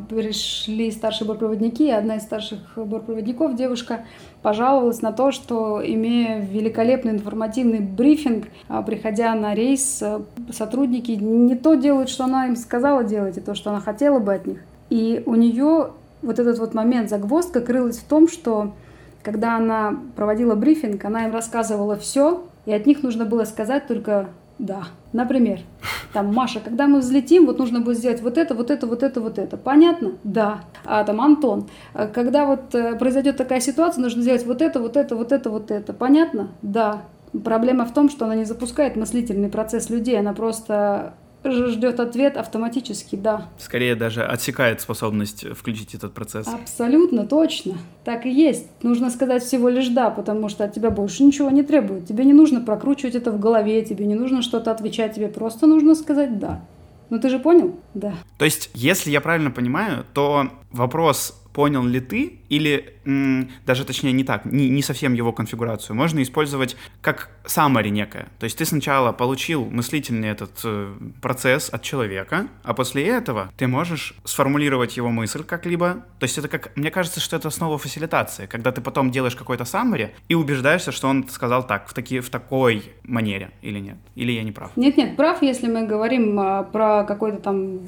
пришли 0.10 0.90
старшие 0.92 1.28
бортпроводники, 1.28 1.84
и 1.84 1.92
одна 1.92 2.16
из 2.16 2.22
старших 2.22 2.60
бортпроводников, 2.78 3.54
девушка, 3.58 4.06
пожаловалась 4.42 5.02
на 5.02 5.12
то, 5.12 5.34
что, 5.34 5.82
имея 5.86 6.40
великолепный 6.40 7.12
информативный 7.12 7.82
брифинг, 7.82 8.46
а, 8.70 8.82
приходя 8.82 9.36
на 9.36 9.54
рейс, 9.56 10.02
э, 10.02 10.22
сотрудники 10.54 11.12
не 11.12 11.56
то 11.56 11.74
делают, 11.76 12.08
что 12.08 12.24
она 12.24 12.48
им 12.48 12.56
сказала 12.56 13.04
делать, 13.04 13.38
и 13.38 13.42
то, 13.42 13.54
что 13.54 13.72
она 13.72 13.82
хотела 13.82 14.20
бы 14.20 14.34
от 14.34 14.48
них. 14.48 14.60
И 14.90 15.22
у 15.26 15.36
нее 15.36 15.90
вот 16.22 16.40
этот 16.40 16.60
вот 16.60 16.76
момент 16.76 17.10
загвоздка 17.10 17.60
крылась 17.60 17.98
в 17.98 18.06
том, 18.06 18.30
что 18.30 18.72
когда 19.22 19.58
она 19.58 20.00
проводила 20.16 20.56
брифинг, 20.56 21.04
она 21.04 21.26
им 21.26 21.34
рассказывала 21.34 21.98
все, 21.98 22.46
и 22.66 22.72
от 22.72 22.86
них 22.86 23.04
нужно 23.04 23.26
было 23.26 23.44
сказать 23.44 23.86
только 23.86 24.30
«да». 24.60 24.84
Например, 25.14 25.60
там, 26.14 26.34
Маша, 26.34 26.60
когда 26.60 26.88
мы 26.88 27.00
взлетим, 27.00 27.46
вот 27.46 27.60
нужно 27.60 27.80
будет 27.80 27.98
сделать 27.98 28.22
вот 28.22 28.38
это, 28.38 28.54
вот 28.54 28.72
это, 28.72 28.88
вот 28.88 29.04
это, 29.04 29.22
вот 29.22 29.38
это. 29.38 29.58
Понятно? 29.58 30.14
Да. 30.24 30.62
А 30.86 31.04
там, 31.04 31.22
Антон, 31.22 31.68
э, 31.94 32.08
когда 32.08 32.46
вот 32.46 32.74
э, 32.76 32.96
произойдет 32.96 33.38
такая 33.38 33.60
ситуация, 33.60 34.02
нужно 34.02 34.22
сделать 34.22 34.46
вот 34.46 34.62
это, 34.62 34.80
вот 34.80 34.98
это, 34.98 35.16
вот 35.16 35.32
это, 35.32 35.50
вот 35.50 35.72
это. 35.72 35.94
Понятно? 35.94 36.50
Да. 36.62 37.04
Проблема 37.44 37.86
в 37.86 37.94
том, 37.94 38.10
что 38.10 38.26
она 38.26 38.36
не 38.36 38.46
запускает 38.46 38.96
мыслительный 38.96 39.50
процесс 39.50 39.90
людей, 39.90 40.20
она 40.20 40.34
просто 40.34 41.14
ждет 41.52 42.00
ответ 42.00 42.38
автоматически, 42.38 43.16
да. 43.16 43.50
Скорее 43.58 43.96
даже 43.96 44.24
отсекает 44.24 44.82
способность 44.82 45.46
включить 45.56 45.96
этот 45.96 46.14
процесс. 46.14 46.48
Абсолютно 46.48 47.26
точно. 47.26 47.78
Так 48.04 48.26
и 48.26 48.32
есть. 48.32 48.68
Нужно 48.84 49.10
сказать 49.10 49.44
всего 49.44 49.70
лишь 49.70 49.90
да, 49.90 50.10
потому 50.10 50.50
что 50.50 50.64
от 50.64 50.74
тебя 50.74 50.90
больше 50.90 51.24
ничего 51.24 51.50
не 51.50 51.64
требует. 51.64 52.08
Тебе 52.08 52.26
не 52.26 52.34
нужно 52.34 52.62
прокручивать 52.62 53.16
это 53.16 53.32
в 53.32 53.40
голове, 53.40 53.84
тебе 53.84 54.06
не 54.06 54.16
нужно 54.16 54.42
что-то 54.42 54.72
отвечать, 54.72 55.16
тебе 55.16 55.28
просто 55.28 55.68
нужно 55.68 55.96
сказать 55.96 56.40
да. 56.40 56.66
Ну 57.10 57.20
ты 57.20 57.30
же 57.30 57.40
понял? 57.40 57.80
Да. 57.94 58.14
То 58.38 58.46
есть, 58.46 58.70
если 58.74 59.12
я 59.12 59.22
правильно 59.22 59.52
понимаю, 59.52 60.06
то 60.14 60.50
вопрос 60.72 61.42
понял 61.54 61.84
ли 61.84 62.00
ты, 62.00 62.40
или 62.50 62.94
даже 63.66 63.86
точнее 63.86 64.12
не 64.12 64.24
так, 64.24 64.46
не, 64.46 64.70
не 64.70 64.82
совсем 64.82 65.14
его 65.14 65.32
конфигурацию, 65.32 65.96
можно 65.96 66.22
использовать 66.22 66.76
как 67.02 67.30
summary 67.46 67.90
некое. 67.90 68.28
То 68.40 68.46
есть 68.46 68.58
ты 68.58 68.66
сначала 68.66 69.12
получил 69.12 69.66
мыслительный 69.66 70.30
этот 70.30 70.60
э, 70.64 70.94
процесс 71.22 71.70
от 71.70 71.82
человека, 71.82 72.48
а 72.64 72.74
после 72.74 73.08
этого 73.08 73.52
ты 73.58 73.68
можешь 73.68 74.16
сформулировать 74.26 74.98
его 74.98 75.10
мысль 75.10 75.44
как-либо. 75.44 76.06
То 76.20 76.24
есть 76.24 76.38
это 76.38 76.48
как, 76.48 76.76
мне 76.76 76.92
кажется, 76.92 77.20
что 77.20 77.36
это 77.36 77.48
основа 77.48 77.78
фасилитации, 77.78 78.46
когда 78.46 78.72
ты 78.72 78.82
потом 78.82 79.12
делаешь 79.12 79.36
какой-то 79.36 79.64
summary 79.64 80.10
и 80.28 80.36
убеждаешься, 80.36 80.92
что 80.92 81.08
он 81.08 81.28
сказал 81.30 81.66
так, 81.66 81.88
в, 81.88 81.94
таки, 81.94 82.20
в 82.20 82.30
такой 82.30 82.84
манере 83.04 83.52
или 83.62 83.80
нет. 83.80 83.98
Или 84.16 84.32
я 84.32 84.44
не 84.44 84.52
прав? 84.52 84.72
Нет-нет, 84.76 85.16
прав, 85.16 85.42
если 85.42 85.68
мы 85.68 85.88
говорим 85.88 86.40
а, 86.40 86.64
про 86.64 87.04
какой-то 87.04 87.38
там 87.38 87.80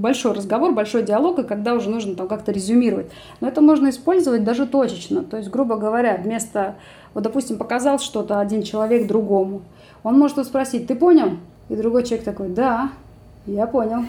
большой 0.00 0.32
разговор, 0.32 0.72
большой 0.72 1.02
диалог, 1.02 1.38
и 1.38 1.44
когда 1.44 1.74
уже 1.74 1.90
нужно 1.90 2.14
там 2.14 2.28
как-то 2.28 2.52
резюмировать. 2.52 3.10
Но 3.40 3.48
это 3.48 3.60
можно 3.68 3.90
использовать 3.90 4.44
даже 4.44 4.66
точечно. 4.66 5.22
То 5.22 5.36
есть, 5.36 5.50
грубо 5.50 5.76
говоря, 5.76 6.16
вместо, 6.16 6.76
вот, 7.12 7.22
допустим, 7.22 7.58
показал 7.58 7.98
что-то 7.98 8.40
один 8.40 8.62
человек 8.62 9.06
другому, 9.06 9.60
он 10.02 10.18
может 10.18 10.44
спросить, 10.46 10.86
ты 10.86 10.94
понял? 10.94 11.32
И 11.68 11.76
другой 11.76 12.04
человек 12.04 12.24
такой, 12.24 12.48
да, 12.48 12.90
я 13.44 13.66
понял. 13.66 14.04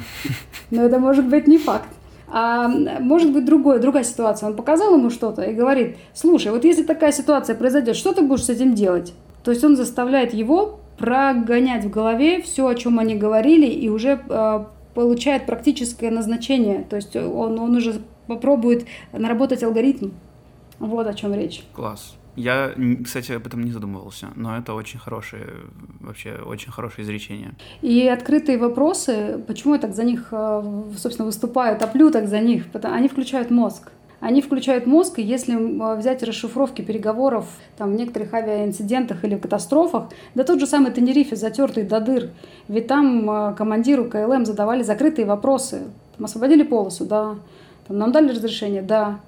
Но 0.72 0.84
это 0.84 0.98
может 0.98 1.28
быть 1.28 1.46
не 1.48 1.58
факт. 1.58 1.90
А 2.32 2.68
может 2.68 3.34
быть 3.34 3.46
другое, 3.46 3.80
другая 3.80 4.04
ситуация. 4.04 4.48
Он 4.48 4.56
показал 4.56 4.94
ему 4.96 5.10
что-то 5.10 5.42
и 5.42 5.54
говорит, 5.54 5.98
слушай, 6.14 6.52
вот 6.52 6.64
если 6.64 6.84
такая 6.84 7.12
ситуация 7.12 7.56
произойдет, 7.56 7.98
что 7.98 8.14
ты 8.14 8.22
будешь 8.22 8.46
с 8.46 8.50
этим 8.50 8.76
делать? 8.76 9.14
То 9.44 9.52
есть 9.52 9.64
он 9.64 9.76
заставляет 9.76 10.34
его 10.34 10.80
прогонять 10.98 11.84
в 11.84 11.90
голове 11.90 12.42
все, 12.42 12.68
о 12.68 12.76
чем 12.76 13.00
они 13.00 13.16
говорили, 13.16 13.66
и 13.66 13.90
уже 13.90 14.20
э, 14.30 14.60
получает 14.94 15.46
практическое 15.48 16.12
назначение. 16.12 16.86
То 16.90 16.98
есть 16.98 17.16
он, 17.16 17.60
он 17.60 17.76
уже 17.76 18.02
попробует 18.30 18.86
наработать 19.12 19.64
алгоритм. 19.64 20.12
Вот 20.80 21.08
о 21.08 21.14
чем 21.14 21.34
речь. 21.34 21.64
Класс. 21.74 22.16
Я, 22.36 22.72
кстати, 23.04 23.34
об 23.34 23.46
этом 23.48 23.66
не 23.66 23.72
задумывался, 23.72 24.28
но 24.36 24.58
это 24.58 24.74
очень 24.74 24.98
хорошее, 24.98 25.48
вообще 26.00 26.36
очень 26.36 26.72
хорошее 26.72 27.06
изречение. 27.06 27.52
И 27.82 28.08
открытые 28.08 28.58
вопросы, 28.58 29.44
почему 29.46 29.74
я 29.74 29.80
так 29.80 29.94
за 29.94 30.06
них, 30.06 30.30
э, 30.32 30.84
собственно, 30.96 31.26
выступаю, 31.26 31.78
топлю 31.78 32.12
так 32.12 32.30
за 32.30 32.40
них, 32.40 32.72
потому 32.72 32.96
они 32.96 33.10
включают 33.10 33.52
мозг. 33.52 33.92
Они 34.22 34.42
включают 34.42 34.86
мозг, 34.86 35.20
и 35.20 35.22
если 35.22 35.56
взять 35.98 36.24
расшифровки 36.24 36.82
переговоров 36.82 37.46
там, 37.78 37.92
в 37.92 37.96
некоторых 37.96 38.34
авиаинцидентах 38.34 39.24
или 39.24 39.38
катастрофах, 39.38 40.10
да 40.36 40.44
тот 40.44 40.60
же 40.60 40.68
самый 40.68 40.92
Тенерифе, 40.92 41.36
затертый 41.36 41.84
до 41.84 42.00
дыр, 42.00 42.30
ведь 42.70 42.88
там 42.88 43.30
э, 43.30 43.56
командиру 43.56 44.06
КЛМ 44.06 44.46
задавали 44.46 44.84
закрытые 44.84 45.26
вопросы. 45.26 45.84
Там, 46.16 46.26
освободили 46.26 46.64
полосу, 46.64 47.06
да. 47.06 47.36
Там, 47.90 47.98
нам 47.98 48.14
дали 48.14 48.32
разрешение, 48.32 48.82
да. 48.82 49.20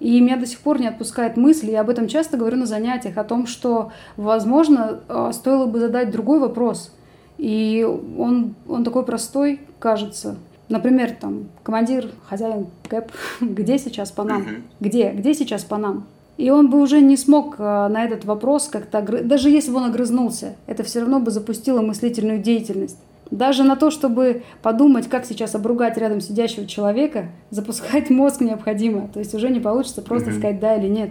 И 0.00 0.18
меня 0.20 0.38
до 0.38 0.46
сих 0.46 0.60
пор 0.60 0.80
не 0.80 0.86
отпускает 0.86 1.36
мысль, 1.36 1.70
я 1.70 1.82
об 1.82 1.90
этом 1.90 2.08
часто 2.08 2.38
говорю 2.38 2.56
на 2.56 2.66
занятиях, 2.66 3.18
о 3.18 3.24
том, 3.24 3.46
что, 3.46 3.92
возможно, 4.16 5.00
э, 5.06 5.30
стоило 5.34 5.66
бы 5.66 5.80
задать 5.80 6.10
другой 6.10 6.38
вопрос. 6.38 6.94
И 7.36 7.84
он, 7.84 8.54
он 8.66 8.84
такой 8.84 9.04
простой, 9.04 9.60
кажется– 9.78 10.36
Например, 10.68 11.16
там, 11.18 11.48
командир, 11.62 12.10
хозяин 12.28 12.66
КЭП, 12.88 13.10
где 13.40 13.78
сейчас 13.78 14.10
по 14.10 14.24
нам? 14.24 14.46
Где? 14.80 15.10
Где 15.10 15.34
сейчас 15.34 15.64
по 15.64 15.78
нам? 15.78 16.06
И 16.36 16.50
он 16.50 16.70
бы 16.70 16.80
уже 16.80 17.00
не 17.00 17.16
смог 17.16 17.56
э, 17.58 17.62
на 17.62 18.04
этот 18.04 18.24
вопрос 18.24 18.68
как-то, 18.68 19.00
даже 19.00 19.50
если 19.50 19.72
бы 19.72 19.78
он 19.78 19.86
огрызнулся, 19.86 20.54
это 20.66 20.84
все 20.84 21.00
равно 21.00 21.18
бы 21.18 21.30
запустило 21.30 21.80
мыслительную 21.80 22.38
деятельность. 22.38 22.98
Даже 23.30 23.62
на 23.62 23.76
то, 23.76 23.90
чтобы 23.90 24.42
подумать, 24.62 25.08
как 25.08 25.26
сейчас 25.26 25.54
обругать 25.54 25.98
рядом 25.98 26.20
сидящего 26.20 26.66
человека, 26.66 27.28
запускать 27.50 28.10
мозг 28.10 28.40
необходимо. 28.40 29.08
То 29.08 29.18
есть 29.18 29.34
уже 29.34 29.50
не 29.50 29.60
получится 29.60 30.02
просто 30.02 30.32
сказать 30.32 30.60
да 30.60 30.76
или 30.76 30.88
нет. 30.88 31.10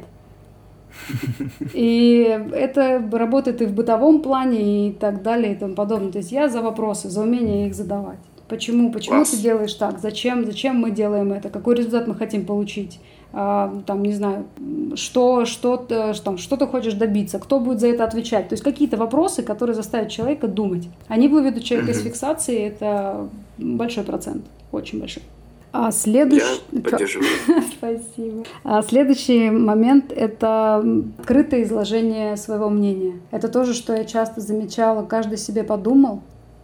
И 1.73 2.39
это 2.53 3.07
работает 3.11 3.61
и 3.61 3.65
в 3.65 3.73
бытовом 3.73 4.21
плане, 4.21 4.89
и 4.89 4.91
так 4.91 5.21
далее, 5.21 5.53
и 5.53 5.55
тому 5.55 5.75
подобное. 5.75 6.11
То 6.11 6.17
есть 6.17 6.31
я 6.31 6.49
за 6.49 6.61
вопросы, 6.61 7.09
за 7.09 7.21
умение 7.21 7.67
их 7.67 7.75
задавать. 7.75 8.19
Почему? 8.47 8.91
Почему 8.91 9.17
Класс. 9.17 9.31
ты 9.31 9.37
делаешь 9.37 9.73
так? 9.73 9.99
Зачем? 9.99 10.45
Зачем 10.45 10.77
мы 10.77 10.91
делаем 10.91 11.33
это? 11.33 11.49
Какой 11.49 11.75
результат 11.75 12.07
мы 12.07 12.15
хотим 12.15 12.45
получить? 12.45 12.99
А, 13.33 13.81
там, 13.85 14.03
не 14.03 14.13
знаю, 14.13 14.45
что, 14.95 15.45
что, 15.45 15.85
э, 15.89 16.13
там, 16.23 16.37
что 16.37 16.57
ты 16.57 16.65
хочешь 16.65 16.93
добиться? 16.93 17.39
Кто 17.39 17.59
будет 17.59 17.79
за 17.79 17.87
это 17.87 18.03
отвечать? 18.03 18.49
То 18.49 18.53
есть 18.53 18.63
какие-то 18.63 18.97
вопросы, 18.97 19.43
которые 19.43 19.75
заставят 19.75 20.09
человека 20.09 20.47
думать. 20.47 20.87
Они 21.07 21.27
выведут 21.27 21.63
человека 21.63 21.91
из 21.91 22.01
фиксации, 22.01 22.67
это 22.67 23.27
большой 23.57 24.03
процент, 24.03 24.45
очень 24.71 24.99
большой. 24.99 25.23
А 25.73 25.91
следующий... 25.91 26.61
Я 26.71 26.81
Спасибо. 27.77 28.45
А 28.63 28.81
следующий 28.81 29.49
момент– 29.49 30.11
это 30.15 30.83
открытое 31.19 31.63
изложение 31.63 32.37
своего 32.37 32.69
мнения. 32.69 33.19
Это 33.31 33.49
тоже, 33.49 33.73
что 33.73 33.93
я 33.93 34.05
часто 34.05 34.41
замечала. 34.41 35.05
Каждый 35.05 35.37
себе 35.37 35.63
подумал, 35.63 36.21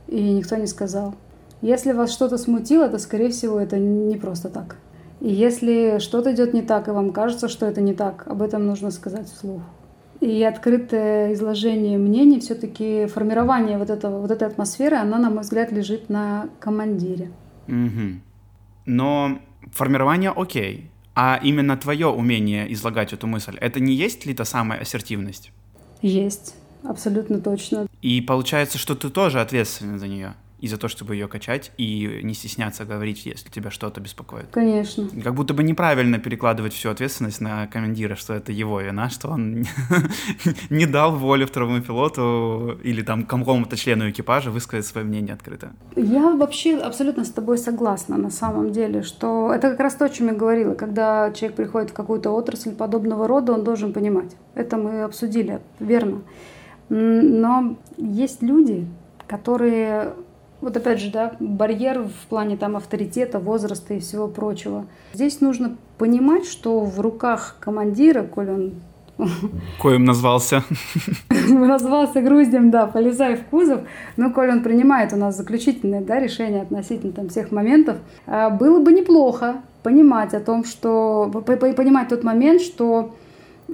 и 0.08 0.22
никто 0.22 0.56
не 0.56 0.68
сказал. 0.68 1.14
Если 1.62 1.92
вас 1.92 2.12
что-то 2.12 2.38
смутило, 2.38 2.90
то, 2.90 2.98
скорее 2.98 3.30
всего, 3.30 3.60
это 3.60 3.78
не 3.78 4.16
просто 4.18 4.50
так. 4.50 4.78
И 5.24 5.32
если 5.32 6.00
что-то 6.00 6.34
идет 6.34 6.54
не 6.54 6.62
так, 6.62 6.90
и 6.90 6.92
вам 6.92 7.14
кажется, 7.14 7.48
что 7.48 7.66
это 7.66 7.80
не 7.80 7.94
так, 7.94 8.28
об 8.28 8.42
этом 8.42 8.68
нужно 8.68 8.92
сказать 8.92 9.26
вслух. 9.30 9.62
И 10.20 10.44
открытое 10.44 11.34
изложение 11.34 11.98
мнений, 11.98 12.42
все-таки 12.42 13.06
формирование 13.06 13.78
вот, 13.78 13.90
этого, 13.90 14.20
вот 14.20 14.32
этой 14.32 14.50
атмосферы, 14.50 14.98
она, 14.98 15.18
на 15.18 15.30
мой 15.30 15.44
взгляд, 15.44 15.72
лежит 15.72 16.10
на 16.10 16.50
командире. 16.60 17.32
Угу. 17.70 18.20
Но 18.86 19.40
формирование 19.72 20.32
окей. 20.36 20.92
А 21.16 21.40
именно 21.42 21.78
твое 21.78 22.08
умение 22.08 22.72
излагать 22.74 23.14
эту 23.14 23.26
мысль, 23.26 23.56
это 23.62 23.80
не 23.80 23.94
есть 23.94 24.26
ли 24.26 24.34
та 24.34 24.44
самая 24.44 24.82
ассертивность? 24.82 25.54
Есть, 26.02 26.56
абсолютно 26.84 27.40
точно. 27.40 27.88
И 28.02 28.20
получается, 28.20 28.78
что 28.78 28.94
ты 28.94 29.10
тоже 29.10 29.40
ответственен 29.40 30.00
за 30.00 30.08
нее 30.08 30.34
и 30.64 30.68
за 30.70 30.78
то, 30.78 30.88
чтобы 30.88 31.16
ее 31.16 31.28
качать, 31.28 31.74
и 31.78 32.22
не 32.24 32.34
стесняться 32.34 32.86
говорить, 32.86 33.26
если 33.26 33.50
тебя 33.50 33.70
что-то 33.70 34.00
беспокоит. 34.00 34.46
Конечно. 34.52 35.10
Как 35.22 35.36
будто 35.36 35.54
бы 35.54 35.62
неправильно 35.62 36.20
перекладывать 36.20 36.72
всю 36.72 36.90
ответственность 36.90 37.42
на 37.42 37.68
командира, 37.68 38.16
что 38.16 38.34
это 38.34 38.54
его 38.54 38.80
вина, 38.80 39.10
что 39.10 39.28
он 39.28 39.66
не 40.70 40.86
дал 40.86 41.18
волю 41.18 41.48
второму 41.48 41.82
пилоту 41.82 42.80
или 42.82 43.02
там 43.02 43.26
какому-то 43.26 43.76
члену 43.76 44.10
экипажа 44.10 44.52
высказать 44.52 44.86
свое 44.86 45.06
мнение 45.06 45.34
открыто. 45.34 45.74
Я 45.98 46.32
вообще 46.32 46.78
абсолютно 46.78 47.26
с 47.26 47.30
тобой 47.30 47.58
согласна 47.58 48.16
на 48.16 48.30
самом 48.30 48.72
деле, 48.72 49.02
что 49.02 49.52
это 49.54 49.72
как 49.72 49.82
раз 49.82 49.96
то, 49.96 50.06
о 50.06 50.10
чем 50.10 50.28
я 50.28 50.34
говорила. 50.34 50.76
Когда 50.76 51.34
человек 51.34 51.58
приходит 51.58 51.90
в 51.90 51.94
какую-то 51.94 52.32
отрасль 52.32 52.72
подобного 52.72 53.28
рода, 53.28 53.52
он 53.52 53.66
должен 53.66 53.92
понимать. 53.92 54.38
Это 54.56 54.78
мы 54.78 55.04
обсудили, 55.04 55.60
верно. 55.82 56.22
Но 56.88 57.76
есть 57.98 58.42
люди, 58.42 58.88
которые 59.28 60.14
вот 60.64 60.78
опять 60.78 61.00
же, 61.00 61.12
да, 61.12 61.34
барьер 61.40 62.04
в 62.04 62.28
плане 62.30 62.58
там 62.58 62.76
авторитета, 62.76 63.40
возраста 63.40 63.94
и 63.94 64.00
всего 64.00 64.28
прочего. 64.28 64.86
Здесь 65.14 65.42
нужно 65.42 65.76
понимать, 65.98 66.46
что 66.46 66.80
в 66.80 67.00
руках 67.00 67.58
командира, 67.60 68.24
коль 68.24 68.50
он 68.50 68.72
Коим 69.82 70.06
назвался. 70.06 70.64
назвался 71.50 72.22
груздем, 72.22 72.72
да, 72.72 72.88
полезай 72.88 73.36
в 73.36 73.44
кузов. 73.44 73.82
Ну, 74.18 74.32
коль 74.32 74.50
он 74.50 74.64
принимает 74.64 75.14
у 75.14 75.18
нас 75.18 75.38
заключительное 75.38 76.02
да, 76.02 76.20
решение 76.20 76.62
относительно 76.62 77.14
там, 77.14 77.30
всех 77.30 77.52
моментов, 77.52 77.98
а, 78.26 78.50
было 78.50 78.80
бы 78.80 78.92
неплохо 78.92 79.58
понимать 79.84 80.34
о 80.34 80.40
том, 80.40 80.64
что... 80.64 81.30
Понимать 81.46 82.08
тот 82.08 82.24
момент, 82.24 82.62
что 82.62 83.14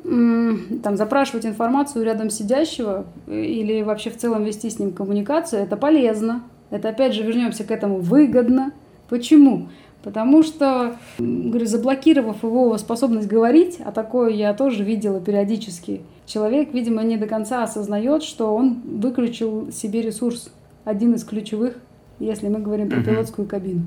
там, 0.03 0.97
запрашивать 0.97 1.45
информацию 1.45 2.05
рядом 2.05 2.29
сидящего 2.29 3.05
или 3.27 3.81
вообще 3.81 4.09
в 4.09 4.17
целом 4.17 4.43
вести 4.43 4.69
с 4.69 4.79
ним 4.79 4.91
коммуникацию, 4.91 5.61
это 5.63 5.77
полезно. 5.77 6.43
Это 6.69 6.89
опять 6.89 7.13
же 7.13 7.23
вернемся 7.23 7.63
к 7.63 7.71
этому 7.71 7.99
выгодно. 7.99 8.71
Почему? 9.09 9.69
Потому 10.03 10.43
что, 10.43 10.95
говорю, 11.17 11.65
заблокировав 11.65 12.43
его 12.43 12.77
способность 12.77 13.27
говорить, 13.27 13.79
а 13.83 13.91
такое 13.91 14.29
я 14.29 14.53
тоже 14.53 14.83
видела 14.83 15.19
периодически, 15.19 16.01
человек, 16.25 16.73
видимо, 16.73 17.03
не 17.03 17.17
до 17.17 17.27
конца 17.27 17.63
осознает, 17.63 18.23
что 18.23 18.55
он 18.55 18.81
выключил 18.85 19.71
себе 19.71 20.01
ресурс, 20.01 20.53
один 20.85 21.15
из 21.15 21.25
ключевых, 21.25 21.75
если 22.19 22.47
мы 22.47 22.59
говорим 22.59 22.89
про 22.89 23.03
пилотскую 23.03 23.47
кабину. 23.47 23.81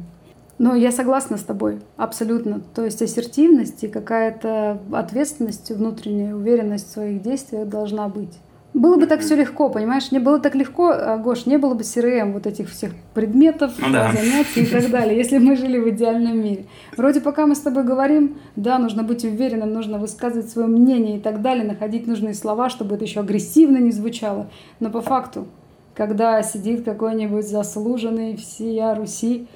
Но 0.59 0.75
я 0.75 0.93
согласна 0.93 1.39
с 1.39 1.43
тобой, 1.43 1.81
абсолютно. 1.97 2.61
То 2.75 2.85
есть 2.85 3.01
ассертивность 3.01 3.83
и 3.83 3.89
какая-то 3.89 4.79
ответственность, 4.93 5.71
внутренняя 5.71 6.35
уверенность 6.35 6.89
в 6.89 6.93
своих 6.93 7.23
действиях 7.23 7.69
должна 7.69 8.09
быть. 8.09 8.39
Было 8.75 8.97
бы 8.97 9.07
так 9.07 9.21
все 9.21 9.37
легко, 9.37 9.69
понимаешь? 9.69 10.11
Не 10.13 10.19
было 10.19 10.39
так 10.39 10.55
легко, 10.55 10.91
а, 10.91 11.19
Гош, 11.19 11.45
не 11.45 11.59
было 11.59 11.75
бы 11.75 11.83
CRM, 11.83 12.33
вот 12.33 12.47
этих 12.47 12.71
всех 12.71 12.93
предметов, 13.13 13.73
ну, 13.79 13.93
да. 13.93 14.13
занятий 14.13 14.63
и 14.63 14.67
так 14.67 14.91
далее, 14.91 15.17
если 15.17 15.37
мы 15.37 15.57
жили 15.57 15.79
в 15.79 15.91
идеальном 15.91 16.41
мире. 16.43 16.65
Вроде 16.97 17.21
пока 17.21 17.47
мы 17.47 17.55
с 17.55 17.61
тобой 17.61 17.85
говорим, 17.85 18.39
да, 18.57 18.79
нужно 18.79 19.03
быть 19.03 19.25
уверенным, 19.25 19.75
нужно 19.75 19.99
высказывать 19.99 20.49
свое 20.49 20.69
мнение 20.69 21.19
и 21.19 21.21
так 21.21 21.43
далее, 21.43 21.67
находить 21.67 22.07
нужные 22.07 22.33
слова, 22.33 22.71
чтобы 22.71 22.95
это 22.95 23.05
еще 23.05 23.21
агрессивно 23.21 23.77
не 23.77 23.91
звучало. 23.91 24.49
Но 24.81 24.89
по 24.89 25.03
факту, 25.03 25.47
когда 25.95 26.43
сидит 26.43 26.83
какой-нибудь 26.83 27.47
заслуженный 27.47 28.37
всея 28.37 28.95
Руси 28.95 29.49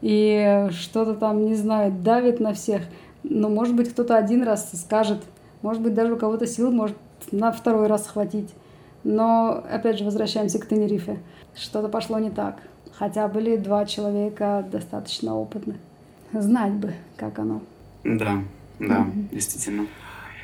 и 0.00 0.68
что-то 0.70 1.14
там, 1.14 1.44
не 1.44 1.56
знаю, 1.56 1.92
давит 1.92 2.38
на 2.38 2.54
всех, 2.54 2.82
ну, 3.24 3.48
может 3.48 3.74
быть, 3.74 3.90
кто-то 3.90 4.16
один 4.16 4.44
раз 4.44 4.70
скажет, 4.74 5.22
может 5.62 5.82
быть, 5.82 5.94
даже 5.94 6.14
у 6.14 6.16
кого-то 6.16 6.46
сил 6.46 6.70
может 6.70 6.96
на 7.32 7.50
второй 7.50 7.88
раз 7.88 8.04
схватить. 8.04 8.50
Но, 9.04 9.64
опять 9.70 9.98
же, 9.98 10.04
возвращаемся 10.04 10.58
к 10.58 10.66
Тенерифе. 10.66 11.20
Что-то 11.56 11.88
пошло 11.88 12.18
не 12.18 12.30
так. 12.30 12.58
Хотя 12.92 13.28
были 13.28 13.56
два 13.56 13.86
человека 13.86 14.66
достаточно 14.70 15.34
опытных. 15.34 15.76
Знать 16.32 16.72
бы, 16.72 16.94
как 17.16 17.38
оно. 17.38 17.62
Да, 18.04 18.42
да, 18.78 18.98
mm-hmm. 18.98 19.28
действительно. 19.32 19.86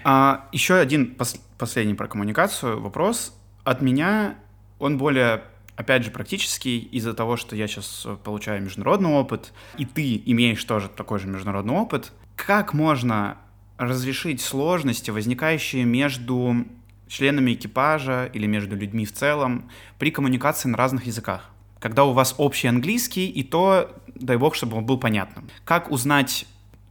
А, 0.04 0.48
еще 0.52 0.74
один 0.74 1.14
пос- 1.18 1.40
последний 1.58 1.94
про 1.94 2.08
коммуникацию 2.08 2.80
вопрос. 2.80 3.34
От 3.64 3.82
меня 3.82 4.36
он 4.78 4.98
более, 4.98 5.42
опять 5.76 6.04
же, 6.04 6.10
практический 6.10 6.78
из-за 6.78 7.14
того, 7.14 7.36
что 7.36 7.56
я 7.56 7.66
сейчас 7.66 8.06
получаю 8.24 8.62
международный 8.62 9.10
опыт, 9.10 9.52
и 9.78 9.84
ты 9.84 10.22
имеешь 10.26 10.62
тоже 10.64 10.88
такой 10.88 11.18
же 11.18 11.28
международный 11.28 11.74
опыт. 11.74 12.12
Как 12.36 12.74
можно 12.74 13.36
разрешить 13.78 14.40
сложности, 14.40 15.10
возникающие 15.10 15.84
между 15.84 16.64
членами 17.08 17.52
экипажа 17.52 18.30
или 18.32 18.46
между 18.46 18.76
людьми 18.76 19.04
в 19.04 19.12
целом 19.12 19.70
при 19.98 20.10
коммуникации 20.10 20.68
на 20.68 20.76
разных 20.76 21.06
языках. 21.06 21.50
Когда 21.78 22.04
у 22.04 22.12
вас 22.12 22.34
общий 22.38 22.68
английский, 22.68 23.28
и 23.28 23.42
то, 23.42 23.94
дай 24.14 24.36
бог, 24.36 24.54
чтобы 24.54 24.76
он 24.76 24.86
был 24.86 24.98
понятным. 24.98 25.48
Как 25.64 25.90
узнать 25.90 26.46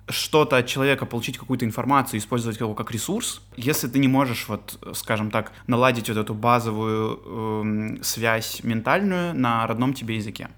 что-то 0.07 0.57
от 0.57 0.67
человека, 0.67 1.05
получить 1.05 1.37
какую-то 1.37 1.65
информацию, 1.65 2.19
использовать 2.19 2.59
его 2.59 2.73
как 2.73 2.91
ресурс, 2.91 3.41
если 3.55 3.87
ты 3.87 3.99
не 3.99 4.07
можешь, 4.07 4.47
вот, 4.47 4.79
скажем 4.93 5.31
так, 5.31 5.51
наладить 5.67 6.09
вот 6.09 6.17
эту 6.17 6.33
базовую 6.33 7.97
э, 7.99 8.03
связь 8.03 8.63
ментальную 8.63 9.33
на 9.33 9.65
родном 9.65 9.93
тебе 9.93 10.17
языке? 10.17 10.49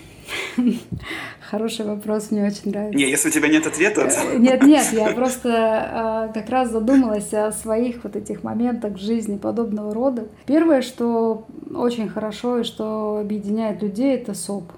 Хороший 1.50 1.86
вопрос, 1.86 2.32
мне 2.32 2.46
очень 2.46 2.72
нравится. 2.72 2.98
Не, 2.98 3.10
если 3.10 3.30
у 3.30 3.32
тебя 3.32 3.48
нет 3.48 3.66
ответа... 3.66 4.02
Э, 4.02 4.38
нет, 4.38 4.64
нет, 4.64 4.88
я 4.92 5.12
просто 5.12 6.30
э, 6.30 6.34
как 6.34 6.50
раз 6.50 6.72
задумалась 6.72 7.34
о 7.34 7.52
своих 7.52 8.04
вот 8.04 8.16
этих 8.16 8.44
моментах 8.44 8.94
в 8.94 9.00
жизни 9.00 9.38
подобного 9.38 9.94
рода. 9.94 10.28
Первое, 10.46 10.82
что 10.82 11.46
очень 11.74 12.10
хорошо 12.10 12.60
и 12.60 12.64
что 12.64 13.20
объединяет 13.22 13.82
людей, 13.82 14.16
это 14.16 14.34
СОП. 14.34 14.72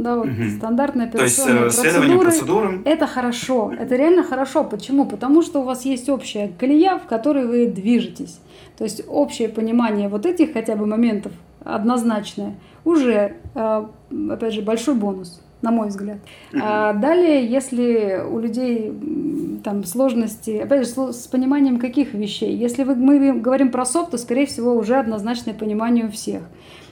Да, 0.00 0.16
вот 0.16 0.28
угу. 0.28 0.42
стандартная 0.56 1.06
операционная 1.06 1.58
То 1.58 1.64
есть, 1.66 1.78
э, 1.78 1.90
процедуры, 1.90 2.20
процедурам. 2.20 2.82
Это 2.86 3.06
хорошо. 3.06 3.70
Это 3.78 3.96
реально 3.96 4.22
хорошо. 4.22 4.64
Почему? 4.64 5.04
Потому 5.04 5.42
что 5.42 5.60
у 5.60 5.64
вас 5.64 5.84
есть 5.84 6.08
общая 6.08 6.50
колея, 6.58 6.98
в 6.98 7.06
которой 7.06 7.46
вы 7.46 7.66
движетесь. 7.66 8.40
То 8.78 8.84
есть 8.84 9.02
общее 9.06 9.50
понимание 9.50 10.08
вот 10.08 10.24
этих 10.24 10.54
хотя 10.54 10.74
бы 10.74 10.86
моментов 10.86 11.32
однозначное 11.62 12.54
уже, 12.86 13.36
э, 13.54 13.86
опять 14.30 14.54
же, 14.54 14.62
большой 14.62 14.94
бонус 14.94 15.42
на 15.60 15.70
мой 15.70 15.88
взгляд. 15.88 16.16
А 16.58 16.94
далее, 16.94 17.46
если 17.46 18.24
у 18.26 18.38
людей 18.38 18.90
там 19.62 19.84
сложности, 19.84 20.52
опять 20.52 20.86
же, 20.86 21.12
с 21.12 21.26
пониманием 21.26 21.78
каких 21.78 22.14
вещей. 22.14 22.56
Если 22.56 22.84
мы 22.84 23.34
говорим 23.34 23.70
про 23.70 23.84
софт, 23.84 24.12
то, 24.12 24.16
скорее 24.16 24.46
всего, 24.46 24.74
уже 24.74 24.96
однозначное 24.96 25.52
понимание 25.52 26.06
у 26.06 26.10
всех. 26.10 26.44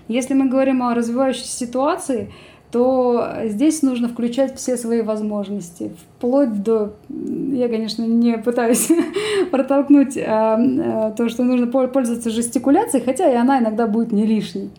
Если 0.08 0.34
мы 0.34 0.48
говорим 0.48 0.82
о 0.82 0.94
развивающейся 0.94 1.56
ситуации, 1.56 2.30
то 2.70 3.26
здесь 3.44 3.82
нужно 3.82 4.08
включать 4.08 4.56
все 4.56 4.76
свои 4.76 5.00
возможности, 5.00 5.92
вплоть 6.16 6.62
до, 6.62 6.92
я, 7.08 7.68
конечно, 7.68 8.02
не 8.02 8.36
пытаюсь 8.36 8.88
протолкнуть 9.50 10.18
а, 10.18 10.58
а, 10.58 11.10
то, 11.12 11.28
что 11.28 11.44
нужно 11.44 11.66
пользоваться 11.66 12.30
жестикуляцией, 12.30 13.04
хотя 13.04 13.30
и 13.30 13.34
она 13.34 13.58
иногда 13.58 13.86
будет 13.86 14.12
не 14.12 14.26
лишней. 14.26 14.70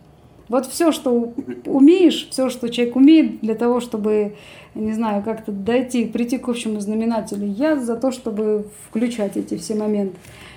Вот 0.49 0.65
все, 0.65 0.91
что 0.91 1.31
умеешь, 1.65 2.27
все, 2.31 2.49
что 2.49 2.69
человек 2.69 2.95
умеет 2.95 3.39
для 3.41 3.53
того, 3.53 3.79
чтобы, 3.79 4.35
не 4.73 4.93
знаю, 4.93 5.23
как-то 5.23 5.51
дойти, 5.51 6.05
прийти 6.05 6.39
к 6.39 6.49
общему 6.49 6.79
знаменателю, 6.79 7.47
я 7.47 7.75
за 7.75 7.95
то, 7.95 8.11
чтобы 8.11 8.65
включать 8.87 9.37
эти 9.37 9.57
все 9.57 9.75
моменты. 9.75 10.15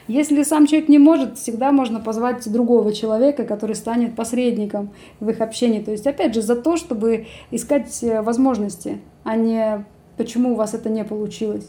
Если 0.09 0.43
сам 0.43 0.67
человек 0.67 0.89
не 0.89 0.99
может, 0.99 1.39
всегда 1.39 1.71
можно 1.71 2.01
позвать 2.01 2.51
другого 2.51 2.93
человека, 2.93 3.45
который 3.45 3.77
станет 3.77 4.17
посредником 4.17 4.91
в 5.21 5.29
их 5.31 5.41
общении. 5.41 5.81
То 5.81 5.93
есть, 5.93 6.07
опять 6.07 6.35
же, 6.35 6.43
за 6.43 6.57
то, 6.57 6.77
чтобы 6.77 7.27
искать 7.51 8.03
э, 8.03 8.21
возможности, 8.21 9.01
а 9.23 9.37
не 9.37 9.85
почему 10.17 10.53
у 10.53 10.57
вас 10.57 10.75
это 10.75 10.89
не 10.89 11.05
получилось. 11.05 11.69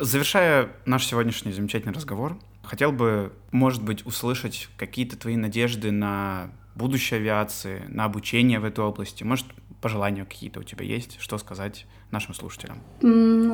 Завершая 0.00 0.70
наш 0.86 1.06
сегодняшний 1.06 1.52
замечательный 1.52 1.92
разговор, 1.92 2.38
хотел 2.62 2.90
бы, 2.90 3.32
может 3.52 3.84
быть, 3.84 4.04
услышать 4.06 4.68
какие-то 4.76 5.16
твои 5.16 5.36
надежды 5.36 5.90
на 5.90 6.50
будущее 6.74 7.18
авиации, 7.18 7.82
на 7.88 8.04
обучение 8.04 8.58
в 8.60 8.64
этой 8.64 8.84
области. 8.84 9.24
Может, 9.24 9.46
пожелания 9.80 10.24
какие-то 10.24 10.60
у 10.60 10.62
тебя 10.62 10.84
есть? 10.84 11.18
Что 11.20 11.38
сказать 11.38 11.86
нашим 12.10 12.34
слушателям? 12.34 12.78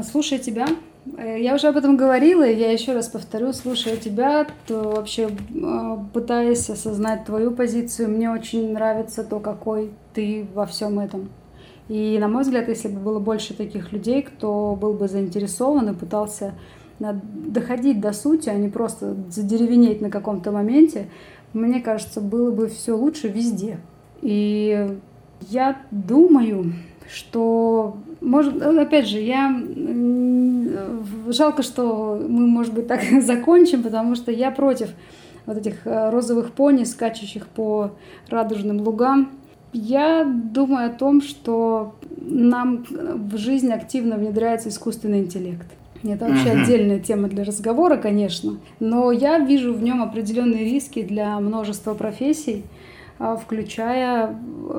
Слушай 0.02 0.38
тебя. 0.38 0.66
Э, 1.16 1.40
я 1.40 1.54
уже 1.54 1.68
об 1.68 1.76
этом 1.76 1.96
говорила, 1.96 2.46
и 2.46 2.56
я 2.56 2.72
еще 2.72 2.92
раз 2.92 3.08
повторю, 3.08 3.52
слушая 3.52 3.96
тебя, 3.96 4.46
то 4.66 4.94
вообще 4.96 5.28
а, 5.62 6.04
пытаясь 6.12 6.68
осознать 6.68 7.24
твою 7.24 7.52
позицию, 7.52 8.10
мне 8.10 8.30
очень 8.30 8.72
нравится 8.72 9.24
то, 9.24 9.40
какой 9.40 9.92
ты 10.14 10.46
во 10.54 10.66
всем 10.66 10.98
этом. 10.98 11.28
И, 11.88 12.18
на 12.18 12.26
мой 12.28 12.42
взгляд, 12.42 12.68
если 12.68 12.88
бы 12.88 12.98
было 12.98 13.20
больше 13.20 13.54
таких 13.54 13.92
людей, 13.92 14.22
кто 14.22 14.74
был 14.74 14.94
бы 14.94 15.06
заинтересован 15.06 15.90
и 15.90 15.94
пытался 15.94 16.54
доходить 16.98 18.00
до 18.00 18.12
сути, 18.12 18.48
а 18.48 18.54
не 18.54 18.68
просто 18.68 19.14
задеревенеть 19.28 20.00
на 20.00 20.10
каком-то 20.10 20.50
моменте, 20.50 21.08
мне 21.52 21.80
кажется, 21.80 22.20
было 22.20 22.50
бы 22.50 22.68
все 22.68 22.96
лучше 22.96 23.28
везде. 23.28 23.78
И 24.22 24.98
я 25.48 25.76
думаю, 25.90 26.72
что, 27.12 27.96
может, 28.20 28.60
опять 28.60 29.06
же, 29.06 29.20
я 29.20 29.54
жалко, 31.28 31.62
что 31.62 32.20
мы, 32.28 32.46
может 32.46 32.74
быть, 32.74 32.86
так 32.86 33.02
закончим, 33.22 33.82
потому 33.82 34.14
что 34.14 34.30
я 34.32 34.50
против 34.50 34.90
вот 35.46 35.56
этих 35.56 35.86
э, 35.86 36.10
розовых 36.10 36.52
пони, 36.52 36.84
скачущих 36.84 37.46
по 37.46 37.92
радужным 38.28 38.80
лугам. 38.80 39.30
Я 39.72 40.24
думаю 40.24 40.88
о 40.88 40.92
том, 40.92 41.20
что 41.20 41.94
нам 42.16 42.84
в 42.88 43.36
жизнь 43.36 43.70
активно 43.72 44.16
внедряется 44.16 44.70
искусственный 44.70 45.20
интеллект. 45.20 45.66
Это 46.02 46.26
вообще 46.26 46.48
uh-huh. 46.48 46.62
отдельная 46.62 47.00
тема 47.00 47.28
для 47.28 47.44
разговора, 47.44 47.96
конечно. 47.96 48.58
Но 48.80 49.12
я 49.12 49.38
вижу 49.38 49.72
в 49.74 49.82
нем 49.82 50.02
определенные 50.02 50.64
риски 50.64 51.02
для 51.02 51.38
множества 51.40 51.94
профессий, 51.94 52.64
включая 53.18 54.36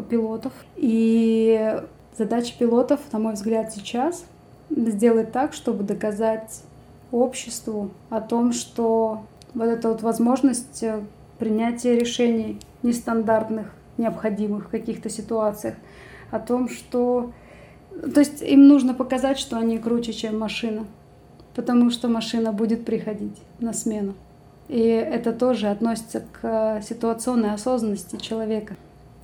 пилотов. 0.09 0.53
И 0.75 1.81
задача 2.17 2.53
пилотов, 2.57 2.99
на 3.11 3.19
мой 3.19 3.33
взгляд, 3.33 3.71
сейчас 3.73 4.25
сделать 4.69 5.31
так, 5.31 5.53
чтобы 5.53 5.83
доказать 5.83 6.63
обществу 7.11 7.91
о 8.09 8.21
том, 8.21 8.51
что 8.51 9.23
вот 9.53 9.65
эта 9.65 9.89
вот 9.89 10.01
возможность 10.01 10.83
э, 10.83 11.01
принятия 11.39 11.97
решений 11.97 12.59
нестандартных, 12.83 13.73
необходимых 13.97 14.65
в 14.65 14.69
каких-то 14.69 15.09
ситуациях, 15.09 15.75
о 16.31 16.39
том, 16.39 16.69
что... 16.69 17.31
То 18.13 18.19
есть 18.19 18.41
им 18.41 18.67
нужно 18.67 18.93
показать, 18.93 19.39
что 19.39 19.57
они 19.57 19.77
круче, 19.77 20.13
чем 20.13 20.37
машина, 20.37 20.85
потому 21.55 21.89
что 21.89 22.07
машина 22.09 22.51
будет 22.51 22.85
приходить 22.85 23.37
на 23.59 23.73
смену. 23.73 24.13
И 24.67 24.79
это 24.79 25.31
тоже 25.31 25.67
относится 25.67 26.19
к 26.19 26.39
э, 26.43 26.81
ситуационной 26.81 27.53
осознанности 27.53 28.17
человека. 28.17 28.75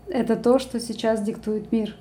Это 0.07 0.35
то, 0.35 0.59
что 0.59 0.79
сейчас 0.79 1.21
диктует 1.21 1.71
мир. 1.71 1.95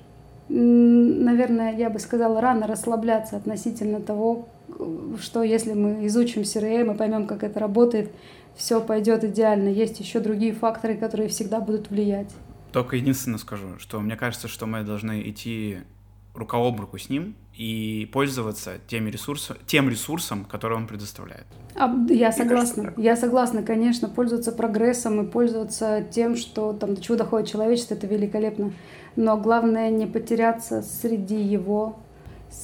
Наверное, 0.49 1.75
я 1.75 1.89
бы 1.89 1.99
сказала, 1.99 2.39
рано 2.39 2.67
расслабляться 2.67 3.37
относительно 3.37 3.99
того, 4.01 4.47
что 5.19 5.43
если 5.43 5.73
мы 5.73 6.05
изучим 6.07 6.43
CRM 6.43 6.93
и 6.93 6.97
поймем, 6.97 7.27
как 7.27 7.43
это 7.43 7.59
работает, 7.59 8.11
все 8.55 8.81
пойдет 8.81 9.23
идеально. 9.23 9.69
Есть 9.69 9.99
еще 9.99 10.19
другие 10.19 10.53
факторы, 10.53 10.95
которые 10.95 11.29
всегда 11.29 11.59
будут 11.59 11.89
влиять. 11.89 12.29
Только 12.71 12.95
единственное 12.95 13.39
скажу, 13.39 13.77
что 13.77 13.99
мне 13.99 14.15
кажется, 14.15 14.47
что 14.47 14.65
мы 14.65 14.83
должны 14.83 15.27
идти 15.29 15.79
рука 16.33 16.57
об 16.57 16.79
руку 16.79 16.97
с 16.97 17.09
ним 17.09 17.35
и 17.55 18.09
пользоваться 18.11 18.73
теми 18.87 19.09
ресурсами, 19.09 19.59
тем 19.67 19.89
ресурсом, 19.89 20.45
который 20.45 20.77
он 20.77 20.87
предоставляет. 20.87 21.45
А, 21.75 21.93
я 22.09 22.31
согласна. 22.31 22.83
Кажется, 22.83 23.01
я 23.01 23.15
согласна, 23.15 23.63
конечно, 23.63 24.09
пользоваться 24.09 24.51
прогрессом 24.51 25.21
и 25.21 25.29
пользоваться 25.29 26.05
тем, 26.11 26.35
что 26.35 26.73
там 26.73 26.95
до 26.95 27.01
чего 27.01 27.17
доходит 27.17 27.49
человечество, 27.49 27.95
это 27.95 28.07
великолепно. 28.07 28.73
Но 29.15 29.37
главное 29.37 29.91
не 29.91 30.07
потеряться 30.07 30.81
среди 30.81 31.39
его 31.39 31.99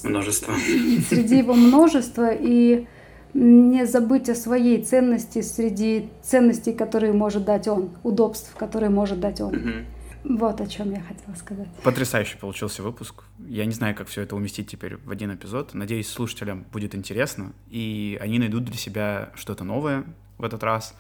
множества. 0.04 0.54
Среди 1.10 1.40
его 1.40 1.54
множества 1.54 2.32
и 2.32 2.88
не 3.34 3.86
забыть 3.86 4.30
о 4.30 4.36
своей 4.36 4.84
ценности 4.84 5.42
среди 5.42 6.10
ценностей, 6.22 6.74
которые 6.74 7.14
может 7.14 7.46
дать 7.46 7.68
он, 7.68 7.92
удобств, 8.04 8.56
которые 8.56 8.90
может 8.90 9.20
дать 9.20 9.42
он. 9.42 9.56
Мгм. 9.56 9.86
Вот 10.24 10.60
о 10.60 10.68
чем 10.68 10.92
я 10.92 11.02
хотела 11.02 11.36
сказать. 11.36 11.68
Потрясающий 11.84 12.38
получился 12.38 12.84
выпуск. 12.84 13.24
Я 13.48 13.66
не 13.66 13.72
знаю, 13.72 13.96
как 13.96 14.08
все 14.08 14.22
это 14.22 14.36
уместить 14.36 14.70
теперь 14.70 14.98
в 14.98 15.12
один 15.12 15.34
эпизод. 15.34 15.74
Надеюсь, 15.74 16.10
слушателям 16.10 16.66
будет 16.72 16.94
интересно, 16.94 17.54
и 17.70 18.18
они 18.22 18.40
найдут 18.40 18.66
для 18.66 18.78
себя 18.78 19.32
что-то 19.36 19.64
новое 19.64 20.04
в 20.38 20.44
этот 20.44 20.64
раз. 20.64 20.96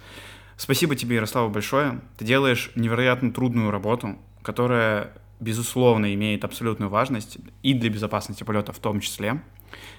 Спасибо 0.57 0.95
тебе, 0.95 1.15
Ярослава, 1.15 1.49
большое. 1.49 2.01
Ты 2.17 2.25
делаешь 2.25 2.71
невероятно 2.75 3.31
трудную 3.31 3.71
работу, 3.71 4.17
которая, 4.41 5.13
безусловно, 5.39 6.13
имеет 6.13 6.43
абсолютную 6.43 6.89
важность 6.89 7.37
и 7.63 7.73
для 7.73 7.89
безопасности 7.89 8.43
полета 8.43 8.73
в 8.73 8.79
том 8.79 8.99
числе. 8.99 9.41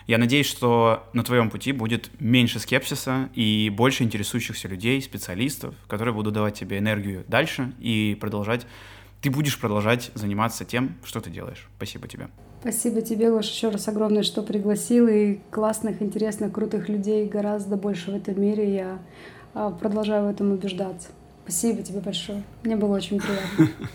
Я 0.06 0.18
надеюсь, 0.18 0.46
что 0.46 1.08
на 1.12 1.22
твоем 1.22 1.50
пути 1.50 1.72
будет 1.72 2.10
меньше 2.20 2.58
скепсиса 2.58 3.30
и 3.34 3.70
больше 3.72 4.02
интересующихся 4.02 4.68
людей, 4.68 5.00
специалистов, 5.00 5.74
которые 5.86 6.12
будут 6.12 6.34
давать 6.34 6.58
тебе 6.58 6.78
энергию 6.78 7.24
дальше 7.28 7.72
и 7.78 8.16
продолжать 8.20 8.66
ты 9.22 9.30
будешь 9.30 9.58
продолжать 9.58 10.10
заниматься 10.14 10.64
тем, 10.64 10.96
что 11.04 11.20
ты 11.20 11.30
делаешь. 11.30 11.68
Спасибо 11.76 12.08
тебе. 12.08 12.28
Спасибо 12.60 13.00
тебе, 13.02 13.30
Гош, 13.30 13.46
еще 13.46 13.70
раз 13.70 13.88
огромное, 13.88 14.22
что 14.22 14.42
пригласил. 14.42 15.08
И 15.08 15.40
классных, 15.50 16.02
интересных, 16.02 16.52
крутых 16.52 16.88
людей 16.88 17.26
гораздо 17.26 17.76
больше 17.76 18.10
в 18.10 18.14
этом 18.14 18.40
мире. 18.40 18.74
Я 18.74 18.98
а, 19.54 19.70
продолжаю 19.70 20.24
в 20.26 20.28
этом 20.28 20.52
убеждаться. 20.52 21.08
Спасибо 21.44 21.82
тебе 21.82 22.00
большое. 22.00 22.42
Мне 22.62 22.76
было 22.76 22.96
очень 22.96 23.18
приятно. 23.20 23.68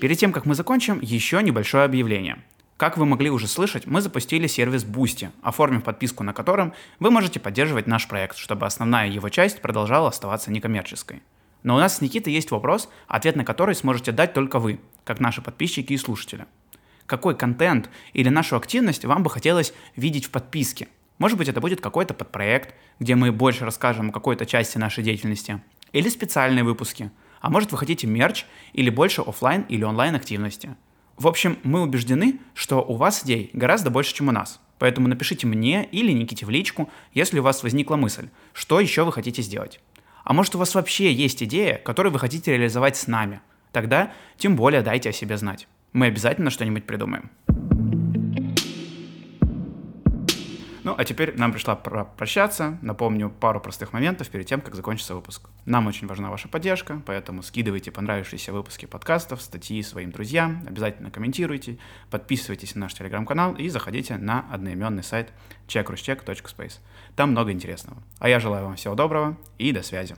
Перед 0.00 0.18
тем, 0.18 0.32
как 0.32 0.46
мы 0.46 0.54
закончим, 0.54 0.98
еще 1.00 1.42
небольшое 1.42 1.84
объявление. 1.84 2.38
Как 2.76 2.98
вы 2.98 3.06
могли 3.06 3.30
уже 3.30 3.46
слышать, 3.46 3.86
мы 3.86 4.00
запустили 4.00 4.48
сервис 4.48 4.84
Boosty, 4.84 5.28
оформив 5.42 5.84
подписку 5.84 6.24
на 6.24 6.32
котором 6.32 6.72
вы 6.98 7.12
можете 7.12 7.38
поддерживать 7.38 7.86
наш 7.86 8.08
проект, 8.08 8.36
чтобы 8.36 8.66
основная 8.66 9.08
его 9.08 9.28
часть 9.28 9.60
продолжала 9.60 10.08
оставаться 10.08 10.50
некоммерческой. 10.50 11.22
Но 11.62 11.76
у 11.76 11.78
нас 11.78 11.96
с 11.96 12.00
Никитой 12.00 12.32
есть 12.32 12.50
вопрос, 12.50 12.88
ответ 13.06 13.36
на 13.36 13.44
который 13.44 13.74
сможете 13.74 14.12
дать 14.12 14.34
только 14.34 14.58
вы, 14.58 14.80
как 15.04 15.20
наши 15.20 15.42
подписчики 15.42 15.92
и 15.92 15.98
слушатели. 15.98 16.46
Какой 17.06 17.36
контент 17.36 17.90
или 18.12 18.28
нашу 18.28 18.56
активность 18.56 19.04
вам 19.04 19.22
бы 19.22 19.30
хотелось 19.30 19.74
видеть 19.96 20.26
в 20.26 20.30
подписке? 20.30 20.88
Может 21.18 21.38
быть, 21.38 21.48
это 21.48 21.60
будет 21.60 21.80
какой-то 21.80 22.14
подпроект, 22.14 22.74
где 22.98 23.14
мы 23.14 23.32
больше 23.32 23.64
расскажем 23.64 24.08
о 24.08 24.12
какой-то 24.12 24.46
части 24.46 24.78
нашей 24.78 25.04
деятельности, 25.04 25.62
или 25.92 26.08
специальные 26.08 26.64
выпуски. 26.64 27.10
А 27.40 27.50
может, 27.50 27.70
вы 27.72 27.78
хотите 27.78 28.06
мерч 28.06 28.44
или 28.72 28.90
больше 28.90 29.20
офлайн 29.20 29.62
или 29.68 29.84
онлайн 29.84 30.14
активности. 30.14 30.76
В 31.16 31.28
общем, 31.28 31.58
мы 31.62 31.82
убеждены, 31.82 32.40
что 32.54 32.82
у 32.82 32.94
вас 32.96 33.24
идей 33.24 33.50
гораздо 33.52 33.90
больше, 33.90 34.14
чем 34.14 34.28
у 34.28 34.32
нас. 34.32 34.60
Поэтому 34.78 35.06
напишите 35.06 35.46
мне 35.46 35.84
или 35.84 36.10
Никите 36.10 36.44
в 36.44 36.50
личку, 36.50 36.90
если 37.14 37.38
у 37.38 37.42
вас 37.42 37.62
возникла 37.62 37.96
мысль, 37.96 38.30
что 38.52 38.80
еще 38.80 39.04
вы 39.04 39.12
хотите 39.12 39.42
сделать. 39.42 39.80
А 40.24 40.32
может 40.32 40.54
у 40.54 40.58
вас 40.58 40.74
вообще 40.74 41.12
есть 41.12 41.42
идея, 41.42 41.78
которую 41.78 42.12
вы 42.12 42.18
хотите 42.18 42.52
реализовать 42.52 42.96
с 42.96 43.06
нами? 43.06 43.40
Тогда 43.72 44.12
тем 44.36 44.56
более 44.56 44.82
дайте 44.82 45.10
о 45.10 45.12
себе 45.12 45.36
знать. 45.36 45.66
Мы 45.92 46.06
обязательно 46.06 46.50
что-нибудь 46.50 46.84
придумаем. 46.84 47.30
Ну, 50.84 50.96
а 50.98 51.04
теперь 51.04 51.38
нам 51.38 51.52
пришла 51.52 51.76
пора 51.76 52.04
прощаться. 52.04 52.78
Напомню 52.82 53.30
пару 53.30 53.60
простых 53.60 53.92
моментов 53.92 54.28
перед 54.30 54.46
тем, 54.46 54.60
как 54.60 54.74
закончится 54.74 55.14
выпуск. 55.14 55.48
Нам 55.64 55.86
очень 55.86 56.08
важна 56.08 56.28
ваша 56.28 56.48
поддержка, 56.48 57.00
поэтому 57.06 57.42
скидывайте 57.42 57.92
понравившиеся 57.92 58.52
выпуски 58.52 58.86
подкастов, 58.86 59.42
статьи 59.42 59.80
своим 59.82 60.10
друзьям, 60.10 60.64
обязательно 60.66 61.10
комментируйте, 61.10 61.78
подписывайтесь 62.10 62.74
на 62.74 62.82
наш 62.82 62.94
телеграм-канал 62.94 63.54
и 63.54 63.68
заходите 63.68 64.16
на 64.16 64.44
одноименный 64.50 65.04
сайт 65.04 65.32
checkruscheck.space. 65.68 66.80
Там 67.16 67.30
много 67.30 67.52
интересного. 67.52 67.98
А 68.18 68.28
я 68.28 68.40
желаю 68.40 68.64
вам 68.66 68.76
всего 68.76 68.94
доброго 68.94 69.36
и 69.58 69.72
до 69.72 69.82
связи. 69.82 70.16